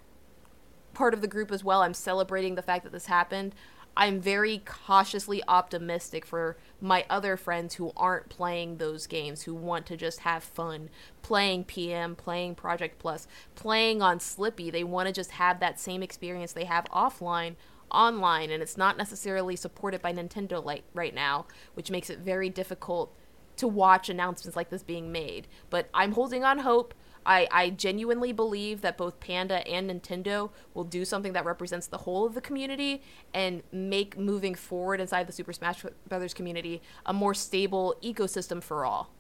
part 0.93 1.14
of 1.14 1.22
the 1.22 1.28
group 1.28 1.52
as 1.52 1.64
well. 1.64 1.82
I'm 1.82 1.93
celebrating 1.93 2.56
the 2.56 2.62
fact 2.62 2.84
that 2.84 2.91
this 2.91 3.06
happened. 3.06 3.54
I'm 3.98 4.20
very 4.20 4.62
cautiously 4.66 5.41
optimistic 5.48 6.26
for 6.26 6.58
my 6.82 7.06
other 7.10 7.38
friends 7.38 7.76
who 7.76 7.93
aren't 7.96 8.28
playing 8.28 8.78
those 8.78 9.08
games, 9.08 9.43
who 9.43 9.56
want 9.56 9.86
to 9.88 9.98
just 9.98 10.20
have 10.20 10.43
fun 10.43 10.89
playing 11.22 11.64
PM, 11.64 12.16
playing 12.16 12.56
Project 12.56 13.00
Plus, 13.00 13.28
playing 13.56 14.02
on 14.02 14.20
Slippi. 14.20 14.70
They 14.70 14.84
want 14.84 15.08
to 15.08 15.14
just 15.14 15.32
have 15.32 15.60
that 15.60 15.80
same 15.80 16.04
experience 16.04 16.52
they 16.52 16.66
have 16.66 16.86
offline 16.86 17.56
online, 17.89 18.52
and 18.52 18.62
it's 18.62 18.78
not 18.78 18.98
necessarily 18.98 19.56
supported 19.56 20.02
by 20.02 20.14
Nintendo 20.14 20.64
like 20.64 20.84
right 20.93 21.14
now, 21.14 21.46
which 21.74 21.89
makes 21.89 22.10
it 22.10 22.20
very 22.20 22.50
difficult 22.50 23.16
to 23.58 23.68
watch 23.68 24.10
announcements 24.10 24.58
like 24.58 24.70
this 24.70 24.84
being 24.84 25.12
made. 25.12 25.48
But 25.70 25.89
I'm 25.93 26.12
holding 26.12 26.43
on 26.43 26.60
hope. 26.60 26.93
I, 27.26 27.48
I 27.52 27.70
genuinely 27.72 28.32
believe 28.32 28.82
that 28.82 28.98
both 28.98 29.20
Panda 29.20 29.68
and 29.68 29.90
Nintendo 29.90 30.52
will 30.74 30.84
do 30.84 31.06
something 31.06 31.34
that 31.34 31.46
represents 31.46 31.88
the 31.88 32.00
whole 32.00 32.26
of 32.26 32.34
the 32.34 32.42
community 32.42 33.02
and 33.34 33.64
make 33.72 34.18
moving 34.18 34.56
forward 34.56 35.02
inside 35.02 35.28
the 35.28 35.34
Super 35.34 35.54
Smash 35.54 35.84
Brothers 36.08 36.34
community 36.34 36.82
a 37.06 37.14
more 37.14 37.34
stable 37.34 37.96
ecosystem 38.04 38.62
for 38.62 38.86
all. 38.86 39.12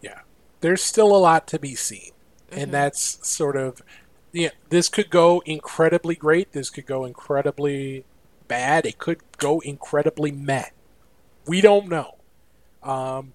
Yeah. 0.00 0.20
There's 0.60 0.82
still 0.82 1.14
a 1.14 1.18
lot 1.18 1.46
to 1.48 1.58
be 1.58 1.74
seen. 1.74 2.10
Mm-hmm. 2.50 2.60
And 2.60 2.74
that's 2.74 3.26
sort 3.26 3.56
of 3.56 3.82
yeah, 4.32 4.50
this 4.70 4.88
could 4.88 5.10
go 5.10 5.42
incredibly 5.44 6.14
great, 6.14 6.52
this 6.52 6.70
could 6.70 6.86
go 6.86 7.04
incredibly 7.04 8.04
bad, 8.48 8.86
it 8.86 8.98
could 8.98 9.20
go 9.36 9.60
incredibly 9.60 10.32
meh. 10.32 10.66
We 11.46 11.60
don't 11.60 11.88
know. 11.88 12.16
Um, 12.82 13.34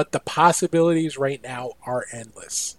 but 0.00 0.12
the 0.12 0.20
possibilities 0.20 1.18
right 1.18 1.42
now 1.42 1.72
are 1.84 2.06
endless. 2.10 2.78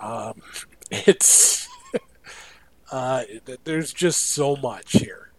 Um, 0.00 0.40
it's 0.92 1.68
uh, 2.92 3.24
there's 3.64 3.92
just 3.92 4.22
so 4.22 4.54
much 4.54 4.92
here. 4.92 5.32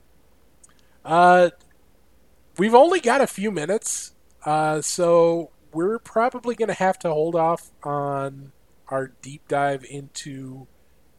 Uh, 1.06 1.52
we've 2.58 2.76
only 2.76 3.00
got 3.00 3.22
a 3.22 3.28
few 3.28 3.50
minutes, 3.50 4.12
uh, 4.44 4.82
so 4.82 5.52
we're 5.72 6.00
probably 6.00 6.54
going 6.54 6.68
to 6.68 6.74
have 6.74 7.00
to 7.00 7.08
hold 7.08 7.34
off 7.34 7.72
on 7.82 8.52
our 8.90 9.14
deep 9.22 9.48
dive 9.48 9.86
into 9.90 10.68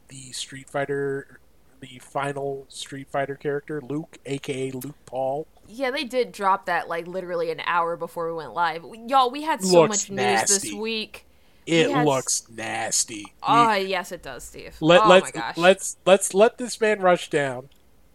the 0.09 0.30
Street 0.32 0.68
Fighter, 0.68 1.40
the 1.80 1.99
final 2.03 2.66
Street 2.68 3.09
Fighter 3.11 3.36
character, 3.36 3.80
Luke, 3.80 4.18
aka 4.26 4.72
Luke 4.72 5.07
Paul. 5.07 5.47
Yeah, 5.69 5.91
they 5.91 6.05
did 6.05 6.33
drop 6.33 6.67
that 6.67 6.89
like 6.89 7.07
literally 7.07 7.51
an 7.51 7.61
hour 7.67 7.97
before 7.97 8.29
we 8.29 8.35
went 8.35 8.55
live. 8.55 8.85
Y'all, 9.07 9.31
we 9.31 9.43
had 9.43 9.62
so 9.62 9.83
Looks 9.83 10.11
much 10.11 10.17
news 10.17 10.62
this 10.62 10.73
week. 10.73 11.27
It 11.67 11.89
We 11.89 11.93
had 11.93 12.07
looks 12.07 12.49
nasty. 12.49 13.33
Oh, 13.43 13.75
yes, 13.75 14.12
it 14.12 14.23
does, 14.23 14.45
Steve. 14.45 14.77
Let, 14.81 15.03
oh 15.03 15.09
let's 15.09 15.35
my 15.35 15.41
gosh. 15.41 15.57
let's 15.57 15.97
let's 16.05 16.33
let 16.33 16.59
this 16.59 16.81
man 16.81 17.01
rush 17.01 17.29
down, 17.29 17.69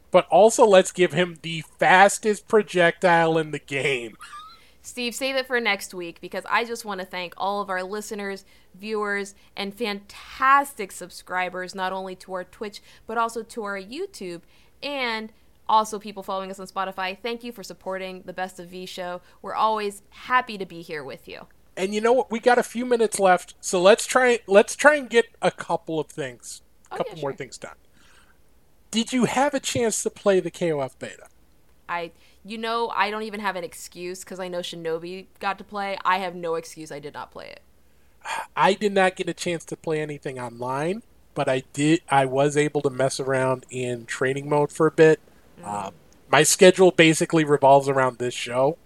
but 0.10 0.26
also 0.30 0.66
let's 0.66 0.91
give 0.91 1.12
him 1.12 1.39
the 1.41 1.64
fastest 1.78 2.47
projectile 2.47 3.38
in 3.38 3.52
the 3.52 3.60
game. 3.60 4.16
Steve, 4.84 5.14
save 5.14 5.36
it 5.36 5.45
for 5.45 5.60
next 5.60 5.93
week 5.93 6.20
because 6.22 6.43
I 6.49 6.66
just 6.66 6.86
want 6.86 7.02
to 7.02 7.06
thank 7.06 7.34
all 7.38 7.62
of 7.62 7.70
our 7.70 7.84
listeners, 7.84 8.45
viewers, 8.74 9.36
and 9.56 9.76
fantastic 9.76 10.91
subscribers, 10.91 11.76
not 11.76 11.93
only 11.93 12.16
to 12.16 12.34
our 12.34 12.43
Twitch, 12.43 12.82
but 13.06 13.18
also 13.18 13.43
to 13.43 13.64
our 13.64 13.78
YouTube 13.78 14.41
and 14.82 15.32
also 15.68 15.99
people 15.99 16.24
following 16.24 16.51
us 16.51 16.59
on 16.59 16.68
Spotify. 16.68 17.18
Thank 17.18 17.43
you 17.43 17.51
for 17.51 17.64
supporting 17.64 18.24
the 18.24 18.34
Best 18.34 18.59
of 18.59 18.70
V 18.70 18.86
show. 18.86 19.22
We're 19.41 19.55
always 19.55 20.03
happy 20.09 20.57
to 20.57 20.66
be 20.66 20.82
here 20.82 21.03
with 21.03 21.28
you. 21.28 21.47
And 21.78 21.93
you 21.93 22.01
know 22.01 22.14
what? 22.14 22.32
We 22.32 22.39
got 22.39 22.57
a 22.57 22.64
few 22.64 22.86
minutes 22.86 23.20
left, 23.20 23.55
so 23.62 23.82
let's 23.82 24.05
try 24.05 24.39
let's 24.47 24.76
try 24.76 24.95
and 24.95 25.09
get 25.09 25.26
a 25.41 25.51
couple 25.51 25.99
of 25.99 26.07
things, 26.07 26.62
a 26.86 26.89
Oh, 26.91 26.97
couple 26.97 27.16
yeah, 27.16 27.18
more 27.18 27.32
sure. 27.32 27.38
things 27.38 27.57
done. 27.57 27.76
Did 28.89 29.12
you 29.12 29.26
have 29.26 29.53
a 29.53 29.59
chance 29.59 30.01
to 30.03 30.09
play 30.09 30.39
the 30.39 30.49
KOF 30.51 30.97
beta? 30.97 31.28
I, 31.89 32.12
you 32.43 32.57
know, 32.57 32.89
I 32.89 33.12
don't 33.12 33.24
even 33.24 33.39
have 33.41 33.55
an 33.55 33.64
excuse 33.64 34.22
because 34.24 34.39
I 34.39 34.47
know 34.47 34.59
Shinobi 34.59 35.28
got 35.39 35.57
to 35.59 35.64
play. 35.64 35.97
I 36.05 36.18
have 36.20 36.36
no 36.36 36.55
excuse 36.55 36.91
I 36.91 36.99
did 36.99 37.14
not 37.14 37.32
play 37.32 37.47
it. 37.49 37.62
I 38.55 38.74
did 38.74 38.93
not 38.93 39.16
get 39.16 39.30
a 39.30 39.34
chance 39.34 39.66
to 39.66 39.76
play 39.78 40.01
anything 40.01 40.39
online, 40.39 41.03
but 41.34 41.47
I 41.49 41.64
did. 41.74 42.01
I 42.09 42.26
was 42.26 42.55
able 42.57 42.82
to 42.82 42.89
mess 42.89 43.20
around 43.20 43.66
in 43.70 44.05
training 44.05 44.47
mode 44.49 44.72
for 44.72 44.88
a 44.88 44.91
bit. 44.91 45.20
Uh, 45.64 45.91
my 46.32 46.43
schedule 46.43 46.91
basically 46.91 47.43
revolves 47.43 47.89
around 47.89 48.18
this 48.18 48.34
show, 48.34 48.78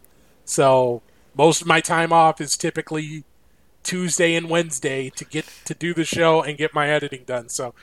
so 0.43 1.01
most 1.35 1.61
of 1.61 1.67
my 1.67 1.81
time 1.81 2.11
off 2.11 2.41
is 2.41 2.57
typically 2.57 3.23
Tuesday 3.83 4.35
and 4.35 4.49
Wednesday 4.49 5.09
to 5.11 5.25
get 5.25 5.45
to 5.65 5.73
do 5.73 5.93
the 5.93 6.05
show 6.05 6.41
and 6.41 6.57
get 6.57 6.73
my 6.73 6.89
editing 6.89 7.23
done. 7.25 7.49
So 7.49 7.73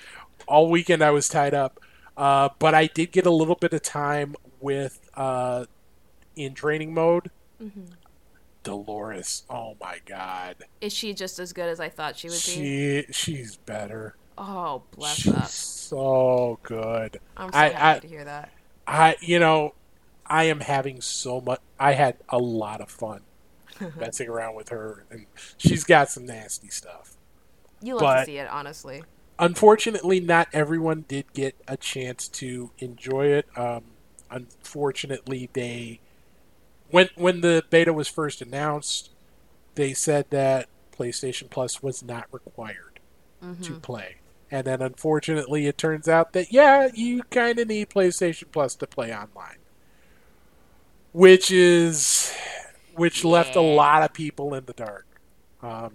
all 0.49 0.68
weekend 0.68 1.03
I 1.03 1.11
was 1.11 1.28
tied 1.28 1.55
up, 1.55 1.78
uh, 2.16 2.49
but 2.59 2.74
I 2.74 2.86
did 2.86 3.12
get 3.12 3.26
a 3.26 3.30
little 3.30 3.55
bit 3.55 3.72
of 3.72 3.82
time 3.82 4.34
with 4.61 5.01
uh, 5.14 5.66
in 6.34 6.55
training 6.55 6.93
mode. 6.95 7.30
Dolores, 8.64 9.45
oh 9.51 9.76
my 9.80 9.99
god. 10.07 10.57
Is 10.80 10.93
she 10.93 11.14
just 11.14 11.38
as 11.38 11.53
good 11.53 11.68
as 11.68 11.80
I 11.80 11.88
thought 11.88 12.16
she 12.16 12.28
would 12.28 12.34
be? 12.34 12.38
She 12.38 13.05
she's 13.12 13.57
better. 13.57 14.16
Oh, 14.38 14.82
bless 14.93 15.16
She's 15.16 15.34
up. 15.34 15.47
so 15.47 16.59
good. 16.62 17.20
I'm 17.36 17.53
so 17.53 17.59
I, 17.59 17.68
happy 17.68 17.99
I 17.99 18.01
to 18.01 18.09
hear 18.09 18.24
that. 18.24 18.51
I 18.87 19.16
you 19.20 19.39
know, 19.39 19.74
I 20.26 20.45
am 20.45 20.61
having 20.61 21.01
so 21.01 21.41
much 21.41 21.61
I 21.78 21.93
had 21.93 22.16
a 22.28 22.39
lot 22.39 22.80
of 22.80 22.91
fun 22.91 23.22
messing 23.99 24.28
around 24.28 24.55
with 24.55 24.70
her 24.70 25.05
and 25.11 25.26
she's 25.57 25.85
got 25.85 26.11
some 26.11 26.26
nasty 26.26 26.68
stuff. 26.68 27.16
You 27.80 27.95
love 27.95 28.01
but- 28.01 28.20
to 28.20 28.26
see 28.26 28.39
it, 28.39 28.49
honestly. 28.49 29.03
Unfortunately, 29.39 30.20
not 30.20 30.47
everyone 30.53 31.05
did 31.09 31.33
get 31.33 31.57
a 31.66 31.76
chance 31.76 32.28
to 32.28 32.70
enjoy 32.78 33.26
it. 33.26 33.47
Um, 33.57 33.85
unfortunately, 34.30 35.49
they 35.53 36.01
when 36.91 37.09
when 37.16 37.41
the 37.41 37.64
beta 37.70 37.93
was 37.93 38.07
first 38.07 38.41
announced, 38.41 39.11
they 39.74 39.95
said 39.95 40.26
that 40.30 40.68
PlayStation 40.97 41.51
Plus 41.51 41.83
was 41.83 42.05
not 42.05 42.26
required 42.30 43.01
to 43.62 43.74
play. 43.74 44.16
And 44.53 44.66
then 44.66 44.82
unfortunately, 44.82 45.66
it 45.66 45.78
turns 45.78 46.07
out 46.07 46.34
that 46.34 46.53
yeah, 46.53 46.90
you 46.92 47.22
kind 47.30 47.59
of 47.59 47.68
need 47.68 47.88
PlayStation 47.88 48.44
Plus 48.53 48.74
to 48.76 48.86
play 48.86 49.11
online, 49.12 49.57
which 51.12 51.50
is 51.50 52.34
which 52.94 53.24
left 53.24 53.57
a 53.57 53.62
lot 53.62 54.03
of 54.03 54.12
people 54.12 54.53
in 54.53 54.66
the 54.66 54.74
dark. 54.74 55.07
Um, 55.62 55.94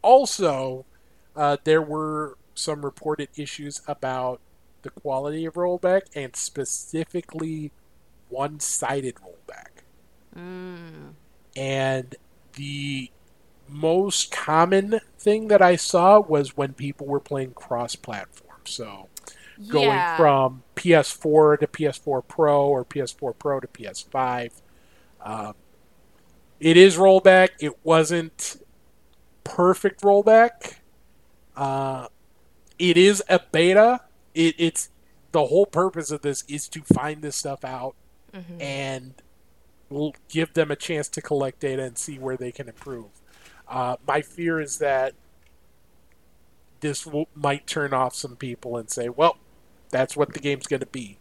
also, 0.00 0.86
uh, 1.34 1.56
there 1.64 1.82
were 1.82 2.38
some 2.54 2.84
reported 2.84 3.30
issues 3.36 3.82
about 3.88 4.40
the 4.82 4.90
quality 4.90 5.44
of 5.44 5.54
rollback 5.54 6.02
and 6.14 6.36
specifically 6.36 7.72
one-sided 8.28 9.16
rollback. 9.16 9.82
And 11.56 12.14
the 12.52 13.10
most 13.68 14.30
common 14.30 15.00
thing 15.18 15.48
that 15.48 15.62
I 15.62 15.76
saw 15.76 16.20
was 16.20 16.56
when 16.56 16.72
people 16.72 17.06
were 17.06 17.20
playing 17.20 17.52
cross-platform. 17.52 18.60
So 18.64 19.08
going 19.66 19.88
yeah. 19.88 20.16
from 20.16 20.62
PS4 20.76 21.60
to 21.60 21.66
PS4 21.66 22.22
Pro 22.26 22.66
or 22.66 22.84
PS4 22.84 23.38
Pro 23.38 23.60
to 23.60 23.66
PS5. 23.66 24.52
Um, 25.20 25.54
it 26.60 26.76
is 26.76 26.96
rollback. 26.96 27.50
It 27.60 27.84
wasn't 27.84 28.62
perfect 29.44 30.02
rollback. 30.02 30.76
Uh, 31.56 32.08
it 32.78 32.96
is 32.96 33.22
a 33.28 33.40
beta. 33.50 34.02
It, 34.34 34.54
it's 34.58 34.90
the 35.32 35.46
whole 35.46 35.66
purpose 35.66 36.10
of 36.10 36.22
this 36.22 36.44
is 36.48 36.68
to 36.68 36.82
find 36.82 37.22
this 37.22 37.36
stuff 37.36 37.64
out 37.64 37.94
and 38.60 39.14
give 40.28 40.52
them 40.54 40.70
a 40.70 40.76
chance 40.76 41.08
to 41.08 41.22
collect 41.22 41.60
data 41.60 41.82
and 41.82 41.98
see 41.98 42.18
where 42.18 42.36
they 42.36 42.52
can 42.52 42.68
improve. 42.68 43.06
Uh, 43.68 43.96
my 44.06 44.22
fear 44.22 44.60
is 44.60 44.78
that 44.78 45.14
this 46.80 47.06
might 47.34 47.66
turn 47.66 47.92
off 47.92 48.14
some 48.14 48.36
people 48.36 48.76
and 48.76 48.90
say, 48.90 49.08
"Well, 49.08 49.36
that's 49.90 50.16
what 50.16 50.32
the 50.32 50.38
game's 50.38 50.66
going 50.66 50.80
to 50.80 50.86
be," 50.86 51.18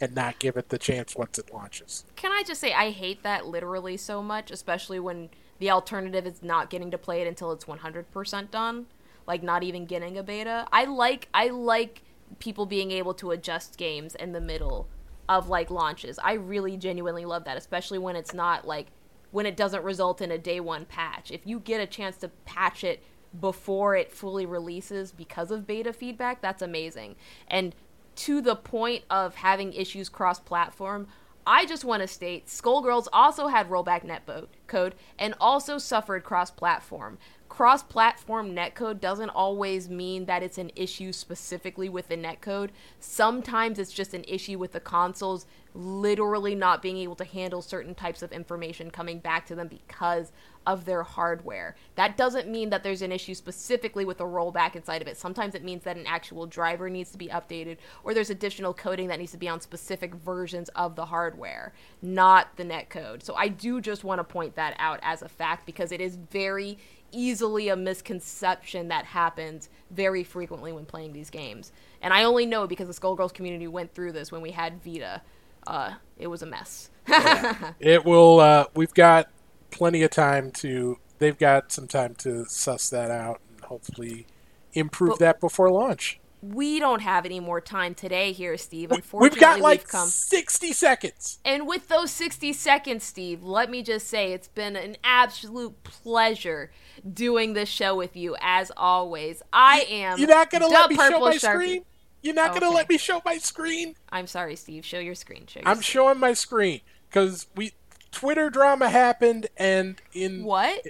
and 0.00 0.14
not 0.14 0.38
give 0.38 0.56
it 0.56 0.68
the 0.68 0.78
chance 0.78 1.14
once 1.16 1.38
it 1.38 1.52
launches. 1.52 2.04
Can 2.16 2.32
I 2.32 2.42
just 2.44 2.60
say 2.60 2.72
I 2.72 2.90
hate 2.90 3.22
that 3.22 3.46
literally 3.46 3.96
so 3.96 4.22
much, 4.22 4.50
especially 4.50 5.00
when 5.00 5.30
the 5.58 5.70
alternative 5.70 6.26
is 6.26 6.42
not 6.42 6.70
getting 6.70 6.90
to 6.90 6.98
play 6.98 7.20
it 7.20 7.28
until 7.28 7.52
it's 7.52 7.66
100% 7.66 8.50
done, 8.50 8.86
like 9.28 9.44
not 9.44 9.62
even 9.62 9.86
getting 9.86 10.18
a 10.18 10.22
beta. 10.22 10.66
I 10.72 10.84
like 10.86 11.28
I 11.32 11.48
like 11.48 12.02
people 12.38 12.66
being 12.66 12.90
able 12.90 13.14
to 13.14 13.30
adjust 13.30 13.76
games 13.76 14.14
in 14.14 14.32
the 14.32 14.40
middle 14.40 14.88
of 15.28 15.48
like 15.48 15.70
launches. 15.70 16.18
I 16.18 16.32
really 16.32 16.76
genuinely 16.76 17.24
love 17.24 17.44
that, 17.44 17.56
especially 17.56 17.98
when 17.98 18.16
it's 18.16 18.34
not 18.34 18.66
like 18.66 18.88
when 19.32 19.46
it 19.46 19.56
doesn't 19.56 19.82
result 19.82 20.20
in 20.20 20.30
a 20.30 20.38
day 20.38 20.60
one 20.60 20.84
patch. 20.84 21.32
If 21.32 21.46
you 21.46 21.58
get 21.58 21.80
a 21.80 21.86
chance 21.86 22.16
to 22.18 22.28
patch 22.44 22.84
it 22.84 23.02
before 23.40 23.96
it 23.96 24.12
fully 24.12 24.46
releases 24.46 25.10
because 25.10 25.50
of 25.50 25.66
beta 25.66 25.92
feedback, 25.92 26.40
that's 26.40 26.62
amazing. 26.62 27.16
And 27.48 27.74
to 28.14 28.40
the 28.40 28.54
point 28.54 29.04
of 29.10 29.34
having 29.36 29.72
issues 29.72 30.08
cross 30.08 30.38
platform, 30.38 31.08
I 31.46 31.66
just 31.66 31.84
want 31.84 32.02
to 32.02 32.06
state 32.06 32.46
Skullgirls 32.46 33.08
also 33.12 33.48
had 33.48 33.68
rollback 33.68 34.04
netbo- 34.04 34.46
code 34.68 34.94
and 35.18 35.34
also 35.40 35.78
suffered 35.78 36.22
cross 36.22 36.52
platform. 36.52 37.18
Cross 37.48 37.84
platform 37.84 38.54
netcode 38.54 39.00
doesn't 39.00 39.30
always 39.30 39.88
mean 39.88 40.26
that 40.26 40.42
it's 40.42 40.56
an 40.58 40.70
issue 40.76 41.12
specifically 41.12 41.88
with 41.88 42.08
the 42.08 42.16
netcode. 42.16 42.70
Sometimes 43.00 43.78
it's 43.78 43.92
just 43.92 44.14
an 44.14 44.24
issue 44.28 44.58
with 44.58 44.72
the 44.72 44.80
consoles 44.80 45.46
literally 45.74 46.54
not 46.54 46.82
being 46.82 46.98
able 46.98 47.14
to 47.16 47.24
handle 47.24 47.62
certain 47.62 47.94
types 47.94 48.22
of 48.22 48.32
information 48.32 48.90
coming 48.90 49.18
back 49.18 49.46
to 49.46 49.54
them 49.54 49.68
because 49.68 50.32
of 50.66 50.84
their 50.84 51.02
hardware. 51.02 51.74
That 51.96 52.16
doesn't 52.16 52.48
mean 52.48 52.70
that 52.70 52.82
there's 52.82 53.02
an 53.02 53.12
issue 53.12 53.34
specifically 53.34 54.04
with 54.04 54.18
the 54.18 54.24
rollback 54.24 54.76
inside 54.76 55.02
of 55.02 55.08
it. 55.08 55.16
Sometimes 55.16 55.54
it 55.54 55.64
means 55.64 55.84
that 55.84 55.96
an 55.96 56.06
actual 56.06 56.46
driver 56.46 56.88
needs 56.88 57.10
to 57.12 57.18
be 57.18 57.28
updated 57.28 57.78
or 58.04 58.14
there's 58.14 58.30
additional 58.30 58.74
coding 58.74 59.08
that 59.08 59.18
needs 59.18 59.32
to 59.32 59.38
be 59.38 59.48
on 59.48 59.60
specific 59.60 60.14
versions 60.14 60.68
of 60.70 60.94
the 60.94 61.06
hardware, 61.06 61.72
not 62.00 62.56
the 62.56 62.64
netcode. 62.64 63.22
So 63.22 63.34
I 63.34 63.48
do 63.48 63.80
just 63.80 64.04
want 64.04 64.18
to 64.20 64.24
point 64.24 64.54
that 64.56 64.76
out 64.78 65.00
as 65.02 65.22
a 65.22 65.28
fact 65.28 65.66
because 65.66 65.90
it 65.90 66.00
is 66.00 66.16
very 66.16 66.78
easily 67.12 67.68
a 67.68 67.76
misconception 67.76 68.88
that 68.88 69.04
happens 69.04 69.68
very 69.90 70.24
frequently 70.24 70.72
when 70.72 70.86
playing 70.86 71.12
these 71.12 71.30
games. 71.30 71.72
And 72.00 72.12
I 72.12 72.24
only 72.24 72.46
know 72.46 72.66
because 72.66 72.88
the 72.88 73.00
Skullgirls 73.00 73.34
community 73.34 73.68
went 73.68 73.94
through 73.94 74.12
this 74.12 74.32
when 74.32 74.40
we 74.40 74.50
had 74.50 74.82
Vita. 74.82 75.22
Uh, 75.66 75.94
it 76.18 76.26
was 76.26 76.42
a 76.42 76.46
mess. 76.46 76.90
It 77.80 78.04
will. 78.04 78.40
Uh, 78.40 78.66
we've 78.74 78.94
got 78.94 79.28
plenty 79.70 80.02
of 80.02 80.10
time 80.10 80.50
to. 80.52 80.98
They've 81.18 81.38
got 81.38 81.70
some 81.72 81.86
time 81.88 82.14
to 82.16 82.44
suss 82.46 82.90
that 82.90 83.10
out 83.10 83.40
and 83.50 83.64
hopefully 83.64 84.26
improve 84.72 85.10
But- 85.10 85.18
that 85.20 85.40
before 85.40 85.70
launch. 85.70 86.18
we 86.40 86.80
don't 86.80 87.02
have 87.02 87.24
any 87.24 87.38
more 87.38 87.60
time 87.60 87.94
today 87.94 88.32
here, 88.32 88.56
Steve. 88.56 88.90
Unfortunately, 88.90 89.36
we've 89.36 89.40
got 89.40 89.60
like 89.60 89.80
we've 89.82 89.88
come. 89.88 90.08
sixty 90.08 90.72
seconds. 90.72 91.38
And 91.44 91.68
with 91.68 91.86
those 91.86 92.10
60 92.10 92.52
seconds, 92.52 93.04
Steve, 93.04 93.44
let 93.44 93.70
me 93.70 93.80
just 93.82 94.08
say 94.08 94.32
it's 94.32 94.48
been 94.48 94.74
an 94.74 94.96
absolute 95.04 95.84
pleasure 95.84 96.72
doing 97.12 97.52
this 97.52 97.68
show 97.68 97.94
with 97.94 98.16
you 98.16 98.34
as 98.40 98.72
always. 98.76 99.40
I 99.52 99.86
am 99.88 100.18
You're 100.18 100.28
not 100.28 100.50
gonna 100.50 100.66
let 100.66 100.90
me 100.90 100.96
show 100.96 101.20
my 101.20 101.36
Sharpie. 101.36 101.38
screen. 101.40 101.84
You're 102.22 102.34
not 102.34 102.54
gonna 102.54 102.66
Okay. 102.66 102.74
let 102.76 102.88
me 102.88 102.98
show 102.98 103.20
my 103.24 103.38
screen. 103.38 103.96
I'm 104.10 104.26
sorry, 104.26 104.54
Steve. 104.56 104.84
Show 104.84 104.98
your 105.00 105.14
screen. 105.16 105.46
Show 105.46 105.60
your 105.60 105.68
I'm 105.68 105.76
screen. 105.76 105.82
showing 105.82 106.18
my 106.18 106.34
screen 106.34 106.80
because 107.08 107.46
we 107.56 107.72
Twitter 108.12 108.48
drama 108.50 108.88
happened 108.90 109.48
and 109.56 110.00
in 110.12 110.44
What? 110.44 110.86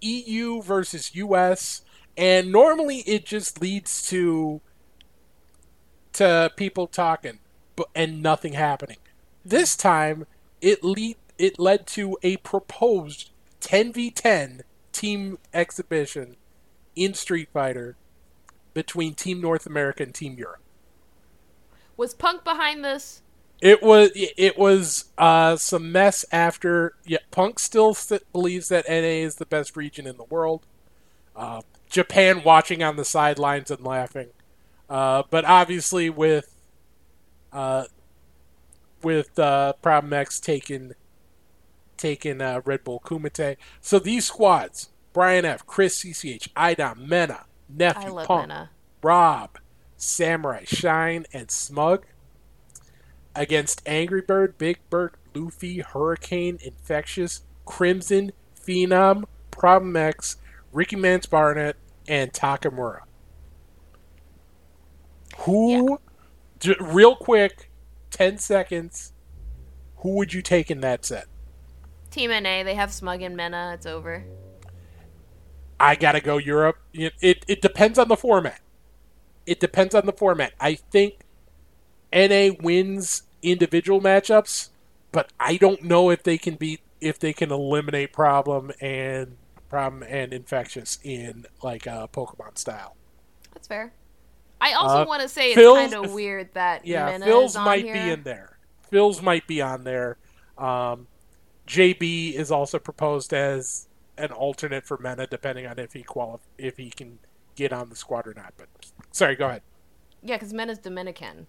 EU 0.00 0.60
versus 0.62 1.14
US, 1.14 1.82
and 2.16 2.50
normally 2.50 2.98
it 3.00 3.24
just 3.24 3.60
leads 3.60 4.06
to 4.08 4.60
to 6.14 6.50
people 6.56 6.86
talking, 6.86 7.38
but 7.76 7.88
and 7.94 8.22
nothing 8.22 8.52
happening. 8.54 8.98
This 9.44 9.76
time, 9.76 10.26
it 10.60 10.82
lead 10.84 11.16
it 11.38 11.58
led 11.58 11.86
to 11.88 12.16
a 12.22 12.36
proposed 12.38 13.30
10v10 13.60 14.62
team 14.92 15.38
exhibition 15.52 16.36
in 16.94 17.14
Street 17.14 17.48
Fighter 17.52 17.96
between 18.72 19.14
Team 19.14 19.40
North 19.40 19.66
America 19.66 20.02
and 20.02 20.14
Team 20.14 20.34
Europe. 20.38 20.60
Was 21.96 22.14
Punk 22.14 22.44
behind 22.44 22.84
this? 22.84 23.22
It 23.60 23.82
was 23.82 24.10
it 24.14 24.58
was 24.58 25.06
uh, 25.16 25.56
some 25.56 25.92
mess 25.92 26.24
after. 26.30 26.94
Yeah, 27.06 27.18
Punk 27.30 27.58
still 27.58 27.96
believes 28.32 28.68
that 28.68 28.84
NA 28.88 29.24
is 29.24 29.36
the 29.36 29.46
best 29.46 29.76
region 29.76 30.06
in 30.06 30.16
the 30.16 30.24
world. 30.24 30.66
Uh, 31.34 31.62
Japan 31.88 32.42
watching 32.44 32.82
on 32.82 32.96
the 32.96 33.04
sidelines 33.04 33.70
and 33.70 33.84
laughing, 33.84 34.28
uh, 34.90 35.22
but 35.30 35.44
obviously 35.44 36.10
with 36.10 36.54
uh, 37.52 37.84
with 39.02 39.38
uh, 39.38 39.74
Problem 39.74 40.12
X 40.12 40.40
taking 40.40 40.92
taking 41.96 42.40
uh, 42.40 42.60
Red 42.64 42.84
Bull 42.84 43.00
Kumite. 43.04 43.56
So 43.80 43.98
these 43.98 44.26
squads: 44.26 44.90
Brian 45.12 45.44
F, 45.44 45.64
Chris 45.66 46.02
CCH, 46.02 46.48
Idom, 46.56 47.08
Mena, 47.08 47.46
Nephew, 47.68 48.12
Punk, 48.24 48.48
Mena. 48.48 48.70
Rob, 49.02 49.58
Samurai, 50.04 50.64
Shine, 50.64 51.26
and 51.32 51.50
Smug 51.50 52.06
against 53.34 53.82
Angry 53.86 54.20
Bird, 54.20 54.58
Big 54.58 54.78
Bird, 54.90 55.14
Luffy, 55.34 55.80
Hurricane, 55.80 56.58
Infectious, 56.62 57.42
Crimson, 57.64 58.32
Phenom, 58.56 59.24
Problem 59.50 59.96
X, 59.96 60.36
Ricky 60.72 60.96
Mans 60.96 61.26
Barnett, 61.26 61.76
and 62.06 62.32
Takamura. 62.32 63.00
Who, 65.38 65.98
j- 66.60 66.76
real 66.80 67.16
quick, 67.16 67.70
10 68.10 68.38
seconds, 68.38 69.12
who 69.98 70.16
would 70.16 70.32
you 70.32 70.42
take 70.42 70.70
in 70.70 70.80
that 70.80 71.04
set? 71.04 71.26
Team 72.10 72.30
NA, 72.30 72.62
they 72.62 72.74
have 72.74 72.92
Smug 72.92 73.22
and 73.22 73.36
Mena. 73.36 73.72
It's 73.74 73.86
over. 73.86 74.24
I 75.80 75.96
gotta 75.96 76.20
go 76.20 76.36
Europe. 76.36 76.78
It, 76.92 77.14
it, 77.20 77.44
it 77.48 77.60
depends 77.60 77.98
on 77.98 78.08
the 78.08 78.16
format. 78.16 78.60
It 79.46 79.60
depends 79.60 79.94
on 79.94 80.06
the 80.06 80.12
format. 80.12 80.52
I 80.60 80.74
think 80.74 81.20
NA 82.12 82.50
wins 82.60 83.22
individual 83.42 84.00
matchups, 84.00 84.70
but 85.12 85.32
I 85.38 85.56
don't 85.56 85.82
know 85.82 86.10
if 86.10 86.22
they 86.22 86.38
can 86.38 86.54
beat 86.54 86.80
if 87.00 87.18
they 87.18 87.32
can 87.34 87.52
eliminate 87.52 88.12
problem 88.12 88.72
and 88.80 89.36
problem 89.68 90.02
and 90.04 90.32
infectious 90.32 90.98
in 91.02 91.44
like 91.62 91.86
a 91.86 92.08
Pokemon 92.12 92.56
style. 92.56 92.96
That's 93.52 93.68
fair. 93.68 93.92
I 94.60 94.72
also 94.72 95.02
Uh, 95.02 95.04
want 95.06 95.20
to 95.22 95.28
say 95.28 95.48
it's 95.52 95.56
Phil's- 95.56 95.90
kind 95.92 96.06
of 96.06 96.12
weird 96.14 96.54
that 96.54 96.86
Yeah, 96.86 97.06
Mena 97.10 97.26
Phil's 97.26 97.50
is 97.52 97.56
on 97.56 97.64
might 97.66 97.84
here. 97.84 97.92
be 97.94 98.00
in 98.10 98.22
there. 98.22 98.56
Phil's 98.90 99.20
might 99.20 99.46
be 99.46 99.60
on 99.60 99.84
there. 99.84 100.16
Um, 100.56 101.08
JB 101.66 102.34
is 102.34 102.50
also 102.50 102.78
proposed 102.78 103.34
as 103.34 103.88
an 104.16 104.30
alternate 104.30 104.86
for 104.86 104.96
Mena, 104.96 105.26
depending 105.26 105.66
on 105.66 105.78
if 105.78 105.92
he 105.92 106.02
qualif- 106.04 106.40
if 106.56 106.76
he 106.78 106.90
can 106.90 107.18
get 107.54 107.72
on 107.72 107.88
the 107.88 107.96
squad 107.96 108.26
or 108.26 108.34
not. 108.34 108.54
But 108.56 108.68
sorry, 109.10 109.36
go 109.36 109.48
ahead. 109.48 109.62
Yeah, 110.22 110.36
because 110.36 110.52
Mena's 110.52 110.78
Dominican. 110.78 111.46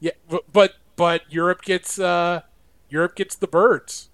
Yeah, 0.00 0.12
but 0.28 0.44
but, 0.52 0.74
but 0.96 1.22
Europe 1.32 1.62
gets 1.62 1.98
uh, 1.98 2.42
Europe 2.88 3.16
gets 3.16 3.36
the 3.36 3.46
birds. 3.46 4.10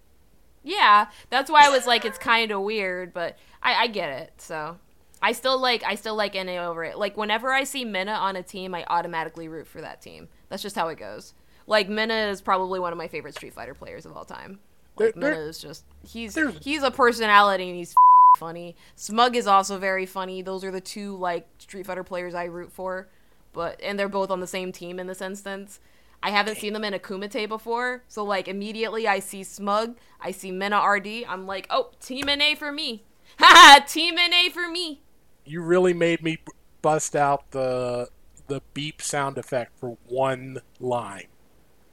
Yeah, 0.62 1.08
that's 1.30 1.50
why 1.50 1.66
I 1.66 1.70
was 1.70 1.86
like, 1.86 2.04
it's 2.04 2.18
kind 2.18 2.50
of 2.50 2.60
weird, 2.60 3.14
but 3.14 3.38
I, 3.62 3.84
I 3.84 3.86
get 3.86 4.10
it. 4.10 4.32
So 4.38 4.78
I 5.22 5.32
still 5.32 5.58
like 5.58 5.82
I 5.84 5.94
still 5.94 6.14
like 6.14 6.34
NA 6.34 6.66
over 6.68 6.84
it. 6.84 6.98
Like 6.98 7.16
whenever 7.16 7.52
I 7.52 7.64
see 7.64 7.84
Mena 7.84 8.12
on 8.12 8.36
a 8.36 8.42
team, 8.42 8.74
I 8.74 8.84
automatically 8.88 9.48
root 9.48 9.66
for 9.66 9.80
that 9.80 10.00
team. 10.00 10.28
That's 10.48 10.62
just 10.62 10.76
how 10.76 10.88
it 10.88 10.98
goes. 10.98 11.34
Like 11.66 11.88
Mena 11.88 12.28
is 12.28 12.40
probably 12.40 12.80
one 12.80 12.92
of 12.92 12.98
my 12.98 13.08
favorite 13.08 13.34
Street 13.34 13.54
Fighter 13.54 13.74
players 13.74 14.06
of 14.06 14.16
all 14.16 14.24
time. 14.24 14.60
Like 14.96 15.16
Mena 15.16 15.38
is 15.38 15.58
just 15.58 15.84
he's 16.06 16.38
he's 16.60 16.82
a 16.82 16.90
personality 16.90 17.68
and 17.68 17.76
he's 17.76 17.94
funny. 18.38 18.76
Smug 18.96 19.36
is 19.36 19.46
also 19.46 19.78
very 19.78 20.06
funny. 20.06 20.42
Those 20.42 20.64
are 20.64 20.70
the 20.70 20.80
two 20.80 21.16
like 21.16 21.48
Street 21.58 21.86
Fighter 21.86 22.04
players 22.04 22.34
I 22.34 22.44
root 22.44 22.72
for. 22.72 23.08
But 23.52 23.80
and 23.82 23.98
they're 23.98 24.08
both 24.08 24.30
on 24.30 24.40
the 24.40 24.46
same 24.46 24.72
team 24.72 24.98
in 25.00 25.06
this 25.06 25.20
instance. 25.20 25.80
I 26.22 26.30
haven't 26.30 26.58
seen 26.58 26.74
them 26.74 26.84
in 26.84 26.92
a 26.92 26.98
Kumite 26.98 27.48
before, 27.48 28.02
so 28.06 28.22
like 28.24 28.46
immediately 28.46 29.08
I 29.08 29.20
see 29.20 29.42
Smug, 29.42 29.96
I 30.20 30.32
see 30.32 30.50
Mena 30.50 30.78
RD, 30.86 31.24
I'm 31.26 31.46
like, 31.46 31.66
oh, 31.70 31.92
Team 31.98 32.26
NA 32.26 32.54
for 32.56 32.70
me. 32.70 33.04
ha 33.38 33.82
Team 33.88 34.16
NA 34.16 34.50
for 34.52 34.68
me. 34.68 35.00
You 35.46 35.62
really 35.62 35.94
made 35.94 36.22
me 36.22 36.38
bust 36.82 37.16
out 37.16 37.50
the 37.52 38.08
the 38.48 38.60
beep 38.74 39.00
sound 39.00 39.38
effect 39.38 39.72
for 39.78 39.96
one 40.08 40.58
line 40.78 41.26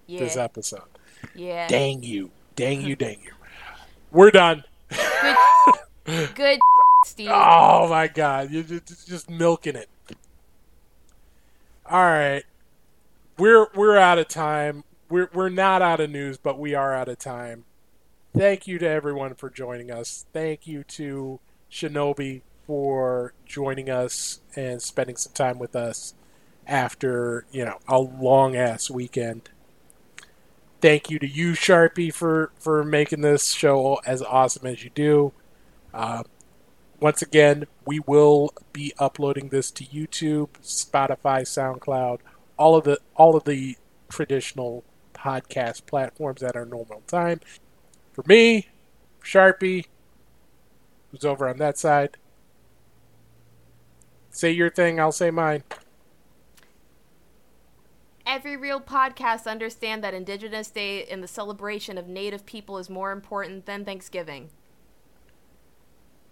Yeah, 0.08 0.20
this 0.20 0.36
episode. 0.36 0.82
yeah. 1.34 1.68
Dang 1.68 2.04
you, 2.04 2.32
dang 2.56 2.82
you, 2.82 2.96
dang 2.98 3.20
you. 3.24 3.32
We're 4.12 4.32
done. 4.32 4.64
Good, 6.08 6.60
Steve. 7.06 7.30
Oh 7.32 7.88
my 7.90 8.08
god, 8.08 8.52
you're 8.52 8.64
just, 8.64 9.08
just 9.08 9.30
milking 9.30 9.76
it. 9.76 9.90
All 11.86 12.04
right, 12.04 12.44
we're 13.38 13.68
we're 13.76 13.98
out 13.98 14.20
of 14.20 14.28
time. 14.28 14.84
We're 15.10 15.30
we're 15.34 15.50
not 15.50 15.82
out 15.82 16.00
of 16.00 16.10
news, 16.10 16.38
but 16.38 16.60
we 16.60 16.74
are 16.74 16.94
out 16.94 17.10
of 17.10 17.20
time. 17.20 17.66
Thank 18.36 18.68
you 18.68 18.78
to 18.80 18.88
everyone 18.88 19.36
for 19.36 19.50
joining 19.50 19.92
us. 19.92 20.26
Thank 20.34 20.68
you 20.68 20.84
to 20.84 21.40
Shinobi 21.72 22.42
for 22.66 23.34
joining 23.46 23.90
us 23.90 24.42
and 24.56 24.82
spending 24.82 25.16
some 25.16 25.34
time 25.34 25.60
with 25.60 25.76
us 25.76 26.14
after 26.66 27.46
you 27.52 27.66
know 27.66 27.80
a 27.88 28.00
long 28.00 28.56
ass 28.56 28.90
weekend. 28.90 29.50
Thank 30.82 31.10
you 31.10 31.20
to 31.20 31.28
you, 31.28 31.54
Sharpie, 31.54 32.14
for 32.14 32.52
for 32.60 32.84
making 32.84 33.22
this 33.22 33.52
show 33.52 34.00
as 34.06 34.22
awesome 34.22 34.68
as 34.68 34.84
you 34.84 34.90
do. 34.90 35.34
Uh, 35.98 36.22
once 37.00 37.24
again, 37.24 37.66
we 37.88 38.00
will 38.00 38.54
be 38.72 38.94
uploading 39.00 39.50
this 39.50 39.72
to 39.72 39.84
YouTube, 39.84 40.50
Spotify, 40.62 41.42
SoundCloud, 41.42 42.20
all 42.56 42.76
of 42.76 42.84
the 42.84 43.00
all 43.16 43.36
of 43.36 43.46
the 43.46 43.78
traditional 44.08 44.84
podcast 45.16 45.88
platforms 45.88 46.44
at 46.44 46.56
our 46.56 46.66
normal 46.66 47.02
time. 47.08 47.40
For 48.14 48.24
me, 48.28 48.68
Sharpie, 49.24 49.86
who's 51.10 51.26
over 51.26 51.50
on 51.50 51.58
that 51.58 51.80
side. 51.80 52.18
Say 54.30 54.52
your 54.52 54.70
thing, 54.70 55.00
I'll 55.00 55.12
say 55.12 55.32
mine. 55.32 55.64
Every 58.24 58.56
real 58.56 58.80
podcast 58.80 59.48
understand 59.50 60.04
that 60.04 60.14
Indigenous 60.14 60.70
Day 60.70 61.06
and 61.06 61.24
the 61.24 61.28
celebration 61.28 61.98
of 61.98 62.08
Native 62.08 62.46
people 62.46 62.78
is 62.78 62.88
more 62.88 63.12
important 63.12 63.66
than 63.66 63.84
Thanksgiving. 63.84 64.52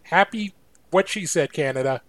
Happy 0.06 0.53
what 0.91 1.10
she 1.10 1.26
said, 1.26 1.52
Canada. 1.52 2.02